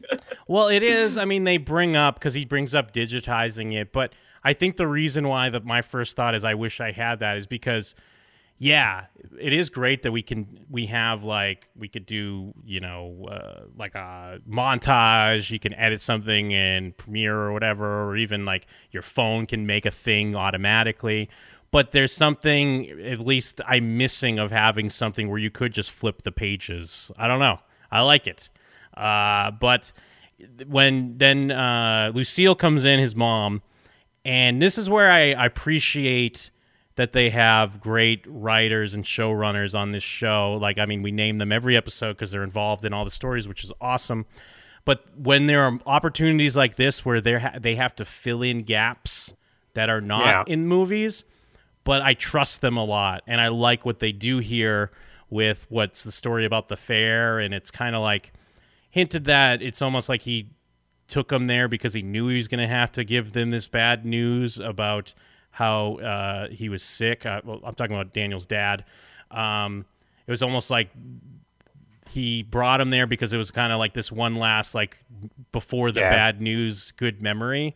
Well, 0.47 0.67
it 0.67 0.83
is. 0.83 1.17
I 1.17 1.25
mean, 1.25 1.43
they 1.43 1.57
bring 1.57 1.95
up 1.95 2.15
because 2.15 2.33
he 2.33 2.45
brings 2.45 2.73
up 2.73 2.93
digitizing 2.93 3.79
it, 3.79 3.91
but 3.91 4.13
I 4.43 4.53
think 4.53 4.77
the 4.77 4.87
reason 4.87 5.27
why 5.27 5.49
that 5.49 5.65
my 5.65 5.81
first 5.81 6.15
thought 6.15 6.33
is 6.33 6.43
I 6.43 6.55
wish 6.55 6.81
I 6.81 6.91
had 6.91 7.19
that 7.19 7.37
is 7.37 7.45
because, 7.45 7.93
yeah, 8.63 9.05
it 9.39 9.53
is 9.53 9.71
great 9.71 10.03
that 10.03 10.11
we 10.11 10.21
can 10.21 10.47
we 10.69 10.85
have 10.85 11.23
like 11.23 11.67
we 11.75 11.87
could 11.87 12.05
do 12.05 12.53
you 12.63 12.79
know 12.79 13.25
uh, 13.27 13.61
like 13.75 13.95
a 13.95 14.39
montage. 14.47 15.49
You 15.49 15.57
can 15.57 15.73
edit 15.73 15.99
something 15.99 16.51
in 16.51 16.91
Premiere 16.91 17.35
or 17.35 17.53
whatever, 17.53 18.03
or 18.03 18.15
even 18.17 18.45
like 18.45 18.67
your 18.91 19.01
phone 19.01 19.47
can 19.47 19.65
make 19.65 19.87
a 19.87 19.91
thing 19.91 20.35
automatically. 20.35 21.27
But 21.71 21.89
there's 21.89 22.13
something 22.13 22.87
at 23.01 23.19
least 23.19 23.61
I'm 23.65 23.97
missing 23.97 24.37
of 24.37 24.51
having 24.51 24.91
something 24.91 25.27
where 25.27 25.39
you 25.39 25.49
could 25.49 25.73
just 25.73 25.89
flip 25.89 26.21
the 26.21 26.31
pages. 26.31 27.11
I 27.17 27.27
don't 27.27 27.39
know. 27.39 27.57
I 27.91 28.01
like 28.01 28.27
it. 28.27 28.49
Uh, 28.95 29.49
but 29.49 29.91
when 30.67 31.17
then 31.17 31.49
uh, 31.49 32.11
Lucille 32.13 32.53
comes 32.53 32.85
in, 32.85 32.99
his 32.99 33.15
mom, 33.15 33.63
and 34.23 34.61
this 34.61 34.77
is 34.77 34.87
where 34.87 35.09
I, 35.09 35.31
I 35.31 35.47
appreciate 35.47 36.51
that 36.95 37.13
they 37.13 37.29
have 37.29 37.79
great 37.79 38.23
writers 38.27 38.93
and 38.93 39.03
showrunners 39.03 39.77
on 39.77 39.91
this 39.91 40.03
show. 40.03 40.57
Like, 40.61 40.77
I 40.77 40.85
mean, 40.85 41.01
we 41.01 41.11
name 41.11 41.37
them 41.37 41.51
every 41.51 41.77
episode 41.77 42.13
because 42.13 42.31
they're 42.31 42.43
involved 42.43 42.83
in 42.85 42.93
all 42.93 43.05
the 43.05 43.11
stories, 43.11 43.47
which 43.47 43.63
is 43.63 43.71
awesome. 43.79 44.25
But 44.83 45.05
when 45.17 45.45
there 45.45 45.63
are 45.63 45.79
opportunities 45.85 46.55
like 46.55 46.75
this 46.75 47.05
where 47.05 47.21
they 47.21 47.39
ha- 47.39 47.59
they 47.59 47.75
have 47.75 47.95
to 47.95 48.05
fill 48.05 48.41
in 48.41 48.63
gaps 48.63 49.33
that 49.73 49.89
are 49.89 50.01
not 50.01 50.47
Yeah. 50.47 50.53
in 50.53 50.67
movies, 50.67 51.23
but 51.83 52.01
I 52.01 52.13
trust 52.13 52.61
them 52.61 52.77
a 52.77 52.83
lot, 52.83 53.23
and 53.25 53.39
I 53.39 53.47
like 53.47 53.85
what 53.85 53.99
they 53.99 54.11
do 54.11 54.39
here 54.39 54.91
with 55.29 55.65
what's 55.69 56.03
the 56.03 56.11
story 56.11 56.45
about 56.45 56.67
the 56.67 56.75
fair, 56.77 57.39
and 57.39 57.53
it's 57.53 57.71
kind 57.71 57.95
of 57.95 58.01
like 58.01 58.33
hinted 58.89 59.23
that 59.25 59.61
it's 59.61 59.81
almost 59.81 60.09
like 60.09 60.23
he 60.23 60.49
took 61.07 61.29
them 61.29 61.45
there 61.45 61.67
because 61.69 61.93
he 61.93 62.01
knew 62.01 62.27
he 62.27 62.35
was 62.35 62.47
going 62.49 62.59
to 62.59 62.67
have 62.67 62.91
to 62.91 63.03
give 63.05 63.31
them 63.33 63.51
this 63.51 63.67
bad 63.67 64.05
news 64.05 64.59
about 64.59 65.13
how 65.61 65.95
uh, 65.95 66.47
he 66.49 66.69
was 66.69 66.81
sick. 66.83 67.25
Uh, 67.25 67.41
well, 67.45 67.59
I'm 67.63 67.75
talking 67.75 67.95
about 67.95 68.13
Daniel's 68.13 68.45
dad. 68.45 68.83
Um, 69.29 69.85
it 70.27 70.31
was 70.31 70.41
almost 70.41 70.71
like 70.71 70.89
he 72.09 72.43
brought 72.43 72.81
him 72.81 72.89
there 72.89 73.07
because 73.07 73.31
it 73.31 73.37
was 73.37 73.51
kind 73.51 73.71
of 73.71 73.79
like 73.79 73.93
this 73.93 74.11
one 74.11 74.35
last 74.35 74.75
like 74.75 74.97
before 75.51 75.91
the 75.91 76.01
Yeah. 76.01 76.09
bad 76.09 76.41
news 76.41 76.91
good 76.97 77.21
memory 77.21 77.75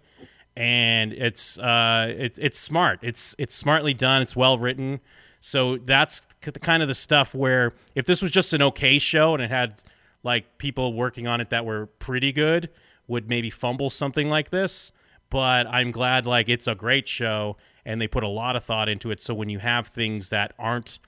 and 0.57 1.13
it's 1.13 1.57
uh 1.59 2.13
it's 2.17 2.37
it's 2.39 2.57
smart 2.57 2.99
it's 3.01 3.33
it's 3.37 3.55
smartly 3.55 3.93
done 3.93 4.21
it's 4.21 4.35
well 4.35 4.57
written 4.57 4.99
so 5.39 5.77
that's 5.77 6.21
the 6.41 6.51
kind 6.59 6.81
of 6.81 6.87
the 6.89 6.95
stuff 6.95 7.33
where 7.35 7.71
if 7.93 8.05
this 8.05 8.21
was 8.21 8.31
just 8.31 8.51
an 8.53 8.61
okay 8.61 8.99
show 8.99 9.33
and 9.33 9.41
it 9.43 9.49
had 9.49 9.81
like 10.23 10.57
people 10.57 10.93
working 10.93 11.27
on 11.27 11.39
it 11.39 11.49
that 11.51 11.65
were 11.65 11.85
pretty 11.99 12.31
good 12.33 12.69
would 13.07 13.29
maybe 13.29 13.49
fumble 13.49 13.89
something 13.89 14.29
like 14.29 14.49
this 14.49 14.91
but 15.29 15.65
i'm 15.67 15.91
glad 15.91 16.25
like 16.25 16.49
it's 16.49 16.67
a 16.67 16.75
great 16.75 17.07
show 17.07 17.55
and 17.85 18.01
they 18.01 18.07
put 18.07 18.23
a 18.23 18.27
lot 18.27 18.55
of 18.55 18.63
thought 18.63 18.89
into 18.89 19.11
it 19.11 19.21
so 19.21 19.33
when 19.33 19.49
you 19.49 19.59
have 19.59 19.87
things 19.87 20.29
that 20.29 20.53
aren't 20.59 20.99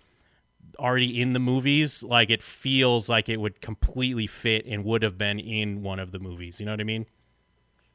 already 0.80 1.22
in 1.22 1.34
the 1.34 1.40
movies 1.40 2.04
like 2.04 2.30
it 2.30 2.44
feels 2.44 3.10
like 3.10 3.30
it 3.30 3.38
would 3.38 3.62
completely 3.62 4.28
fit 4.28 4.66
and 4.66 4.84
would 4.84 5.02
have 5.04 5.18
been 5.18 5.40
in 5.40 5.82
one 5.82 6.00
of 6.00 6.12
the 6.12 6.20
movies 6.20 6.60
you 6.60 6.66
know 6.66 6.74
what 6.74 6.80
i 6.82 6.84
mean 6.84 7.06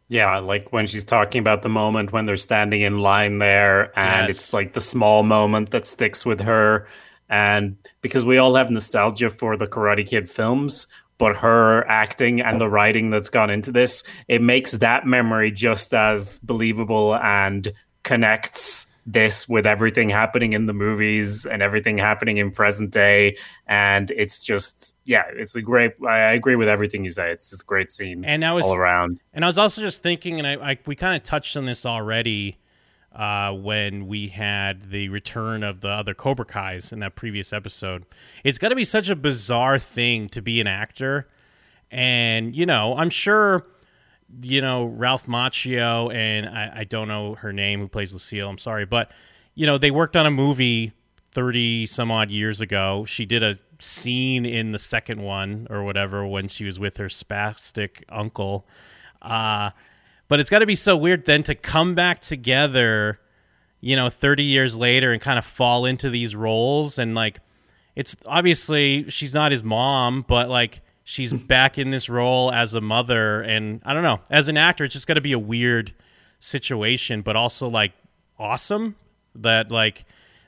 Yeah, 0.08 0.38
like 0.38 0.72
when 0.72 0.86
she's 0.86 1.04
talking 1.04 1.38
about 1.40 1.62
the 1.62 1.68
moment 1.70 2.12
when 2.12 2.26
they're 2.26 2.36
standing 2.36 2.82
in 2.82 2.98
line 2.98 3.38
there, 3.38 3.98
and 3.98 4.28
Yes. 4.28 4.36
it's 4.36 4.52
like 4.52 4.74
the 4.74 4.80
small 4.80 5.22
moment 5.22 5.70
that 5.70 5.86
sticks 5.86 6.26
with 6.26 6.40
her. 6.40 6.86
And 7.30 7.76
because 8.02 8.24
we 8.24 8.36
all 8.36 8.54
have 8.56 8.70
nostalgia 8.70 9.30
for 9.30 9.56
the 9.56 9.66
Karate 9.66 10.06
Kid 10.06 10.28
films, 10.28 10.86
but 11.16 11.36
her 11.36 11.86
acting 11.88 12.42
and 12.42 12.60
the 12.60 12.68
writing 12.68 13.08
that's 13.10 13.30
gone 13.30 13.48
into 13.48 13.72
this, 13.72 14.02
it 14.28 14.42
makes 14.42 14.72
that 14.72 15.06
memory 15.06 15.50
just 15.50 15.94
as 15.94 16.38
believable 16.40 17.16
and 17.16 17.72
connects 18.02 18.86
this 19.04 19.48
with 19.48 19.66
everything 19.66 20.08
happening 20.08 20.52
in 20.52 20.66
the 20.66 20.72
movies 20.72 21.44
and 21.44 21.60
everything 21.60 21.98
happening 21.98 22.36
in 22.36 22.50
present 22.52 22.92
day. 22.92 23.36
And 23.66 24.10
it's 24.12 24.44
just, 24.44 24.94
yeah, 25.04 25.24
it's 25.32 25.56
a 25.56 25.62
great. 25.62 25.94
I 26.06 26.32
agree 26.34 26.54
with 26.54 26.68
everything 26.68 27.02
you 27.02 27.10
say. 27.10 27.32
It's 27.32 27.50
just 27.50 27.62
a 27.62 27.66
great 27.66 27.90
scene 27.90 28.24
And 28.24 28.44
I 28.44 28.52
was- 28.52 28.64
all 28.64 28.76
around. 28.76 29.18
And 29.34 29.44
I 29.44 29.48
was 29.48 29.58
also 29.58 29.80
just 29.80 30.02
thinking, 30.02 30.38
and 30.38 30.46
I, 30.46 30.72
I 30.72 30.78
we 30.86 30.94
kind 30.94 31.16
of 31.16 31.22
touched 31.24 31.56
on 31.56 31.64
this 31.64 31.84
already 31.84 32.58
uh, 33.14 33.52
when 33.52 34.06
we 34.06 34.28
had 34.28 34.90
the 34.90 35.08
return 35.08 35.62
of 35.64 35.80
the 35.80 35.88
other 35.90 36.14
Cobra 36.14 36.44
Kai's 36.46 36.92
in 36.92 37.00
that 37.00 37.14
previous 37.16 37.52
episode. 37.52 38.06
It's 38.44 38.56
got 38.58 38.68
to 38.68 38.76
be 38.76 38.84
such 38.84 39.10
a 39.10 39.16
bizarre 39.16 39.78
thing 39.80 40.28
to 40.30 40.40
be 40.40 40.60
an 40.60 40.66
actor, 40.66 41.28
and 41.90 42.54
you 42.56 42.64
know, 42.66 42.94
I'm 42.96 43.10
sure, 43.10 43.66
you 44.40 44.60
know, 44.60 44.84
Ralph 44.84 45.26
Macchio 45.26 46.12
and 46.14 46.48
I, 46.48 46.72
I 46.78 46.84
don't 46.84 47.08
know 47.08 47.34
her 47.34 47.52
name 47.52 47.80
who 47.80 47.88
plays 47.88 48.12
Lucille. 48.12 48.48
I'm 48.48 48.58
sorry, 48.58 48.86
but 48.86 49.10
you 49.54 49.66
know, 49.66 49.78
they 49.78 49.90
worked 49.90 50.16
on 50.16 50.26
a 50.26 50.30
movie. 50.30 50.92
30 51.34 51.86
some 51.86 52.10
odd 52.10 52.30
years 52.30 52.60
ago 52.60 53.06
she 53.06 53.24
did 53.24 53.42
a 53.42 53.56
scene 53.78 54.44
in 54.44 54.72
the 54.72 54.78
second 54.78 55.18
one 55.22 55.66
or 55.70 55.82
whatever 55.82 56.26
when 56.26 56.46
she 56.46 56.66
was 56.66 56.78
with 56.78 56.98
her 56.98 57.06
spastic 57.06 58.02
uncle 58.10 58.66
uh, 59.22 59.70
but 60.28 60.40
it's 60.40 60.50
got 60.50 60.58
to 60.58 60.66
be 60.66 60.74
so 60.74 60.96
weird 60.96 61.24
then 61.24 61.42
to 61.44 61.54
come 61.54 61.94
back 61.94 62.20
together, 62.20 63.20
you 63.80 63.96
know, 63.96 64.08
30 64.10 64.42
years 64.42 64.76
later 64.76 65.12
and 65.12 65.20
kind 65.20 65.38
of 65.38 65.44
fall 65.44 65.86
into 65.86 66.10
these 66.10 66.34
roles. 66.34 66.98
And 66.98 67.14
like, 67.14 67.40
it's 67.94 68.16
obviously 68.26 69.08
she's 69.10 69.34
not 69.34 69.52
his 69.52 69.62
mom, 69.62 70.24
but 70.26 70.48
like 70.48 70.80
she's 71.04 71.32
back 71.32 71.78
in 71.78 71.90
this 71.90 72.08
role 72.08 72.52
as 72.52 72.74
a 72.74 72.80
mother. 72.80 73.42
And 73.42 73.80
I 73.84 73.94
don't 73.94 74.02
know, 74.02 74.20
as 74.30 74.48
an 74.48 74.56
actor, 74.56 74.84
it's 74.84 74.94
just 74.94 75.06
got 75.06 75.14
to 75.14 75.20
be 75.20 75.32
a 75.32 75.38
weird 75.38 75.92
situation, 76.38 77.22
but 77.22 77.36
also 77.36 77.68
like 77.68 77.92
awesome 78.38 78.96
that 79.34 79.70
like 79.70 80.04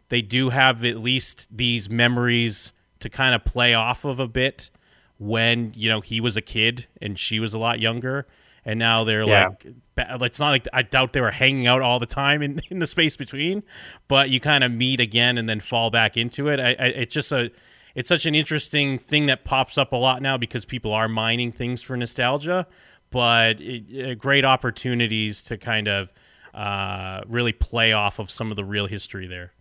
they 0.08 0.20
do 0.22 0.50
have 0.50 0.84
at 0.84 0.98
least 0.98 1.48
these 1.50 1.88
memories 1.88 2.72
to 3.00 3.08
kind 3.08 3.34
of 3.34 3.44
play 3.44 3.74
off 3.74 4.04
of 4.04 4.18
a 4.20 4.28
bit 4.28 4.70
when 5.18 5.72
you 5.76 5.88
know 5.88 6.00
he 6.00 6.20
was 6.20 6.36
a 6.36 6.42
kid 6.42 6.86
and 7.00 7.18
she 7.18 7.38
was 7.38 7.54
a 7.54 7.58
lot 7.58 7.78
younger, 7.80 8.26
and 8.64 8.78
now 8.78 9.04
they're 9.04 9.22
Yeah. 9.22 9.48
like, 9.96 10.22
it's 10.22 10.40
not 10.40 10.50
like 10.50 10.66
I 10.72 10.82
doubt 10.82 11.12
they 11.12 11.20
were 11.20 11.30
hanging 11.30 11.66
out 11.66 11.82
all 11.82 12.00
the 12.00 12.06
time 12.06 12.42
in 12.42 12.60
in 12.70 12.80
the 12.80 12.86
space 12.86 13.16
between, 13.16 13.62
but 14.08 14.28
you 14.30 14.40
kind 14.40 14.64
of 14.64 14.72
meet 14.72 15.00
again 15.00 15.38
and 15.38 15.48
then 15.48 15.60
fall 15.60 15.90
back 15.90 16.16
into 16.16 16.48
it. 16.48 16.58
I, 16.58 16.70
I 16.70 16.86
it's 16.88 17.14
just 17.14 17.30
a 17.32 17.50
it's 17.94 18.08
such 18.08 18.26
an 18.26 18.34
interesting 18.34 18.98
thing 18.98 19.26
that 19.26 19.44
pops 19.44 19.78
up 19.78 19.92
a 19.92 19.96
lot 19.96 20.20
now 20.22 20.36
because 20.36 20.64
people 20.64 20.92
are 20.92 21.08
mining 21.08 21.52
things 21.52 21.80
for 21.80 21.96
nostalgia, 21.96 22.66
but 23.10 23.60
it, 23.60 24.10
uh, 24.10 24.14
great 24.14 24.44
opportunities 24.44 25.42
to 25.44 25.56
kind 25.56 25.88
of 25.88 26.12
uh, 26.54 27.20
really 27.26 27.52
play 27.52 27.92
off 27.92 28.18
of 28.18 28.30
some 28.30 28.50
of 28.50 28.56
the 28.56 28.64
real 28.64 28.86
history 28.86 29.26
there. 29.26 29.52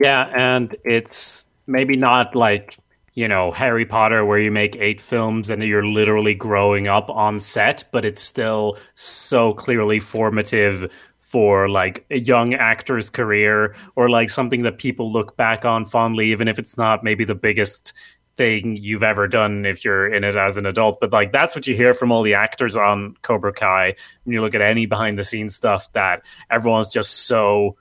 Yeah, 0.00 0.32
and 0.34 0.74
it's 0.84 1.46
maybe 1.66 1.96
not 1.96 2.34
like, 2.34 2.76
you 3.14 3.28
know, 3.28 3.52
Harry 3.52 3.84
Potter 3.84 4.24
where 4.24 4.38
you 4.38 4.50
make 4.50 4.74
eight 4.76 5.00
films 5.00 5.50
and 5.50 5.62
you're 5.62 5.86
literally 5.86 6.34
growing 6.34 6.88
up 6.88 7.08
on 7.10 7.38
set, 7.38 7.84
but 7.92 8.04
it's 8.04 8.20
still 8.20 8.78
so 8.94 9.52
clearly 9.52 10.00
formative 10.00 10.90
for 11.32 11.66
like 11.66 12.04
a 12.10 12.18
young 12.18 12.52
actor's 12.52 13.08
career 13.08 13.74
or 13.96 14.10
like 14.10 14.28
something 14.28 14.62
that 14.62 14.76
people 14.76 15.10
look 15.10 15.34
back 15.38 15.64
on 15.64 15.86
fondly, 15.86 16.30
even 16.30 16.46
if 16.46 16.58
it's 16.58 16.76
not 16.76 17.02
maybe 17.02 17.24
the 17.24 17.34
biggest 17.34 17.94
thing 18.36 18.76
you've 18.76 19.02
ever 19.02 19.26
done 19.26 19.64
if 19.64 19.82
you're 19.82 20.12
in 20.12 20.24
it 20.24 20.36
as 20.36 20.58
an 20.58 20.66
adult. 20.66 21.00
But 21.00 21.10
like 21.10 21.32
that's 21.32 21.54
what 21.54 21.66
you 21.66 21.74
hear 21.74 21.94
from 21.94 22.12
all 22.12 22.22
the 22.22 22.34
actors 22.34 22.76
on 22.76 23.16
Cobra 23.22 23.52
Kai 23.52 23.94
when 24.24 24.34
you 24.34 24.42
look 24.42 24.54
at 24.54 24.60
any 24.60 24.84
behind 24.84 25.18
the 25.18 25.24
scenes 25.24 25.54
stuff 25.54 25.90
that 25.94 26.22
everyone's 26.50 26.90
just 26.90 27.26
so 27.26 27.76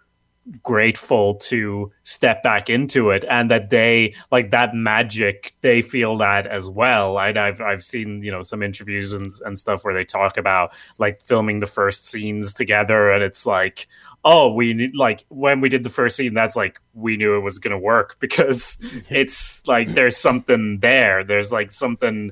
grateful 0.64 1.36
to 1.36 1.92
step 2.04 2.42
back 2.42 2.70
into 2.70 3.12
it 3.12 3.24
and 3.30 3.52
that 3.52 3.70
they 3.70 4.14
like 4.32 4.52
that 4.52 4.74
magic 4.74 5.54
they 5.62 5.82
feel 5.82 6.18
that 6.18 6.48
as 6.48 6.70
well. 6.70 7.18
I, 7.18 7.30
i've 7.30 7.62
i've 7.62 7.84
seen 7.84 8.22
you 8.22 8.32
know 8.32 8.42
some 8.42 8.64
interviews 8.64 9.14
and, 9.14 9.32
and 9.46 9.58
stuff 9.58 9.84
where 9.84 9.94
they 9.94 10.04
talk 10.04 10.38
about 10.38 10.74
like 10.98 11.22
filming 11.22 11.60
the 11.60 11.68
first 11.68 12.06
scenes 12.06 12.54
together 12.54 13.12
and 13.12 13.24
it's 13.24 13.46
like 13.46 13.88
oh 14.24 14.52
we 14.52 14.74
need 14.74 14.96
like 14.96 15.26
when 15.30 15.60
we 15.60 15.70
did 15.70 15.84
the 15.84 15.89
first 15.89 16.16
scene 16.16 16.34
that's 16.34 16.56
like 16.56 16.80
we 16.94 17.18
knew 17.18 17.36
it 17.36 17.39
was 17.39 17.60
to 17.60 17.78
work 17.78 18.18
because 18.20 18.78
it's 19.10 19.68
like 19.68 19.89
there's 19.89 20.18
something 20.18 20.80
there. 20.80 21.24
There's 21.24 21.52
like 21.52 21.72
something 21.72 22.32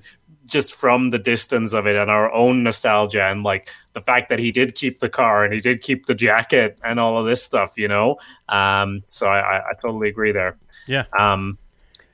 just 0.50 0.74
from 0.74 1.12
the 1.12 1.20
distance 1.20 1.74
of 1.74 1.88
it 1.88 1.96
and 1.96 2.10
our 2.10 2.32
own 2.34 2.64
nostalgia 2.64 3.24
and 3.24 3.44
like 3.44 3.70
the 3.94 4.02
fact 4.02 4.30
that 4.30 4.40
he 4.40 4.52
did 4.52 4.76
keep 4.76 5.00
the 5.00 5.10
car 5.10 5.44
and 5.44 5.54
he 5.54 5.60
did 5.60 5.82
keep 5.82 6.06
the 6.06 6.16
jacket 6.16 6.80
and 6.84 7.00
all 7.00 7.18
of 7.20 7.26
this 7.26 7.44
stuff, 7.44 7.78
you 7.78 7.88
know. 7.88 8.18
Um, 8.50 9.04
so 9.08 9.28
I, 9.28 9.40
I, 9.40 9.58
I 9.58 9.74
totally 9.82 10.10
agree 10.10 10.32
there. 10.32 10.58
Yeah. 10.88 11.06
Um, 11.18 11.58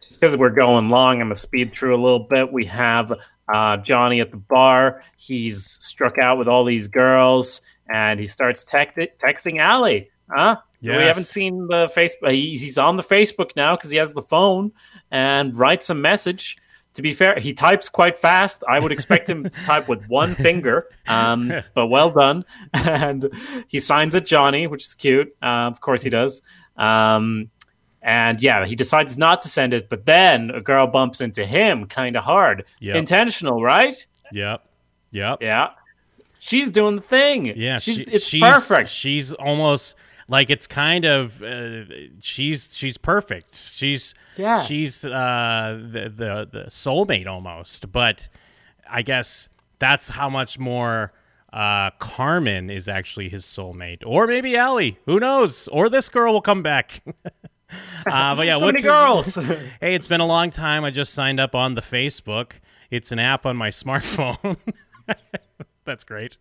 just 0.01 0.19
because 0.19 0.38
we're 0.38 0.49
going 0.49 0.89
long, 0.89 1.21
I'm 1.21 1.27
gonna 1.27 1.36
speed 1.36 1.71
through 1.71 1.95
a 1.95 2.01
little 2.01 2.19
bit. 2.19 2.51
We 2.51 2.65
have 2.65 3.13
uh, 3.51 3.77
Johnny 3.77 4.21
at 4.21 4.31
the 4.31 4.38
bar. 4.38 5.01
He's 5.17 5.65
struck 5.65 6.17
out 6.17 6.38
with 6.38 6.47
all 6.47 6.63
these 6.63 6.88
girls, 6.88 7.61
and 7.89 8.19
he 8.19 8.27
starts 8.27 8.63
text- 8.63 8.99
texting 9.17 9.65
Ali. 9.65 10.09
Huh? 10.29 10.57
We 10.99 11.05
haven't 11.07 11.23
seen 11.23 11.67
the 11.67 11.88
Facebook. 11.88 12.31
He's, 12.31 12.61
he's 12.61 12.77
on 12.77 12.95
the 12.95 13.03
Facebook 13.03 13.55
now 13.55 13.75
because 13.75 13.89
he 13.89 13.97
has 13.97 14.13
the 14.13 14.21
phone 14.21 14.71
and 15.09 15.57
writes 15.57 15.89
a 15.89 15.95
message. 15.95 16.57
To 16.96 17.02
be 17.02 17.14
fair, 17.14 17.38
he 17.39 17.54
types 17.54 17.89
quite 17.89 18.18
fast. 18.18 18.64
I 18.68 18.80
would 18.80 18.91
expect 18.91 19.30
him 19.30 19.43
to 19.43 19.50
type 19.64 19.88
with 19.88 20.08
one 20.08 20.34
finger, 20.48 20.88
um, 21.08 21.52
but 21.74 21.88
well 21.88 22.10
done. 22.10 22.46
And 22.74 23.30
he 23.68 23.80
signs 23.80 24.16
it 24.16 24.26
Johnny, 24.26 24.66
which 24.68 24.88
is 24.88 24.96
cute. 24.96 25.36
Uh, 25.41 25.68
of 25.72 25.82
course, 25.82 26.04
he 26.04 26.10
does. 26.10 26.41
Um, 26.78 27.50
and 28.02 28.41
yeah, 28.41 28.66
he 28.66 28.76
decides 28.76 29.18
not 29.18 29.41
to 29.41 29.48
send 29.50 29.74
it, 29.74 29.89
but 29.89 30.06
then 30.06 30.52
a 30.52 30.62
girl 30.62 30.88
bumps 30.88 31.22
into 31.22 31.46
him 31.46 31.86
kind 31.88 32.16
of 32.16 32.24
hard. 32.24 32.66
Yep. 32.80 32.96
Intentional, 32.96 33.62
right? 33.62 33.96
Yep. 34.32 34.64
Yep. 35.12 35.41
Yeah. 35.41 35.70
She's 36.39 36.70
doing 36.70 36.98
the 36.98 37.02
thing. 37.02 37.48
Yeah, 37.58 37.80
she's, 37.80 37.96
she- 37.98 38.04
it's 38.04 38.26
she's, 38.26 38.41
perfect. 38.41 38.89
She's 38.89 39.34
almost 39.34 39.96
like 40.28 40.49
it's 40.49 40.67
kind 40.67 41.05
of 41.05 41.41
uh, 41.43 41.84
she's 42.19 42.76
she's 42.76 42.97
perfect. 42.97 43.55
She's 43.55 44.13
Yeah. 44.38 44.63
she's 44.63 45.05
uh, 45.05 45.80
the 45.91 46.09
the 46.09 46.49
the 46.51 46.65
soulmate 46.69 47.28
almost. 47.28 47.91
But 47.91 48.28
I 48.89 49.01
guess 49.01 49.49
that's 49.80 50.09
how 50.09 50.30
much 50.30 50.57
more 50.57 51.13
uh, 51.53 51.91
Carmen 51.99 52.69
is 52.69 52.88
actually 52.89 53.30
his 53.30 53.45
soulmate, 53.45 54.03
or 54.05 54.28
maybe 54.28 54.57
Ali. 54.57 54.97
Who 55.05 55.19
knows? 55.19 55.67
Or 55.69 55.89
this 55.89 56.09
girl 56.09 56.34
will 56.34 56.41
come 56.41 56.63
back. 56.63 57.01
uh, 58.05 58.36
but 58.36 58.45
yeah, 58.45 58.55
so 58.59 58.65
many 58.65 58.82
what's 58.82 58.84
girls. 58.84 59.36
Hey, 59.80 59.95
it's 59.95 60.07
been 60.07 60.21
a 60.21 60.26
long 60.26 60.49
time. 60.49 60.84
I 60.84 60.91
just 60.91 61.13
signed 61.13 61.39
up 61.39 61.55
on 61.55 61.76
the 61.76 61.82
Facebook. 61.82 62.53
It's 62.91 63.11
an 63.11 63.19
app 63.19 63.45
on 63.45 63.57
my 63.57 63.69
smartphone. 63.69 64.57
That's 65.86 66.03
great. 66.03 66.38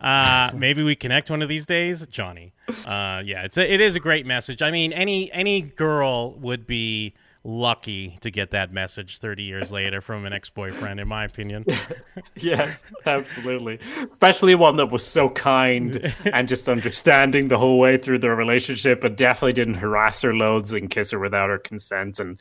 Uh, 0.00 0.50
maybe 0.54 0.82
we 0.82 0.96
connect 0.96 1.30
one 1.30 1.42
of 1.42 1.48
these 1.48 1.64
days, 1.64 2.06
Johnny. 2.08 2.52
Uh, 2.68 3.22
yeah, 3.24 3.44
it's 3.44 3.56
a, 3.56 3.72
it 3.72 3.80
is 3.80 3.94
a 3.94 4.00
great 4.00 4.26
message. 4.26 4.62
I 4.62 4.70
mean, 4.70 4.92
any 4.92 5.32
any 5.32 5.62
girl 5.62 6.32
would 6.34 6.66
be 6.66 7.14
lucky 7.42 8.18
to 8.20 8.30
get 8.30 8.50
that 8.50 8.72
message 8.72 9.18
30 9.18 9.42
years 9.42 9.72
later 9.72 10.00
from 10.02 10.26
an 10.26 10.32
ex-boyfriend 10.32 11.00
in 11.00 11.08
my 11.08 11.24
opinion. 11.24 11.64
yes, 12.36 12.84
absolutely. 13.06 13.78
Especially 14.10 14.54
one 14.54 14.76
that 14.76 14.90
was 14.90 15.06
so 15.06 15.30
kind 15.30 16.14
and 16.26 16.48
just 16.48 16.68
understanding 16.68 17.48
the 17.48 17.56
whole 17.56 17.78
way 17.78 17.96
through 17.96 18.18
their 18.18 18.36
relationship, 18.36 19.00
but 19.00 19.16
definitely 19.16 19.54
didn't 19.54 19.74
harass 19.74 20.20
her 20.22 20.34
loads 20.34 20.72
and 20.74 20.90
kiss 20.90 21.12
her 21.12 21.18
without 21.18 21.48
her 21.48 21.58
consent 21.58 22.20
and 22.20 22.38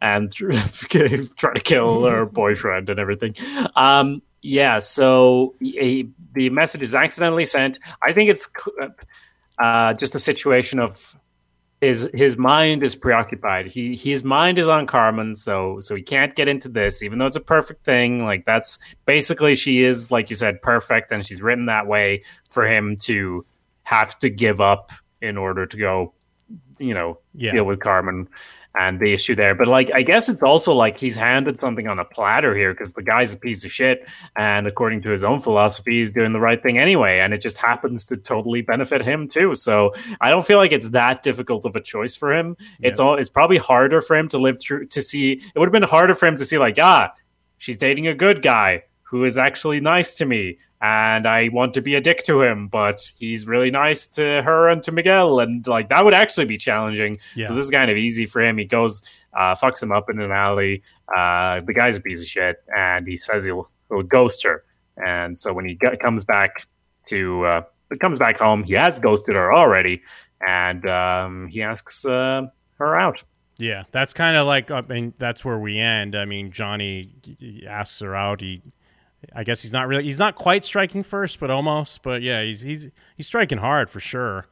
and 0.00 0.32
try 1.36 1.54
to 1.54 1.60
kill 1.60 2.04
her 2.04 2.24
boyfriend 2.24 2.88
and 2.88 3.00
everything. 3.00 3.34
Um, 3.74 4.22
yeah, 4.42 4.78
so 4.80 5.54
he, 5.60 6.10
the 6.34 6.50
message 6.50 6.82
is 6.82 6.94
accidentally 6.94 7.46
sent. 7.46 7.78
I 8.02 8.12
think 8.12 8.30
it's 8.30 8.48
uh, 9.58 9.94
just 9.94 10.14
a 10.14 10.18
situation 10.18 10.78
of 10.78 11.16
his 11.80 12.08
his 12.14 12.38
mind 12.38 12.82
is 12.82 12.94
preoccupied. 12.94 13.66
He 13.66 13.94
his 13.96 14.24
mind 14.24 14.58
is 14.58 14.66
on 14.68 14.86
Carmen, 14.86 15.34
so 15.36 15.78
so 15.80 15.94
he 15.94 16.02
can't 16.02 16.34
get 16.34 16.48
into 16.48 16.68
this, 16.68 17.02
even 17.02 17.18
though 17.18 17.26
it's 17.26 17.36
a 17.36 17.40
perfect 17.40 17.84
thing. 17.84 18.24
Like 18.24 18.46
that's 18.46 18.78
basically 19.04 19.54
she 19.54 19.82
is, 19.82 20.10
like 20.10 20.30
you 20.30 20.36
said, 20.36 20.62
perfect, 20.62 21.12
and 21.12 21.24
she's 21.26 21.42
written 21.42 21.66
that 21.66 21.86
way 21.86 22.22
for 22.50 22.66
him 22.66 22.96
to 23.02 23.44
have 23.82 24.18
to 24.20 24.30
give 24.30 24.60
up 24.60 24.90
in 25.20 25.36
order 25.36 25.66
to 25.66 25.76
go, 25.76 26.12
you 26.78 26.94
know, 26.94 27.18
Yeah. 27.34 27.52
deal 27.52 27.64
with 27.64 27.80
Carmen 27.80 28.28
and 28.76 29.00
the 29.00 29.12
issue 29.12 29.34
there. 29.34 29.54
But 29.54 29.68
like, 29.68 29.90
I 29.94 30.02
guess 30.02 30.28
it's 30.28 30.42
also 30.42 30.74
like 30.74 30.98
he's 30.98 31.16
handed 31.16 31.58
something 31.58 31.88
on 31.88 31.98
a 31.98 32.04
platter 32.04 32.54
here 32.54 32.72
because 32.72 32.92
the 32.92 33.02
guy's 33.02 33.34
a 33.34 33.38
piece 33.38 33.64
of 33.64 33.72
shit, 33.72 34.08
and 34.36 34.66
according 34.66 35.02
to 35.02 35.10
his 35.10 35.24
own 35.24 35.40
philosophy, 35.40 36.00
he's 36.00 36.12
doing 36.12 36.32
the 36.32 36.40
right 36.40 36.62
thing 36.62 36.78
anyway, 36.78 37.18
and 37.20 37.32
it 37.32 37.40
just 37.40 37.58
happens 37.58 38.04
to 38.06 38.16
totally 38.16 38.62
benefit 38.62 39.02
him 39.02 39.26
too. 39.26 39.54
So 39.54 39.92
I 40.20 40.30
don't 40.30 40.46
feel 40.46 40.58
like 40.58 40.72
it's 40.72 40.90
that 40.90 41.22
difficult 41.22 41.64
of 41.64 41.74
a 41.74 41.80
choice 41.80 42.16
for 42.16 42.32
him. 42.32 42.56
It's 42.80 43.00
all. 43.00 43.16
It's 43.16 43.30
probably 43.30 43.56
harder 43.56 44.00
for 44.00 44.16
him 44.16 44.28
to 44.28 44.38
live 44.38 44.60
through 44.60 44.86
to 44.86 45.00
see. 45.00 45.32
It 45.32 45.58
would 45.58 45.66
have 45.66 45.72
been 45.72 45.82
harder 45.82 46.14
for 46.14 46.26
him 46.26 46.36
to 46.36 46.44
see 46.44 46.58
like, 46.58 46.78
ah, 46.78 47.12
she's 47.58 47.76
dating 47.76 48.06
a 48.06 48.14
good 48.14 48.42
guy 48.42 48.84
who 49.02 49.24
is 49.24 49.38
actually 49.38 49.80
nice 49.80 50.16
to 50.16 50.26
me. 50.26 50.58
And 50.80 51.26
I 51.26 51.48
want 51.48 51.72
to 51.74 51.80
be 51.80 51.94
a 51.94 52.00
dick 52.00 52.22
to 52.24 52.42
him, 52.42 52.68
but 52.68 53.10
he's 53.18 53.46
really 53.46 53.70
nice 53.70 54.06
to 54.08 54.42
her 54.42 54.68
and 54.68 54.82
to 54.82 54.92
Miguel, 54.92 55.40
and 55.40 55.66
like 55.66 55.88
that 55.88 56.04
would 56.04 56.12
actually 56.12 56.44
be 56.44 56.58
challenging. 56.58 57.18
Yeah. 57.34 57.48
So 57.48 57.54
this 57.54 57.64
is 57.64 57.70
kind 57.70 57.90
of 57.90 57.96
easy 57.96 58.26
for 58.26 58.42
him. 58.42 58.58
He 58.58 58.66
goes, 58.66 59.02
uh, 59.32 59.54
fucks 59.54 59.82
him 59.82 59.90
up 59.90 60.10
in 60.10 60.20
an 60.20 60.32
alley. 60.32 60.82
Uh, 61.14 61.60
the 61.60 61.72
guy's 61.72 61.96
a 61.96 62.00
piece 62.00 62.22
of 62.22 62.28
shit, 62.28 62.62
and 62.76 63.06
he 63.06 63.16
says 63.16 63.44
he'll 63.44 63.70
he'll 63.88 64.02
ghost 64.02 64.44
her. 64.44 64.64
And 65.02 65.38
so 65.38 65.52
when 65.52 65.64
he 65.66 65.74
g- 65.74 65.96
comes 66.00 66.24
back 66.24 66.66
to 67.08 67.44
uh, 67.44 67.62
comes 68.00 68.18
back 68.18 68.38
home, 68.38 68.62
he 68.62 68.74
has 68.74 68.98
ghosted 68.98 69.34
her 69.34 69.54
already, 69.54 70.02
and 70.46 70.86
um, 70.86 71.48
he 71.48 71.62
asks 71.62 72.04
uh, 72.04 72.46
her 72.78 72.96
out. 72.96 73.22
Yeah, 73.58 73.84
that's 73.90 74.12
kind 74.12 74.36
of 74.36 74.46
like 74.46 74.70
I 74.70 74.82
mean 74.82 75.14
that's 75.18 75.44
where 75.44 75.58
we 75.58 75.78
end. 75.78 76.14
I 76.14 76.24
mean 76.26 76.50
Johnny 76.50 77.10
asks 77.66 78.00
her 78.00 78.14
out. 78.14 78.40
He, 78.40 78.62
I 79.34 79.44
guess 79.44 79.62
he's 79.62 79.72
not 79.72 79.88
really 79.88 80.04
he's 80.04 80.18
not 80.18 80.34
quite 80.34 80.64
striking 80.64 81.02
first, 81.02 81.40
but 81.40 81.50
almost. 81.50 82.02
But 82.02 82.22
yeah, 82.22 82.42
he's 82.42 82.60
he's 82.60 82.88
he's 83.16 83.26
striking 83.26 83.58
hard 83.58 83.90
for 83.90 84.00
sure. 84.00 84.46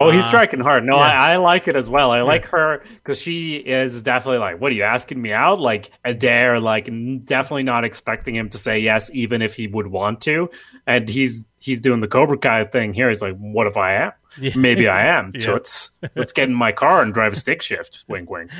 Oh, 0.00 0.10
he's 0.10 0.24
Uh, 0.24 0.28
striking 0.28 0.60
hard. 0.60 0.84
No, 0.84 0.96
yeah. 0.96 1.02
I, 1.02 1.32
I 1.32 1.36
like 1.36 1.68
it 1.68 1.76
as 1.76 1.88
well. 1.90 2.10
I 2.10 2.22
like 2.22 2.46
her 2.46 2.82
because 2.94 3.20
she 3.20 3.56
is 3.56 4.00
definitely 4.02 4.38
like, 4.38 4.58
"What 4.60 4.72
are 4.72 4.74
you 4.74 4.82
asking 4.84 5.20
me 5.20 5.32
out?" 5.32 5.60
Like 5.60 5.90
Adair, 6.04 6.60
like 6.60 6.86
definitely 7.24 7.62
not 7.64 7.84
expecting 7.84 8.34
him 8.34 8.48
to 8.48 8.58
say 8.58 8.78
yes, 8.80 9.10
even 9.14 9.42
if 9.42 9.54
he 9.54 9.66
would 9.68 9.86
want 9.86 10.22
to. 10.22 10.48
And 10.86 11.08
he's 11.08 11.44
he's 11.58 11.80
doing 11.80 12.00
the 12.00 12.08
Cobra 12.08 12.38
Kai 12.38 12.64
thing 12.64 12.94
here. 12.94 13.08
He's 13.08 13.20
like, 13.22 13.36
"What 13.36 13.66
if 13.66 13.76
I 13.76 13.92
am? 13.94 14.12
Yeah. 14.40 14.52
Maybe 14.56 14.88
I 14.88 15.04
am." 15.18 15.32
Yeah. 15.34 15.40
Toots, 15.40 15.90
let's 16.16 16.32
get 16.32 16.48
in 16.48 16.54
my 16.54 16.72
car 16.72 17.02
and 17.02 17.12
drive 17.12 17.34
a 17.34 17.36
stick 17.36 17.60
shift. 17.62 18.04
Wink, 18.08 18.30
wink. 18.30 18.50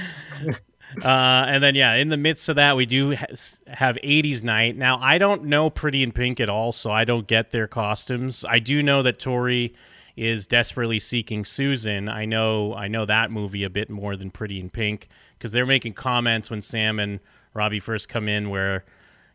Uh, 1.03 1.47
and 1.49 1.63
then 1.63 1.75
yeah, 1.75 1.95
in 1.95 2.09
the 2.09 2.17
midst 2.17 2.49
of 2.49 2.57
that, 2.57 2.77
we 2.77 2.87
do 2.87 3.15
ha- 3.15 3.27
have 3.69 3.97
'80s 4.03 4.43
night. 4.43 4.77
Now 4.77 4.99
I 5.01 5.19
don't 5.19 5.45
know 5.45 5.71
Pretty 5.71 6.03
in 6.03 6.13
Pink 6.13 6.41
at 6.41 6.49
all, 6.49 6.73
so 6.73 6.91
I 6.91 7.05
don't 7.05 7.27
get 7.27 7.51
their 7.51 7.67
costumes. 7.67 8.45
I 8.49 8.59
do 8.59 8.83
know 8.83 9.03
that 9.03 9.19
Tory 9.19 9.75
is 10.17 10.47
desperately 10.47 11.01
seeking 11.01 11.45
Susan. 11.45 12.09
I 12.09 12.25
know 12.25 12.75
I 12.75 12.89
know 12.89 13.07
that 13.07 13.31
movie 13.31 13.65
a 13.65 13.71
bit 13.71 13.89
more 13.91 14.17
than 14.17 14.31
Pretty 14.31 14.61
in 14.61 14.71
Pink 14.71 15.09
because 15.39 15.53
they're 15.53 15.67
making 15.67 15.95
comments 15.95 16.51
when 16.51 16.61
Sam 16.61 16.99
and 16.99 17.21
Robby 17.55 17.81
first 17.81 18.09
come 18.09 18.29
in, 18.29 18.51
where 18.51 18.85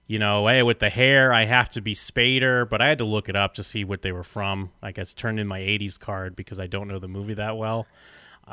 you 0.06 0.20
know, 0.20 0.48
hey, 0.48 0.64
with 0.64 0.80
the 0.80 0.90
hair, 0.90 1.34
I 1.34 1.46
have 1.46 1.70
to 1.70 1.82
be 1.82 1.94
Spader, 1.94 2.68
but 2.68 2.82
I 2.82 2.88
had 2.88 2.98
to 3.00 3.04
look 3.04 3.28
it 3.28 3.36
up 3.36 3.56
to 3.56 3.64
see 3.64 3.84
what 3.84 4.02
they 4.02 4.14
were 4.14 4.24
from. 4.24 4.72
I 4.82 4.92
guess 4.92 5.14
turned 5.14 5.40
in 5.40 5.48
my 5.48 5.60
'80s 5.60 6.00
card 6.00 6.36
because 6.36 6.60
I 6.60 6.68
don't 6.68 6.88
know 6.88 7.00
the 7.00 7.08
movie 7.08 7.34
that 7.34 7.58
well. 7.58 7.88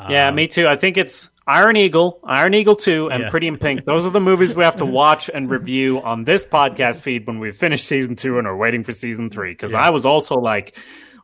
Yeah, 0.09 0.31
me 0.31 0.47
too. 0.47 0.67
I 0.69 0.77
think 0.77 0.97
it's 0.97 1.31
Iron 1.47 1.77
Eagle, 1.77 2.21
Iron 2.25 2.55
Eagle 2.55 2.77
2, 2.77 3.11
and 3.11 3.25
Yeah. 3.25 3.31
Pretty 3.31 3.47
in 3.47 3.59
Pink. 3.59 3.85
Those 3.85 4.07
are 4.07 4.11
the 4.11 4.21
movies 4.21 4.55
we 4.55 4.65
have 4.65 4.77
to 4.77 4.87
watch 4.87 5.29
and 5.33 5.51
review 5.51 6.01
on 6.03 6.25
this 6.25 6.47
podcast 6.47 7.01
feed 7.01 7.27
when 7.27 7.39
we 7.39 7.51
finish 7.51 7.85
season 7.85 8.17
two 8.17 8.39
and 8.39 8.47
are 8.47 8.57
waiting 8.57 8.83
for 8.83 8.93
season 8.93 9.31
three. 9.31 9.51
Because 9.53 9.75
I 9.75 9.91
was 9.91 10.07
also 10.07 10.37
like, 10.37 10.77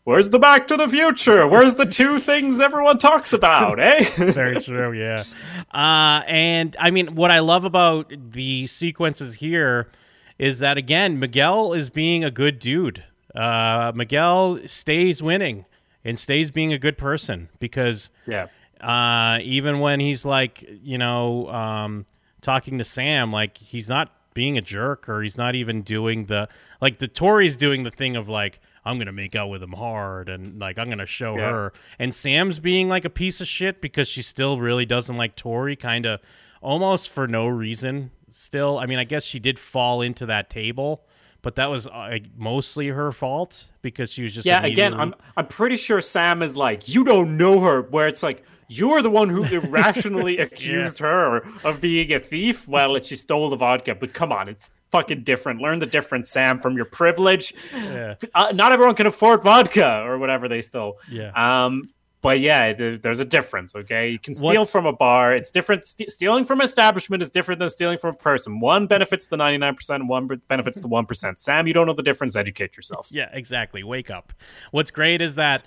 where's 0.04 0.28
the 0.30 0.38
Back 0.38 0.66
to 0.68 0.76
the 0.76 0.88
Future? 0.88 1.46
Where's 1.46 1.74
the 1.74 1.86
two 1.86 2.18
things 2.18 2.60
everyone 2.60 2.98
talks 2.98 3.32
about, 3.32 3.80
eh? 3.80 4.04
Very 4.32 4.60
true, 4.62 4.92
yeah. 4.92 5.24
Uh, 5.72 6.22
and 6.26 6.76
I 6.78 6.90
mean, 6.90 7.14
what 7.14 7.30
I 7.30 7.38
love 7.38 7.64
about 7.64 8.12
the 8.32 8.66
sequences 8.66 9.34
here 9.34 9.90
is 10.38 10.58
that 10.58 10.76
again, 10.76 11.18
Miguel 11.18 11.72
is 11.72 11.88
being 11.90 12.24
a 12.24 12.30
good 12.30 12.58
dude. 12.58 13.04
Uh, 13.34 13.92
Miguel 13.94 14.58
stays 14.66 15.22
winning 15.22 15.64
and 16.04 16.18
stays 16.18 16.50
being 16.50 16.72
a 16.72 16.78
good 16.78 16.98
person 16.98 17.48
because 17.58 18.10
yeah. 18.26 18.48
Uh, 18.80 19.38
even 19.42 19.80
when 19.80 20.00
he's 20.00 20.24
like, 20.24 20.64
you 20.82 20.98
know, 20.98 21.48
um, 21.50 22.06
talking 22.40 22.78
to 22.78 22.84
Sam, 22.84 23.32
like 23.32 23.58
he's 23.58 23.88
not 23.88 24.12
being 24.32 24.56
a 24.56 24.62
jerk 24.62 25.08
or 25.08 25.22
he's 25.22 25.36
not 25.36 25.54
even 25.54 25.82
doing 25.82 26.26
the 26.26 26.48
like 26.80 26.98
the 26.98 27.08
Tory's 27.08 27.56
doing 27.56 27.82
the 27.82 27.90
thing 27.90 28.16
of 28.16 28.28
like 28.28 28.60
I'm 28.84 28.96
gonna 28.98 29.12
make 29.12 29.34
out 29.34 29.48
with 29.48 29.62
him 29.62 29.72
hard 29.72 30.28
and 30.28 30.58
like 30.58 30.78
I'm 30.78 30.88
gonna 30.88 31.04
show 31.06 31.36
Yeah. 31.36 31.50
her, 31.50 31.72
and 31.98 32.14
Sam's 32.14 32.58
being 32.58 32.88
like 32.88 33.04
a 33.04 33.10
piece 33.10 33.40
of 33.40 33.46
shit 33.48 33.80
because 33.82 34.08
she 34.08 34.22
still 34.22 34.58
really 34.58 34.86
doesn't 34.86 35.16
like 35.16 35.36
Tory, 35.36 35.76
kind 35.76 36.06
of 36.06 36.20
almost 36.62 37.10
for 37.10 37.26
no 37.28 37.46
reason. 37.48 38.10
Still, 38.28 38.78
I 38.78 38.86
mean, 38.86 38.98
I 38.98 39.04
guess 39.04 39.24
she 39.24 39.40
did 39.40 39.58
fall 39.58 40.00
into 40.02 40.26
that 40.26 40.48
table. 40.50 41.04
But 41.42 41.54
that 41.56 41.70
was 41.70 41.86
uh, 41.86 42.18
mostly 42.36 42.88
her 42.88 43.12
fault 43.12 43.64
because 43.80 44.12
she 44.12 44.22
was 44.22 44.34
just 44.34 44.46
Yeah, 44.46 44.62
again, 44.62 44.92
I'm 44.92 45.14
I'm 45.38 45.46
pretty 45.46 45.78
sure 45.78 46.00
Sam 46.02 46.42
is 46.42 46.54
like, 46.56 46.86
you 46.88 47.02
don't 47.02 47.36
know 47.38 47.60
her, 47.60 47.80
where 47.82 48.06
it's 48.06 48.22
like 48.22 48.44
you're 48.70 49.02
the 49.02 49.10
one 49.10 49.28
who 49.28 49.42
irrationally 49.58 50.38
accused 50.38 51.00
her 51.00 51.38
of 51.64 51.80
being 51.80 52.12
a 52.12 52.20
thief. 52.20 52.68
Well, 52.68 52.96
she 53.00 53.16
stole 53.16 53.50
the 53.50 53.56
vodka, 53.56 53.94
but 53.96 54.12
come 54.14 54.32
on, 54.32 54.48
it's 54.48 54.70
fucking 54.92 55.24
different. 55.24 55.60
Learn 55.60 55.80
the 55.80 55.86
difference, 55.86 56.30
Sam, 56.30 56.60
from 56.60 56.76
your 56.76 56.84
privilege. 56.84 57.52
Yeah. 57.74 58.14
Uh, 58.34 58.52
not 58.54 58.72
everyone 58.72 58.94
can 58.94 59.06
afford 59.06 59.42
vodka 59.42 60.02
or 60.04 60.18
whatever 60.18 60.48
they 60.48 60.60
stole. 60.60 60.98
Yeah. 61.10 61.32
Um, 61.64 61.90
but 62.22 62.38
yeah, 62.38 62.74
there's 62.74 63.18
a 63.18 63.24
difference. 63.24 63.74
Okay, 63.74 64.10
you 64.10 64.18
can 64.18 64.34
steal 64.34 64.48
What's- 64.60 64.70
from 64.70 64.84
a 64.84 64.92
bar. 64.92 65.34
It's 65.34 65.50
different. 65.50 65.86
St- 65.86 66.12
stealing 66.12 66.44
from 66.44 66.60
an 66.60 66.64
establishment 66.66 67.22
is 67.22 67.30
different 67.30 67.60
than 67.60 67.70
stealing 67.70 67.96
from 67.96 68.10
a 68.10 68.18
person. 68.18 68.60
One 68.60 68.86
benefits 68.86 69.26
the 69.26 69.38
99, 69.38 69.74
percent 69.74 70.00
and 70.02 70.08
one 70.08 70.26
be- 70.26 70.36
benefits 70.36 70.78
the 70.78 70.86
one 70.88 71.06
percent. 71.06 71.40
Sam, 71.40 71.66
you 71.66 71.72
don't 71.72 71.86
know 71.86 71.94
the 71.94 72.02
difference. 72.02 72.36
Educate 72.36 72.76
yourself. 72.76 73.08
Yeah, 73.10 73.30
exactly. 73.32 73.82
Wake 73.82 74.10
up. 74.10 74.34
What's 74.70 74.90
great 74.90 75.22
is 75.22 75.36
that 75.36 75.64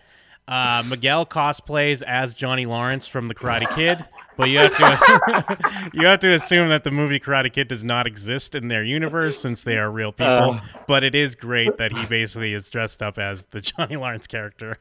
uh, 0.47 0.83
Miguel 0.89 1.25
cosplays 1.25 2.03
as 2.03 2.33
Johnny 2.33 2.65
Lawrence 2.65 3.07
from 3.07 3.27
The 3.27 3.35
Karate 3.35 3.73
Kid, 3.75 4.03
but 4.37 4.49
you 4.49 4.59
have 4.59 4.75
to 4.77 5.89
you 5.93 6.05
have 6.05 6.19
to 6.19 6.33
assume 6.33 6.69
that 6.69 6.83
the 6.83 6.91
movie 6.91 7.19
Karate 7.19 7.51
Kid 7.51 7.67
does 7.67 7.83
not 7.83 8.07
exist 8.07 8.55
in 8.55 8.67
their 8.67 8.83
universe 8.83 9.39
since 9.39 9.63
they 9.63 9.77
are 9.77 9.89
real 9.89 10.11
people. 10.11 10.59
but 10.87 11.03
it 11.03 11.15
is 11.15 11.35
great 11.35 11.77
that 11.77 11.91
he 11.91 12.05
basically 12.07 12.53
is 12.53 12.69
dressed 12.69 13.01
up 13.01 13.17
as 13.17 13.45
the 13.47 13.61
Johnny 13.61 13.95
Lawrence 13.95 14.27
character. 14.27 14.77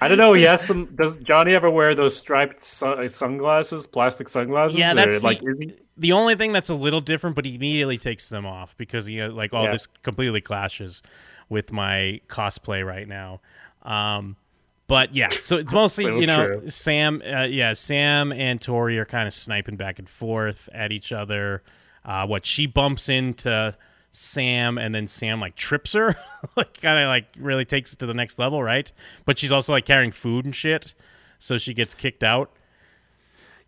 I 0.00 0.08
don't 0.08 0.16
know. 0.16 0.32
He 0.32 0.44
has 0.44 0.66
some. 0.66 0.86
Does 0.94 1.18
Johnny 1.18 1.52
ever 1.54 1.70
wear 1.70 1.94
those 1.94 2.16
striped 2.16 2.60
su- 2.62 3.10
sunglasses, 3.10 3.86
plastic 3.86 4.28
sunglasses? 4.28 4.78
Yeah, 4.78 4.94
that's 4.94 5.22
like. 5.22 5.40
he- 5.40 5.74
the 5.98 6.12
only 6.12 6.36
thing 6.36 6.52
that's 6.52 6.68
a 6.70 6.74
little 6.74 7.00
different, 7.00 7.34
but 7.36 7.44
he 7.44 7.56
immediately 7.56 7.98
takes 7.98 8.28
them 8.28 8.46
off 8.46 8.76
because 8.78 9.04
he 9.04 9.20
uh, 9.20 9.30
like, 9.32 9.52
all 9.52 9.64
Yeah. 9.64 9.72
this 9.72 9.86
completely 10.04 10.40
clashes 10.40 11.02
with 11.48 11.72
my 11.72 12.20
cosplay 12.28 12.86
right 12.86 13.08
now. 13.08 13.40
Um, 13.82 14.36
but 14.88 15.14
yeah, 15.14 15.28
so 15.44 15.56
it's 15.56 15.72
mostly 15.72 16.04
So 16.04 16.18
you 16.18 16.26
know 16.26 16.46
true. 16.46 16.70
Sam, 16.70 17.22
uh, 17.24 17.44
yeah, 17.44 17.74
Sam 17.74 18.32
and 18.32 18.60
Tory 18.60 18.98
are 18.98 19.04
kind 19.04 19.28
of 19.28 19.34
sniping 19.34 19.76
back 19.76 19.98
and 19.98 20.08
forth 20.08 20.68
at 20.74 20.90
each 20.90 21.12
other. 21.12 21.62
Uh, 22.04 22.26
what 22.26 22.46
she 22.46 22.66
bumps 22.66 23.08
into 23.10 23.76
Sam, 24.10 24.78
and 24.78 24.94
then 24.94 25.06
Sam 25.06 25.40
like 25.40 25.54
trips 25.54 25.92
her, 25.92 26.16
like 26.56 26.80
kind 26.80 26.98
of 26.98 27.08
like 27.08 27.26
really 27.38 27.66
takes 27.66 27.92
it 27.92 27.98
to 28.00 28.06
the 28.06 28.14
next 28.14 28.38
level, 28.38 28.62
right? 28.62 28.90
But 29.26 29.38
she's 29.38 29.52
also 29.52 29.72
like 29.72 29.84
carrying 29.84 30.10
food 30.10 30.46
and 30.46 30.56
shit, 30.56 30.94
so 31.38 31.58
she 31.58 31.74
gets 31.74 31.94
kicked 31.94 32.24
out. 32.24 32.50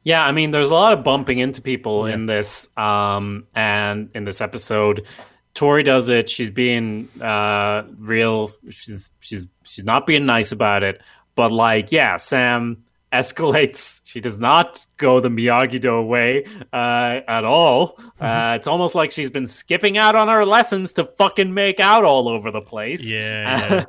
Yeah, 0.02 0.24
I 0.24 0.32
mean, 0.32 0.50
there's 0.50 0.70
a 0.70 0.74
lot 0.74 0.94
of 0.94 1.04
bumping 1.04 1.40
into 1.40 1.60
people 1.60 2.06
in 2.06 2.24
this, 2.24 2.74
um, 2.78 3.46
and 3.54 4.10
in 4.14 4.24
this 4.24 4.40
episode, 4.40 5.06
Tory 5.54 5.82
does 5.82 6.08
it. 6.08 6.28
She's 6.30 6.50
being 6.50 7.08
uh, 7.20 7.84
real. 7.98 8.52
She's 8.70 9.10
she's 9.20 9.48
she's 9.64 9.84
not 9.84 10.06
being 10.06 10.26
nice 10.26 10.52
about 10.52 10.82
it. 10.82 11.00
But 11.34 11.52
like, 11.52 11.92
yeah, 11.92 12.16
Sam 12.16 12.84
escalates. 13.12 14.00
She 14.04 14.20
does 14.20 14.38
not 14.38 14.86
go 14.96 15.20
the 15.20 15.28
Miyagi 15.28 15.80
Do 15.80 16.00
way 16.02 16.44
uh, 16.72 17.20
at 17.26 17.44
all. 17.44 17.98
Uh, 18.20 18.54
it's 18.56 18.66
almost 18.66 18.94
like 18.94 19.10
she's 19.10 19.30
been 19.30 19.46
skipping 19.46 19.98
out 19.98 20.14
on 20.14 20.28
her 20.28 20.44
lessons 20.44 20.92
to 20.94 21.04
fucking 21.04 21.52
make 21.52 21.80
out 21.80 22.04
all 22.04 22.28
over 22.28 22.50
the 22.50 22.60
place. 22.60 23.10
Yeah, 23.20 23.84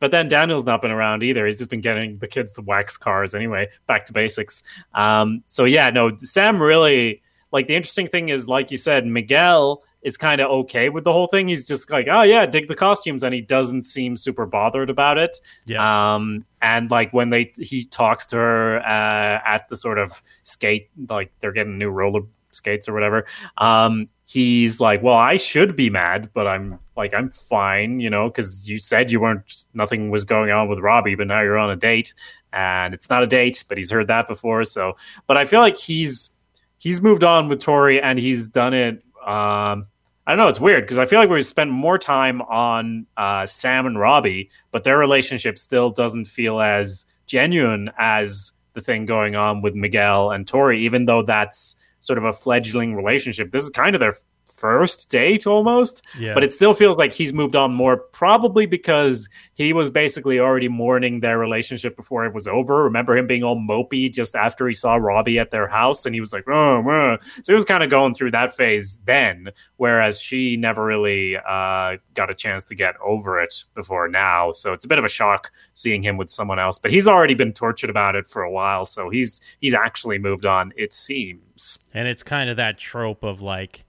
but 0.00 0.10
then 0.10 0.28
Daniel's 0.28 0.64
not 0.64 0.82
been 0.82 0.90
around 0.90 1.22
either. 1.22 1.46
He's 1.46 1.58
just 1.58 1.70
been 1.70 1.80
getting 1.80 2.18
the 2.18 2.28
kids 2.28 2.52
to 2.54 2.62
wax 2.62 2.96
cars 2.96 3.34
anyway. 3.34 3.68
Back 3.86 4.06
to 4.06 4.12
basics. 4.12 4.62
Um, 4.94 5.42
so 5.46 5.64
yeah, 5.64 5.90
no, 5.90 6.16
Sam 6.18 6.60
really 6.60 7.22
like 7.52 7.66
the 7.66 7.74
interesting 7.74 8.08
thing 8.08 8.28
is, 8.28 8.48
like 8.48 8.70
you 8.70 8.76
said, 8.76 9.06
Miguel 9.06 9.82
is 10.02 10.16
kind 10.16 10.40
of 10.40 10.50
okay 10.50 10.88
with 10.88 11.04
the 11.04 11.12
whole 11.12 11.26
thing. 11.26 11.48
He's 11.48 11.66
just 11.66 11.90
like, 11.90 12.06
oh 12.10 12.22
yeah, 12.22 12.46
dig 12.46 12.68
the 12.68 12.74
costumes, 12.74 13.22
and 13.22 13.34
he 13.34 13.40
doesn't 13.40 13.84
seem 13.84 14.16
super 14.16 14.46
bothered 14.46 14.90
about 14.90 15.18
it. 15.18 15.36
Yeah. 15.66 16.14
Um, 16.14 16.44
and 16.62 16.90
like 16.90 17.12
when 17.12 17.30
they 17.30 17.52
he 17.58 17.84
talks 17.84 18.26
to 18.28 18.36
her 18.36 18.78
uh, 18.80 19.40
at 19.44 19.68
the 19.68 19.76
sort 19.76 19.98
of 19.98 20.22
skate, 20.42 20.90
like 21.08 21.32
they're 21.40 21.52
getting 21.52 21.78
new 21.78 21.90
roller 21.90 22.22
skates 22.52 22.88
or 22.88 22.94
whatever. 22.94 23.26
Um, 23.58 24.08
he's 24.26 24.80
like, 24.80 25.02
well, 25.02 25.16
I 25.16 25.36
should 25.36 25.74
be 25.74 25.90
mad, 25.90 26.30
but 26.34 26.46
I'm 26.46 26.78
like, 26.96 27.14
I'm 27.14 27.30
fine, 27.30 28.00
you 28.00 28.10
know, 28.10 28.28
because 28.28 28.68
you 28.68 28.78
said 28.78 29.10
you 29.10 29.20
weren't, 29.20 29.66
nothing 29.74 30.10
was 30.10 30.24
going 30.24 30.50
on 30.50 30.68
with 30.68 30.80
Robby, 30.80 31.14
but 31.14 31.26
now 31.26 31.40
you're 31.40 31.58
on 31.58 31.70
a 31.70 31.76
date, 31.76 32.12
and 32.52 32.92
it's 32.94 33.08
not 33.08 33.22
a 33.22 33.26
date, 33.26 33.64
but 33.68 33.78
he's 33.78 33.90
heard 33.90 34.06
that 34.08 34.28
before. 34.28 34.64
So, 34.64 34.96
but 35.26 35.36
I 35.36 35.44
feel 35.44 35.60
like 35.60 35.76
he's 35.76 36.32
he's 36.78 37.00
moved 37.00 37.24
on 37.24 37.48
with 37.48 37.60
Tory, 37.60 38.00
and 38.00 38.18
he's 38.18 38.48
done 38.48 38.74
it. 38.74 39.02
Um, 39.24 39.86
I 40.26 40.32
don't 40.32 40.38
know. 40.38 40.48
It's 40.48 40.60
weird 40.60 40.84
because 40.84 40.98
I 40.98 41.06
feel 41.06 41.18
like 41.18 41.30
we 41.30 41.40
spent 41.42 41.70
more 41.70 41.96
time 41.96 42.42
on 42.42 43.06
uh, 43.16 43.46
Sam 43.46 43.86
and 43.86 43.98
Robby, 43.98 44.50
but 44.72 44.84
their 44.84 44.98
relationship 44.98 45.56
still 45.56 45.90
doesn't 45.90 46.26
feel 46.26 46.60
as 46.60 47.06
genuine 47.26 47.90
as 47.98 48.52
the 48.74 48.82
thing 48.82 49.06
going 49.06 49.36
on 49.36 49.62
with 49.62 49.74
Miguel 49.74 50.30
and 50.30 50.46
Tory, 50.46 50.84
even 50.84 51.06
though 51.06 51.22
that's 51.22 51.76
sort 52.00 52.18
of 52.18 52.24
a 52.24 52.32
fledgling 52.32 52.94
relationship. 52.94 53.50
This 53.50 53.64
is 53.64 53.70
kind 53.70 53.94
of 53.96 54.00
their 54.00 54.14
first 54.58 55.08
date 55.10 55.46
almost, 55.46 56.02
Yeah. 56.18 56.34
but 56.34 56.42
it 56.44 56.52
still 56.52 56.74
feels 56.74 56.96
like 56.98 57.12
he's 57.12 57.32
moved 57.32 57.56
on 57.56 57.72
more, 57.72 57.96
probably 57.96 58.66
because 58.66 59.28
he 59.54 59.72
was 59.72 59.90
basically 59.90 60.38
already 60.38 60.68
mourning 60.68 61.20
their 61.20 61.38
relationship 61.38 61.96
before 61.96 62.24
it 62.26 62.34
was 62.34 62.46
over. 62.46 62.84
Remember 62.84 63.16
him 63.16 63.26
being 63.26 63.42
all 63.42 63.56
mopey 63.56 64.12
just 64.12 64.34
after 64.36 64.66
he 64.66 64.72
saw 64.74 64.96
Robby 64.96 65.38
at 65.38 65.50
their 65.50 65.66
house, 65.68 66.06
and 66.06 66.14
he 66.14 66.20
was 66.20 66.32
like, 66.32 66.44
oh, 66.48 67.16
so 67.42 67.52
he 67.52 67.54
was 67.54 67.64
kind 67.64 67.82
of 67.82 67.90
going 67.90 68.14
through 68.14 68.32
that 68.32 68.54
phase 68.54 68.98
then, 69.04 69.48
whereas 69.76 70.20
she 70.20 70.56
never 70.56 70.84
really 70.84 71.36
uh, 71.36 71.96
got 72.14 72.30
a 72.30 72.34
chance 72.34 72.64
to 72.64 72.74
get 72.74 72.94
over 73.04 73.40
it 73.40 73.64
before 73.74 74.08
now. 74.08 74.52
So 74.52 74.72
it's 74.72 74.84
a 74.84 74.88
bit 74.88 74.98
of 74.98 75.04
a 75.04 75.08
shock 75.08 75.50
seeing 75.74 76.02
him 76.02 76.16
with 76.16 76.30
someone 76.30 76.58
else, 76.58 76.78
but 76.78 76.90
he's 76.90 77.06
already 77.08 77.34
been 77.34 77.52
tortured 77.52 77.90
about 77.90 78.16
it 78.16 78.26
for 78.26 78.42
a 78.42 78.50
while, 78.50 78.84
so 78.84 79.08
he's 79.10 79.40
he's 79.60 79.74
actually 79.74 80.18
moved 80.18 80.46
on. 80.46 80.72
It 80.76 80.92
seems. 80.92 81.78
and 81.92 82.06
it's 82.08 82.22
kind 82.22 82.48
of 82.50 82.56
that 82.56 82.78
trope 82.78 83.22
of 83.24 83.40
like 83.42 83.84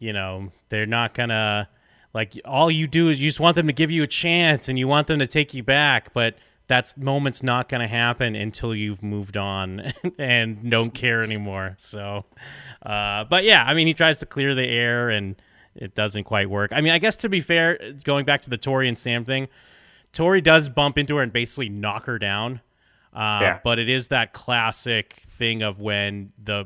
you 0.00 0.12
know 0.12 0.50
they're 0.68 0.86
not 0.86 1.14
gonna 1.14 1.68
like 2.12 2.40
all 2.44 2.68
you 2.70 2.88
do 2.88 3.08
is 3.08 3.20
you 3.20 3.28
just 3.28 3.38
want 3.38 3.54
them 3.54 3.68
to 3.68 3.72
give 3.72 3.90
you 3.92 4.02
a 4.02 4.06
chance 4.08 4.68
and 4.68 4.76
you 4.78 4.88
want 4.88 5.06
them 5.06 5.20
to 5.20 5.26
take 5.28 5.54
you 5.54 5.62
back 5.62 6.12
but 6.12 6.34
that's 6.66 6.96
moment's 6.96 7.42
not 7.42 7.68
gonna 7.68 7.86
happen 7.86 8.34
until 8.34 8.74
you've 8.74 9.02
moved 9.02 9.36
on 9.36 9.92
and 10.18 10.68
don't 10.70 10.92
care 10.94 11.22
anymore. 11.22 11.74
So 11.78 12.24
uh, 12.84 13.24
but 13.24 13.44
yeah 13.44 13.62
i 13.66 13.74
mean 13.74 13.86
he 13.86 13.94
tries 13.94 14.18
to 14.18 14.26
clear 14.26 14.54
the 14.56 14.66
air 14.66 15.10
and 15.10 15.40
it 15.76 15.94
doesn't 15.94 16.24
quite 16.24 16.50
work. 16.50 16.72
I 16.74 16.80
mean 16.80 16.92
i 16.92 16.98
guess 16.98 17.14
to 17.16 17.28
be 17.28 17.40
fair 17.40 17.78
going 18.02 18.24
back 18.24 18.42
to 18.42 18.50
the 18.50 18.58
tory 18.58 18.88
and 18.88 18.98
sam 18.98 19.24
thing 19.24 19.46
tory 20.12 20.40
does 20.40 20.68
bump 20.68 20.98
into 20.98 21.14
her 21.16 21.22
and 21.22 21.32
basically 21.32 21.68
knock 21.68 22.06
her 22.06 22.18
down. 22.18 22.60
Uh, 23.12 23.38
Yeah. 23.42 23.58
but 23.64 23.78
it 23.78 23.88
is 23.88 24.08
that 24.08 24.32
classic 24.32 25.22
thing 25.38 25.62
of 25.62 25.78
when 25.80 26.32
the 26.42 26.64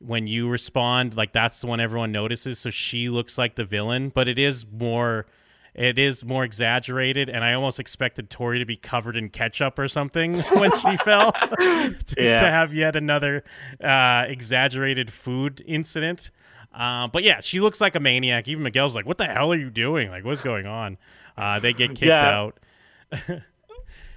when 0.00 0.26
you 0.26 0.48
respond 0.48 1.14
like 1.16 1.32
that's 1.32 1.60
the 1.60 1.66
one 1.66 1.78
everyone 1.80 2.10
notices 2.10 2.58
so 2.58 2.70
she 2.70 3.08
looks 3.08 3.36
like 3.38 3.54
the 3.54 3.64
villain 3.64 4.08
but 4.14 4.28
it 4.28 4.38
is 4.38 4.64
more 4.72 5.26
it 5.74 5.98
is 5.98 6.24
more 6.24 6.42
exaggerated 6.42 7.28
and 7.28 7.44
i 7.44 7.52
almost 7.52 7.78
expected 7.78 8.30
tory 8.30 8.58
to 8.58 8.64
be 8.64 8.76
covered 8.76 9.14
in 9.16 9.28
ketchup 9.28 9.78
or 9.78 9.86
something 9.88 10.38
when 10.54 10.70
she 10.78 10.96
fell 11.04 11.32
to, 11.32 12.14
Yeah. 12.16 12.40
to 12.40 12.50
have 12.50 12.72
yet 12.74 12.96
another 12.96 13.44
uh, 13.84 14.24
exaggerated 14.26 15.12
food 15.12 15.62
incident 15.66 16.30
Uh, 16.72 17.08
but 17.08 17.24
yeah, 17.24 17.40
she 17.40 17.58
looks 17.60 17.80
like 17.80 17.96
a 17.96 18.00
maniac. 18.00 18.46
Even 18.46 18.62
Miguel's 18.62 18.94
like, 18.94 19.04
"What 19.04 19.18
the 19.18 19.26
hell 19.26 19.50
are 19.52 19.56
you 19.58 19.70
doing? 19.70 20.08
Like, 20.08 20.24
what's 20.24 20.40
going 20.40 20.66
on?" 20.66 20.98
Uh, 21.36 21.58
they 21.58 21.72
get 21.72 21.88
kicked 21.90 22.02
Yeah. 22.02 22.30
out. 22.38 22.60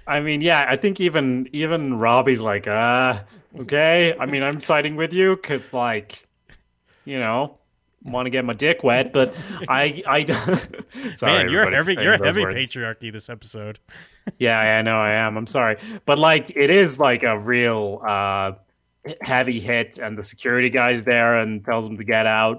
I 0.06 0.20
mean, 0.20 0.40
yeah, 0.40 0.64
I 0.68 0.76
think 0.76 1.00
even 1.00 1.48
even 1.52 1.98
Robby's 1.98 2.40
like, 2.40 2.68
uh, 2.68 3.22
okay. 3.60 4.14
I 4.18 4.26
mean, 4.26 4.42
I'm 4.42 4.60
siding 4.60 4.96
with 4.96 5.12
you 5.12 5.36
because, 5.36 5.72
like, 5.72 6.26
you 7.04 7.18
know, 7.18 7.58
want 8.04 8.26
to 8.26 8.30
get 8.30 8.44
my 8.44 8.52
dick 8.52 8.84
wet, 8.84 9.12
but 9.12 9.34
I, 9.68 10.02
I, 10.06 10.24
sorry, 11.14 11.32
Man, 11.44 11.48
you're 11.50 11.70
heavy. 11.70 11.94
You're 11.94 12.22
heavy 12.22 12.42
words. 12.42 12.56
patriarchy 12.56 13.12
this 13.12 13.28
episode. 13.28 13.78
Yeah, 14.38 14.58
I 14.58 14.80
know 14.80 14.96
I 14.96 15.10
am. 15.10 15.36
I'm 15.36 15.46
sorry, 15.46 15.76
but 16.06 16.18
like, 16.18 16.50
it 16.56 16.70
is 16.70 16.98
like 16.98 17.24
a 17.24 17.38
real 17.38 18.00
uh, 18.08 18.52
heavy 19.20 19.60
hit, 19.60 19.98
and 19.98 20.16
the 20.16 20.22
security 20.22 20.70
guy's 20.70 21.04
there 21.04 21.36
and 21.36 21.62
tells 21.62 21.86
them 21.86 21.98
to 21.98 22.04
get 22.04 22.26
out. 22.26 22.58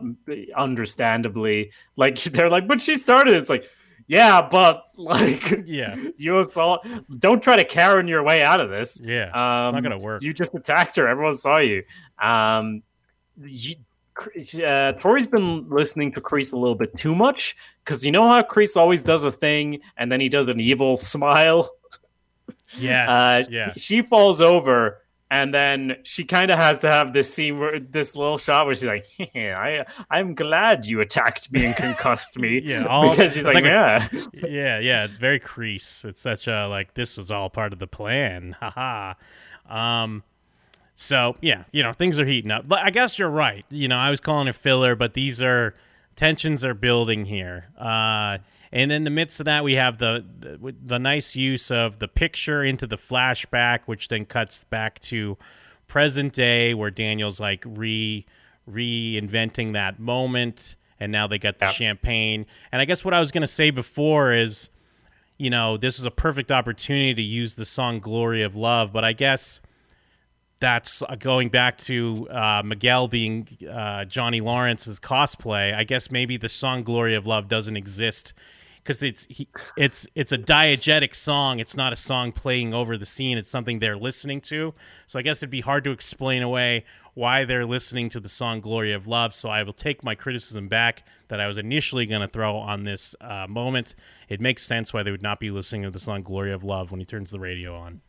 Understandably, 0.55 1.71
like 1.95 2.21
they're 2.23 2.51
like, 2.51 2.67
but 2.67 2.81
she 2.81 2.97
started. 2.97 3.33
It's 3.33 3.49
like, 3.49 3.67
yeah, 4.07 4.41
but 4.41 4.83
like, 4.97 5.63
Yeah, 5.65 5.95
you 6.17 6.39
assault. 6.39 6.85
Don't 7.19 7.41
try 7.41 7.55
to 7.55 7.63
Karen 7.65 8.07
your 8.07 8.23
way 8.23 8.43
out 8.43 8.59
of 8.59 8.69
this. 8.69 8.99
yeah. 9.03 9.25
Um, 9.33 9.65
it's 9.67 9.73
not 9.73 9.83
gonna 9.83 9.97
work. 10.03 10.21
You 10.21 10.33
just 10.33 10.53
attacked 10.55 10.95
her. 10.97 11.07
Everyone 11.07 11.33
saw 11.33 11.57
you. 11.59 11.83
Um, 12.21 12.83
you 13.43 13.75
uh, 14.65 14.93
Tory's 14.93 15.27
been 15.27 15.69
listening 15.69 16.13
to 16.13 16.21
Kreese 16.21 16.53
a 16.53 16.57
little 16.57 16.75
bit 16.75 16.95
too 16.95 17.13
much 17.13 17.57
because 17.83 18.05
you 18.05 18.11
know 18.13 18.25
how 18.27 18.41
Kreese 18.43 18.77
always 18.77 19.03
does 19.03 19.25
a 19.25 19.31
thing 19.31 19.81
and 19.97 20.09
then 20.09 20.21
he 20.21 20.29
does 20.29 20.47
an 20.47 20.59
evil 20.61 20.95
smile. 21.13 21.69
yes. 22.79 23.09
Uh, 23.09 23.43
yeah. 23.49 23.73
She 23.75 24.01
falls 24.01 24.39
over 24.41 25.01
and 25.36 25.53
then 25.53 25.97
she 26.03 26.23
kind 26.23 26.49
of 26.51 26.57
has 26.57 26.79
to 26.79 26.89
have 26.89 27.13
this 27.13 27.33
scene 27.33 27.59
where 27.59 27.79
this 27.79 28.15
little 28.15 28.38
shot 28.38 28.65
where 28.65 28.75
she's 28.75 28.86
like, 28.88 29.05
"I, 29.36 29.86
I'm 30.09 30.33
glad 30.36 30.86
you 30.86 31.01
attacked 31.01 31.51
me 31.51 31.65
and 31.65 31.75
concussed 31.86 32.38
me." 32.39 32.59
Yeah, 32.63 32.86
all- 32.89 33.09
because 33.11 33.33
she's 33.33 33.43
like, 33.45 33.55
like 33.55 33.65
a- 33.65 33.67
"Yeah." 33.67 34.07
yeah, 34.47 34.79
yeah, 34.79 35.03
it's 35.05 35.17
very 35.17 35.39
Kreese. 35.39 36.05
It's 36.05 36.21
such 36.21 36.47
a 36.47 36.67
like 36.67 36.93
this 36.93 37.17
was 37.17 37.31
all 37.31 37.49
part 37.49 37.73
of 37.73 37.79
the 37.79 37.88
plan. 37.88 38.55
Haha. 38.61 39.13
um 39.69 40.23
so 40.95 41.36
yeah, 41.41 41.63
you 41.71 41.83
know, 41.83 41.91
things 41.91 42.19
are 42.19 42.25
heating 42.25 42.51
up. 42.51 42.67
But 42.67 42.79
I 42.83 42.89
guess 42.89 43.19
you're 43.19 43.29
right. 43.29 43.65
You 43.69 43.88
know, 43.89 43.97
I 43.97 44.09
was 44.09 44.21
calling 44.21 44.47
it 44.47 44.55
filler, 44.55 44.95
but 44.95 45.13
these 45.13 45.41
are 45.41 45.75
tensions 46.15 46.63
are 46.63 46.73
building 46.73 47.25
here. 47.25 47.65
Uh 47.77 48.38
and 48.72 48.91
in 48.91 49.03
the 49.03 49.09
midst 49.09 49.39
of 49.39 49.45
that, 49.45 49.63
we 49.63 49.74
have 49.74 49.97
the, 49.97 50.26
the 50.39 50.76
the 50.86 50.99
nice 50.99 51.36
use 51.36 51.72
of 51.72 51.99
the 51.99 52.07
picture 52.07 52.63
into 52.63 52.88
the 52.88 52.97
flashback, 52.97 53.82
which 53.86 54.07
then 54.07 54.26
cuts 54.26 54.63
back 54.66 54.99
to 54.99 55.38
present 55.88 56.34
day, 56.34 56.74
where 56.74 56.91
Daniel's 56.91 57.39
like 57.39 57.63
re 57.66 58.26
reinventing 58.70 59.74
that 59.74 59.99
moment, 59.99 60.76
and 60.99 61.11
now 61.11 61.28
they 61.28 61.38
got 61.38 61.59
the 61.59 61.66
Yeah. 61.66 61.72
champagne. 61.72 62.45
And 62.72 62.82
I 62.82 62.86
guess 62.86 63.05
what 63.05 63.13
I 63.13 63.20
was 63.20 63.32
going 63.32 63.41
to 63.41 63.47
say 63.47 63.70
before 63.70 64.34
is, 64.34 64.70
you 65.38 65.49
know, 65.49 65.78
this 65.78 65.99
is 65.99 66.05
a 66.05 66.11
perfect 66.11 66.51
opportunity 66.51 67.13
to 67.13 67.22
use 67.22 67.55
the 67.55 67.66
song 67.66 67.99
"Glory 67.99 68.41
of 68.41 68.55
Love," 68.55 68.91
but 68.91 69.03
I 69.03 69.13
guess 69.13 69.59
that's 70.59 71.01
uh, 71.01 71.15
going 71.15 71.49
back 71.49 71.77
to 71.79 72.27
uh, 72.29 72.61
Miguel 72.63 73.07
being 73.07 73.47
uh, 73.69 74.05
Johnny 74.05 74.41
Lawrence's 74.41 74.99
cosplay. 74.99 75.73
I 75.73 75.83
guess 75.83 76.11
maybe 76.11 76.37
the 76.37 76.49
song 76.49 76.83
"Glory 76.83 77.15
of 77.15 77.27
Love" 77.27 77.47
doesn't 77.47 77.75
exist 77.75 78.33
because 78.85 79.01
it's 79.03 79.25
he, 79.29 79.47
it's 79.75 80.07
it's 80.15 80.31
a 80.31 80.37
diegetic 80.37 81.15
song. 81.15 81.59
It's 81.59 81.75
not 81.75 81.91
a 81.91 81.95
song 81.95 82.31
playing 82.31 82.73
over 82.73 82.97
the 82.97 83.05
scene. 83.05 83.37
It's 83.37 83.49
something 83.49 83.79
they're 83.79 83.97
listening 83.97 84.41
to. 84.41 84.73
So 85.07 85.19
I 85.19 85.23
guess 85.23 85.39
it'd 85.39 85.49
be 85.49 85.61
hard 85.61 85.83
to 85.85 85.91
explain 85.91 86.43
away 86.43 86.85
why 87.15 87.45
they're 87.45 87.65
listening 87.65 88.09
to 88.09 88.19
the 88.19 88.29
song 88.29 88.61
"Glory 88.61 88.93
of 88.93 89.07
Love." 89.07 89.33
So 89.33 89.49
I 89.49 89.63
will 89.63 89.73
take 89.73 90.03
my 90.03 90.15
criticism 90.15 90.67
back 90.67 91.03
that 91.27 91.41
I 91.41 91.47
was 91.47 91.57
initially 91.57 92.05
going 92.05 92.21
to 92.21 92.27
throw 92.27 92.55
on 92.55 92.83
this 92.83 93.15
uh, 93.19 93.47
moment. 93.49 93.95
It 94.29 94.39
makes 94.39 94.63
sense 94.63 94.93
why 94.93 95.03
they 95.03 95.11
would 95.11 95.23
not 95.23 95.39
be 95.39 95.51
listening 95.51 95.83
to 95.83 95.91
the 95.91 95.99
song 95.99 96.21
"Glory 96.21 96.53
of 96.53 96.63
Love" 96.63 96.91
when 96.91 96.99
he 96.99 97.05
turns 97.05 97.31
the 97.31 97.39
radio 97.39 97.75
on. 97.75 98.01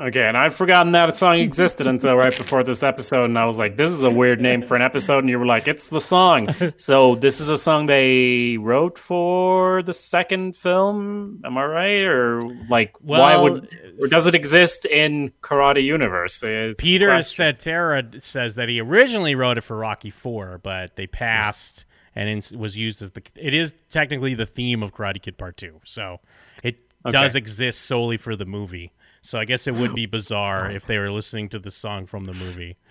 Okay, 0.00 0.26
and 0.26 0.36
I'd 0.36 0.52
forgotten 0.52 0.90
that 0.92 1.08
a 1.08 1.12
song 1.12 1.38
existed 1.38 1.86
until 1.86 2.16
right 2.16 2.36
before 2.36 2.64
this 2.64 2.82
episode, 2.82 3.26
and 3.26 3.38
I 3.38 3.44
was 3.44 3.58
like, 3.58 3.76
"This 3.76 3.90
is 3.90 4.02
a 4.02 4.10
weird 4.10 4.40
name 4.40 4.62
for 4.62 4.74
an 4.74 4.82
episode," 4.82 5.18
and 5.18 5.30
you 5.30 5.38
were 5.38 5.46
like, 5.46 5.68
"It's 5.68 5.88
the 5.88 6.00
song." 6.00 6.52
so 6.76 7.14
this 7.14 7.40
is 7.40 7.48
a 7.48 7.56
song 7.56 7.86
they 7.86 8.56
wrote 8.56 8.98
for 8.98 9.84
the 9.84 9.92
second 9.92 10.56
film. 10.56 11.40
Am 11.44 11.56
I 11.56 11.64
right? 11.64 12.02
Or 12.02 12.40
like, 12.68 12.96
why 13.00 13.36
would? 13.36 13.68
Or 14.00 14.08
does 14.08 14.26
it 14.26 14.34
exist 14.34 14.84
in 14.84 15.32
Karate 15.42 15.84
Universe? 15.84 16.42
It's 16.42 16.82
Peter. 16.82 17.22
Cetera 17.22 18.02
says 18.18 18.56
that 18.56 18.68
he 18.68 18.80
originally 18.80 19.36
wrote 19.36 19.58
it 19.58 19.62
for 19.62 19.76
Rocky 19.76 20.10
Four, 20.10 20.58
but 20.60 20.96
they 20.96 21.06
passed 21.06 21.84
and 22.16 22.28
it 22.28 22.52
was 22.56 22.76
used 22.76 23.02
as 23.02 23.12
the. 23.12 23.22
It 23.36 23.54
is 23.54 23.74
technically 23.90 24.34
the 24.34 24.46
theme 24.46 24.82
of 24.82 24.92
Karate 24.92 25.20
Kid 25.20 25.38
Part 25.38 25.56
Two, 25.56 25.80
so 25.84 26.20
it 26.62 26.78
does 27.08 27.34
exist 27.36 27.82
solely 27.82 28.16
for 28.16 28.36
the 28.36 28.44
movie. 28.44 28.92
So 29.24 29.38
I 29.38 29.46
guess 29.46 29.66
it 29.66 29.74
would 29.74 29.94
be 29.94 30.04
bizarre 30.20 30.70
if 30.70 30.84
they 30.84 30.98
were 30.98 31.10
listening 31.10 31.48
to 31.48 31.58
the 31.58 31.70
song 31.70 32.04
from 32.06 32.24
the 32.24 32.34
movie. 32.34 32.76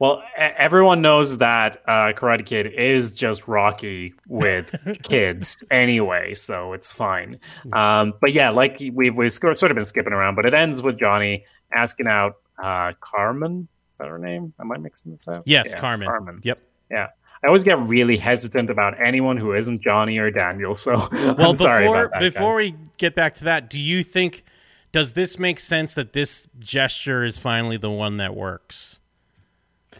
Well, 0.00 0.22
everyone 0.36 1.00
knows 1.02 1.38
that 1.38 1.76
uh, 1.86 2.12
Karate 2.12 2.44
Kid 2.44 2.66
is 2.66 3.14
just 3.14 3.46
Rocky 3.46 4.12
with 4.26 4.74
kids 5.04 5.64
anyway, 5.70 6.34
so 6.34 6.72
it's 6.72 6.92
fine. 6.92 7.38
Um, 7.72 8.12
but 8.20 8.32
yeah, 8.32 8.50
like 8.50 8.82
we've 8.92 9.14
we've 9.14 9.32
sort 9.32 9.62
of 9.62 9.74
been 9.74 9.86
skipping 9.86 10.12
around, 10.12 10.34
but 10.34 10.44
it 10.46 10.52
ends 10.52 10.82
with 10.82 10.98
Johnny 10.98 11.44
asking 11.72 12.08
out 12.08 12.38
uh, 12.60 12.92
Carmen. 13.00 13.68
Is 13.88 13.96
that 13.98 14.08
her 14.08 14.18
name? 14.18 14.52
Am 14.58 14.72
I 14.72 14.78
mixing 14.78 15.12
this 15.12 15.28
up? 15.28 15.44
Yes, 15.46 15.68
Yeah, 15.70 15.78
Carmen. 15.78 16.08
Carmen. 16.08 16.40
Yep. 16.42 16.58
Yeah. 16.90 17.08
I 17.42 17.46
always 17.46 17.64
get 17.64 17.78
really 17.78 18.16
hesitant 18.16 18.68
about 18.68 19.00
anyone 19.00 19.36
who 19.36 19.54
isn't 19.54 19.80
Johnny 19.82 20.18
or 20.18 20.30
Daniel. 20.30 20.74
So 20.74 21.08
Well, 21.12 21.50
I'm 21.50 21.56
sorry 21.56 21.86
before 21.86 22.10
before 22.18 22.60
guys. 22.60 22.72
we 22.72 22.78
get 22.98 23.14
back 23.14 23.34
to 23.34 23.44
that, 23.44 23.70
do 23.70 23.80
you 23.80 24.02
think 24.02 24.44
does 24.92 25.14
this 25.14 25.38
make 25.38 25.58
sense 25.58 25.94
that 25.94 26.12
this 26.12 26.46
gesture 26.58 27.24
is 27.24 27.38
finally 27.38 27.76
the 27.76 27.90
one 27.90 28.18
that 28.18 28.34
works? 28.36 28.98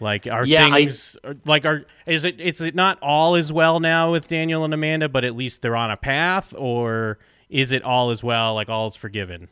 Like 0.00 0.26
are 0.26 0.44
Yeah, 0.46 0.70
things 0.72 1.16
are- 1.24 1.36
like 1.44 1.64
are 1.66 1.84
is 2.06 2.24
it 2.24 2.40
is 2.40 2.60
it 2.60 2.74
not 2.74 2.98
all 3.02 3.34
as 3.34 3.52
well 3.52 3.78
now 3.80 4.10
with 4.12 4.26
Daniel 4.28 4.64
and 4.64 4.72
Amanda, 4.74 5.08
but 5.08 5.24
at 5.24 5.36
least 5.36 5.62
they're 5.62 5.76
on 5.76 5.90
a 5.90 5.96
path, 5.96 6.54
or 6.56 7.18
is 7.50 7.72
it 7.72 7.82
all 7.82 8.10
as 8.10 8.22
well 8.22 8.54
like 8.54 8.68
all 8.68 8.86
is 8.86 8.96
forgiven? 8.96 9.48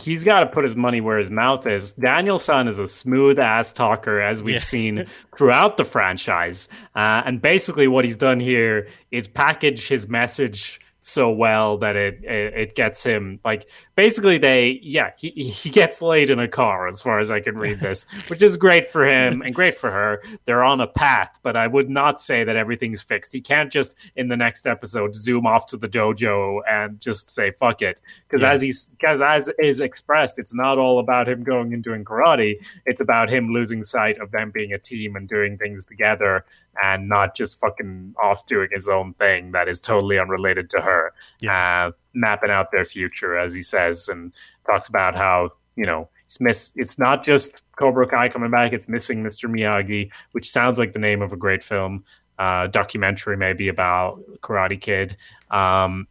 he's 0.00 0.24
got 0.24 0.40
to 0.40 0.46
put 0.46 0.64
his 0.64 0.74
money 0.74 1.02
where 1.02 1.18
his 1.18 1.30
mouth 1.30 1.66
is. 1.66 1.92
Daniel 1.92 2.38
San 2.38 2.68
is 2.68 2.78
a 2.78 2.88
smooth 2.88 3.38
ass 3.38 3.70
talker, 3.70 4.18
as 4.18 4.42
we've 4.42 4.54
Yeah. 4.54 4.58
seen 4.60 5.04
throughout 5.36 5.76
the 5.76 5.84
franchise. 5.84 6.70
Uh, 6.96 7.20
and 7.26 7.42
basically, 7.42 7.86
what 7.86 8.06
he's 8.06 8.16
done 8.16 8.40
here 8.40 8.88
is 9.10 9.28
package 9.28 9.86
his 9.86 10.08
message 10.08 10.80
so 11.02 11.30
well 11.30 11.76
that 11.76 11.96
it, 11.96 12.24
it 12.24 12.54
it 12.54 12.74
gets 12.74 13.04
him 13.04 13.38
like 13.44 13.68
basically 13.96 14.38
they 14.38 14.80
yeah 14.82 15.10
he 15.16 15.30
he 15.30 15.70
gets 15.70 16.02
laid 16.02 16.30
in 16.30 16.38
a 16.38 16.48
car 16.48 16.88
as 16.88 17.00
far 17.00 17.18
as 17.20 17.30
I 17.30 17.40
can 17.40 17.56
read 17.56 17.80
this 17.80 18.06
which 18.28 18.42
is 18.42 18.56
great 18.56 18.88
for 18.88 19.06
him 19.06 19.42
and 19.42 19.54
great 19.54 19.76
for 19.78 19.90
her. 19.90 20.22
They're 20.44 20.64
on 20.64 20.80
a 20.80 20.86
path 20.86 21.38
but 21.42 21.56
I 21.56 21.66
would 21.66 21.88
not 21.88 22.20
say 22.20 22.44
that 22.44 22.56
everything's 22.56 23.02
fixed. 23.02 23.32
He 23.32 23.40
can't 23.40 23.70
just 23.72 23.94
in 24.16 24.28
the 24.28 24.36
next 24.36 24.66
episode 24.66 25.14
zoom 25.14 25.46
off 25.46 25.66
to 25.68 25.76
the 25.76 25.88
dojo 25.88 26.60
and 26.68 27.00
just 27.00 27.30
say 27.30 27.50
fuck 27.50 27.82
it. 27.82 28.00
Because 28.28 28.42
Yeah. 28.42 28.52
as 28.52 28.62
he's 28.62 28.86
because 28.88 29.22
as 29.22 29.50
is 29.58 29.80
expressed 29.80 30.38
it's 30.38 30.54
not 30.54 30.78
all 30.78 30.98
about 30.98 31.28
him 31.28 31.42
going 31.42 31.72
and 31.74 31.82
doing 31.82 32.04
karate. 32.04 32.56
It's 32.86 33.00
about 33.00 33.30
him 33.30 33.50
losing 33.52 33.82
sight 33.82 34.18
of 34.18 34.30
them 34.30 34.50
being 34.50 34.72
a 34.72 34.78
team 34.78 35.16
and 35.16 35.28
doing 35.28 35.56
things 35.58 35.84
together 35.84 36.44
and 36.82 37.08
not 37.08 37.36
just 37.36 37.60
fucking 37.60 38.14
off 38.22 38.46
doing 38.46 38.68
his 38.72 38.88
own 38.88 39.14
thing 39.14 39.52
that 39.52 39.68
is 39.68 39.78
totally 39.78 40.18
unrelated 40.18 40.68
to 40.70 40.80
her. 40.80 41.12
Uh, 41.48 41.92
mapping 42.14 42.50
out 42.50 42.70
their 42.70 42.84
future 42.84 43.36
as 43.36 43.54
he 43.54 43.62
says 43.62 44.08
and 44.08 44.32
talks 44.64 44.88
about 44.88 45.14
how 45.16 45.50
you 45.76 45.84
know 45.84 46.08
it's 46.40 46.72
it's 46.76 46.98
not 46.98 47.24
just 47.24 47.62
cobra 47.76 48.06
kai 48.06 48.28
coming 48.28 48.50
back 48.50 48.72
it's 48.72 48.88
missing 48.88 49.22
mr 49.22 49.50
miyagi 49.50 50.10
which 50.32 50.48
sounds 50.50 50.78
like 50.78 50.92
the 50.92 50.98
name 50.98 51.22
of 51.22 51.32
a 51.32 51.36
great 51.36 51.62
film 51.62 52.04
uh 52.38 52.66
documentary 52.68 53.36
maybe 53.36 53.68
about 53.68 54.20
karate 54.40 54.80
kid 54.80 55.16
um 55.50 56.06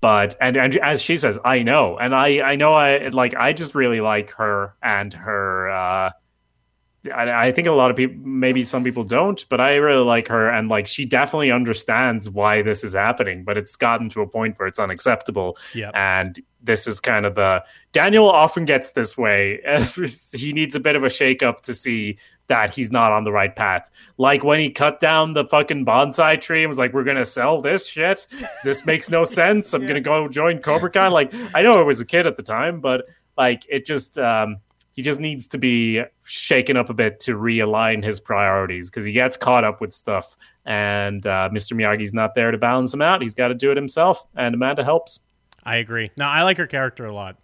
but 0.00 0.36
and, 0.40 0.56
and 0.56 0.76
as 0.78 1.02
she 1.02 1.16
says 1.16 1.38
i 1.44 1.62
know 1.62 1.98
and 1.98 2.14
i 2.14 2.40
i 2.40 2.54
know 2.54 2.74
i 2.74 3.08
like 3.08 3.34
i 3.34 3.52
just 3.52 3.74
really 3.74 4.00
like 4.00 4.30
her 4.30 4.74
and 4.82 5.12
her 5.12 5.70
uh 5.70 6.10
I, 7.08 7.46
I 7.48 7.52
think 7.52 7.66
a 7.66 7.72
lot 7.72 7.90
of 7.90 7.96
people, 7.96 8.16
maybe 8.26 8.64
some 8.64 8.82
people 8.84 9.04
don't, 9.04 9.44
but 9.48 9.60
I 9.60 9.76
really 9.76 10.04
like 10.04 10.28
her, 10.28 10.48
and 10.48 10.68
like 10.68 10.86
she 10.86 11.04
definitely 11.04 11.50
understands 11.50 12.28
why 12.30 12.62
this 12.62 12.84
is 12.84 12.92
happening. 12.94 13.44
But 13.44 13.58
it's 13.58 13.76
gotten 13.76 14.08
to 14.10 14.20
a 14.22 14.26
point 14.26 14.58
where 14.58 14.68
it's 14.68 14.78
unacceptable, 14.78 15.56
Yep. 15.74 15.92
and 15.94 16.38
this 16.62 16.86
is 16.86 16.98
kind 17.00 17.24
of 17.26 17.34
the 17.36 17.62
Daniel 17.92 18.28
often 18.28 18.64
gets 18.64 18.92
this 18.92 19.16
way 19.16 19.60
as 19.64 19.94
he 20.32 20.52
needs 20.52 20.74
a 20.74 20.80
bit 20.80 20.96
of 20.96 21.04
a 21.04 21.08
shakeup 21.08 21.60
to 21.62 21.74
see 21.74 22.18
that 22.48 22.70
he's 22.70 22.90
not 22.92 23.10
on 23.12 23.24
the 23.24 23.32
right 23.32 23.54
path. 23.56 23.90
Like 24.18 24.44
when 24.44 24.60
he 24.60 24.70
cut 24.70 25.00
down 25.00 25.32
the 25.32 25.44
fucking 25.44 25.84
bonsai 25.84 26.40
tree 26.40 26.62
and 26.62 26.68
was 26.68 26.78
like, 26.78 26.92
"We're 26.92 27.04
gonna 27.04 27.24
sell 27.24 27.60
this 27.60 27.88
shit. 27.88 28.26
This 28.64 28.86
makes 28.86 29.10
no 29.10 29.24
sense. 29.40 29.72
I'm 29.74 29.86
gonna 29.86 30.00
go 30.00 30.28
join 30.28 30.58
Cobra 30.60 30.90
Kai." 30.90 31.08
Like 31.08 31.32
I 31.54 31.62
know 31.62 31.78
I 31.78 31.82
was 31.82 32.00
a 32.00 32.06
kid 32.06 32.26
at 32.26 32.36
the 32.36 32.42
time, 32.44 32.80
but 32.80 33.06
like 33.36 33.64
it 33.68 33.84
just 33.84 34.16
um, 34.18 34.56
he 34.96 35.02
just 35.02 35.20
needs 35.20 35.46
to 35.48 35.58
be 35.58 36.02
shaken 36.24 36.76
up 36.78 36.88
a 36.88 36.94
bit 36.94 37.20
to 37.20 37.36
realign 37.36 38.02
his 38.02 38.18
priorities 38.18 38.90
because 38.90 39.04
he 39.04 39.12
gets 39.12 39.36
caught 39.36 39.62
up 39.62 39.82
with 39.82 39.92
stuff, 39.92 40.36
and 40.64 41.26
uh, 41.26 41.50
Mr. 41.52 41.74
Miyagi's 41.74 42.14
not 42.14 42.34
there 42.34 42.50
to 42.50 42.56
balance 42.56 42.94
him 42.94 43.02
out. 43.02 43.20
He's 43.20 43.34
got 43.34 43.48
to 43.48 43.54
do 43.54 43.70
it 43.70 43.76
himself, 43.76 44.26
and 44.34 44.54
Amanda 44.54 44.82
helps. 44.82 45.20
I 45.64 45.76
agree. 45.76 46.10
No, 46.16 46.24
I 46.24 46.42
like 46.44 46.56
her 46.56 46.66
character 46.66 47.04
a 47.04 47.12
lot, 47.12 47.36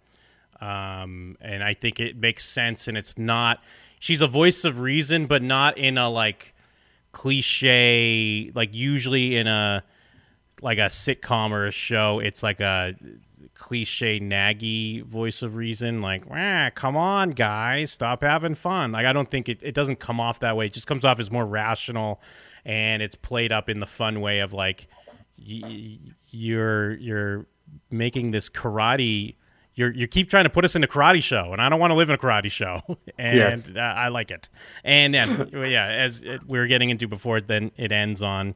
um, 0.61 1.37
and 1.41 1.63
I 1.63 1.75
think 1.75 1.99
it 1.99 2.17
makes 2.17 2.43
sense. 2.43 2.87
And 2.87 2.97
it's 2.97 3.19
not. 3.19 3.61
She's 3.99 4.23
a 4.23 4.27
voice 4.27 4.65
of 4.65 4.79
reason, 4.79 5.27
but 5.27 5.43
not 5.43 5.77
in 5.77 5.99
a 5.99 6.09
like 6.09 6.55
cliche. 7.11 8.51
Like 8.55 8.73
usually 8.73 9.35
in 9.35 9.45
a 9.45 9.83
like 10.63 10.79
a 10.79 10.87
sitcom 10.87 11.51
or 11.51 11.67
a 11.67 11.71
show, 11.71 12.19
it's 12.19 12.41
like 12.41 12.61
a 12.61 12.95
cliche 13.55 14.19
naggy 14.19 15.03
voice 15.03 15.41
of 15.41 15.55
reason 15.55 16.01
like 16.01 16.23
come 16.75 16.97
on 16.97 17.31
guys 17.31 17.91
stop 17.91 18.21
having 18.23 18.55
fun. 18.55 18.91
Like 18.91 19.05
i 19.05 19.13
don't 19.13 19.29
think 19.29 19.47
it, 19.49 19.59
it 19.61 19.73
doesn't 19.73 19.99
come 19.99 20.19
off 20.19 20.39
that 20.39 20.57
way. 20.57 20.65
It 20.65 20.73
just 20.73 20.87
comes 20.87 21.05
off 21.05 21.19
as 21.19 21.31
more 21.31 21.45
rational 21.45 22.21
and 22.65 23.01
it's 23.01 23.15
played 23.15 23.51
up 23.51 23.69
in 23.69 23.79
the 23.79 23.85
fun 23.85 24.21
way 24.21 24.39
of 24.39 24.53
like 24.53 24.87
y- 25.37 25.97
you're 26.29 26.93
you're 26.95 27.45
making 27.91 28.31
this 28.31 28.49
karate 28.49 29.35
you're 29.75 29.91
you 29.91 30.07
keep 30.07 30.29
trying 30.29 30.43
to 30.43 30.49
put 30.49 30.63
us 30.65 30.75
in 30.75 30.83
a 30.83 30.87
karate 30.87 31.21
show 31.23 31.51
and 31.53 31.61
i 31.61 31.69
don't 31.69 31.79
want 31.79 31.91
to 31.91 31.95
live 31.95 32.09
in 32.09 32.15
a 32.15 32.17
karate 32.17 32.51
show. 32.51 32.81
And 33.17 33.37
Yes. 33.37 33.69
uh, 33.75 33.79
i 33.79 34.07
like 34.09 34.31
it. 34.31 34.49
And 34.83 35.13
then 35.13 35.49
yeah 35.53 35.85
as 35.87 36.21
it, 36.21 36.41
we 36.47 36.57
were 36.59 36.67
getting 36.67 36.89
into 36.89 37.07
before 37.07 37.39
then 37.41 37.71
it 37.77 37.91
ends 37.91 38.21
on 38.23 38.55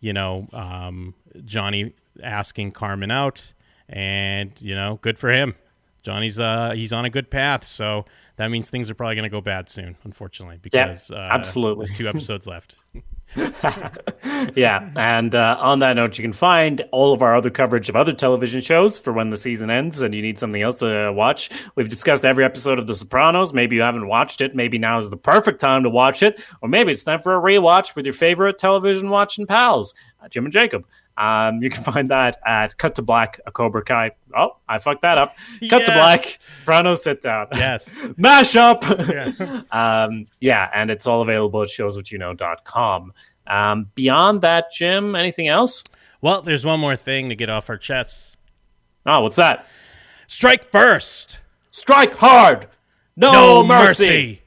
you 0.00 0.12
know 0.12 0.46
um, 0.52 1.14
johnny 1.44 1.92
asking 2.22 2.72
carmen 2.72 3.10
out 3.10 3.52
and 3.88 4.52
you 4.60 4.74
know 4.74 4.98
good 5.02 5.18
for 5.18 5.30
him 5.30 5.54
johnny's 6.02 6.40
uh 6.40 6.72
he's 6.74 6.92
on 6.92 7.04
a 7.04 7.10
good 7.10 7.30
path 7.30 7.64
so 7.64 8.04
that 8.36 8.48
means 8.48 8.68
things 8.68 8.90
are 8.90 8.94
probably 8.94 9.14
going 9.14 9.22
to 9.22 9.30
go 9.30 9.40
bad 9.40 9.68
soon 9.68 9.96
unfortunately 10.04 10.58
because 10.60 11.10
uh, 11.10 11.16
absolutely. 11.16 11.84
there's 11.84 11.96
two 11.96 12.08
episodes 12.08 12.46
left 12.46 12.78
yeah, 14.54 14.88
and 14.96 15.34
uh, 15.34 15.56
on 15.58 15.80
that 15.80 15.94
note, 15.94 16.16
you 16.16 16.22
can 16.22 16.32
find 16.32 16.82
all 16.92 17.12
of 17.12 17.22
our 17.22 17.34
other 17.34 17.50
coverage 17.50 17.88
of 17.88 17.96
other 17.96 18.12
television 18.12 18.60
shows 18.60 18.98
for 18.98 19.12
when 19.12 19.30
the 19.30 19.36
season 19.36 19.68
ends 19.68 20.00
and 20.00 20.14
you 20.14 20.22
need 20.22 20.38
something 20.38 20.62
else 20.62 20.78
to 20.78 21.12
watch. 21.14 21.50
We've 21.74 21.88
discussed 21.88 22.24
every 22.24 22.44
episode 22.44 22.78
of 22.78 22.86
The 22.86 22.94
Sopranos. 22.94 23.52
Maybe 23.52 23.76
you 23.76 23.82
haven't 23.82 24.06
watched 24.06 24.40
it. 24.40 24.54
Maybe 24.54 24.78
now 24.78 24.96
is 24.96 25.10
the 25.10 25.16
perfect 25.16 25.60
time 25.60 25.82
to 25.82 25.90
watch 25.90 26.22
it, 26.22 26.42
or 26.62 26.68
maybe 26.68 26.92
it's 26.92 27.04
time 27.04 27.20
for 27.20 27.36
a 27.36 27.40
rewatch 27.40 27.94
with 27.94 28.06
your 28.06 28.14
favorite 28.14 28.58
television 28.58 29.10
watching 29.10 29.46
pals, 29.46 29.94
uh, 30.22 30.28
Jim 30.28 30.44
and 30.44 30.52
Jacob. 30.52 30.86
Um, 31.18 31.62
you 31.62 31.70
can 31.70 31.82
find 31.92 32.08
that 32.10 32.36
at 32.46 32.76
Cut 32.78 32.94
to 32.96 33.02
Black, 33.02 33.40
a 33.46 33.50
Cobra 33.52 33.82
Kai. 33.82 34.12
Oh, 34.36 34.56
I 34.68 34.78
fucked 34.78 35.02
that 35.02 35.18
up. 35.18 35.34
Cut 35.70 35.86
to 35.86 35.92
Black, 35.92 36.38
Sopranos 36.60 37.02
sit 37.04 37.20
down. 37.22 37.46
yes 37.54 38.06
Mash 38.16 38.54
up. 38.56 38.84
Yeah. 38.84 39.62
um, 39.70 40.26
yeah, 40.40 40.68
and 40.74 40.90
it's 40.90 41.06
all 41.06 41.22
available 41.22 41.62
at 41.62 41.68
showswhatyouknow.com. 41.68 43.12
Um, 43.46 43.90
beyond 43.94 44.40
that, 44.42 44.70
Jim, 44.72 45.14
anything 45.14 45.48
else? 45.48 45.82
well 46.22 46.40
there's 46.40 46.64
one 46.64 46.80
more 46.80 46.96
thing 46.96 47.28
to 47.28 47.34
get 47.36 47.50
off 47.50 47.68
our 47.68 47.76
chests 47.76 48.36
Oh, 49.04 49.20
what's 49.20 49.36
that? 49.36 49.66
strike 50.26 50.64
first 50.70 51.38
Strike 51.70 52.14
hard. 52.14 52.68
No, 53.16 53.32
no 53.32 53.64
mercy. 53.64 54.02
mercy. 54.04 54.42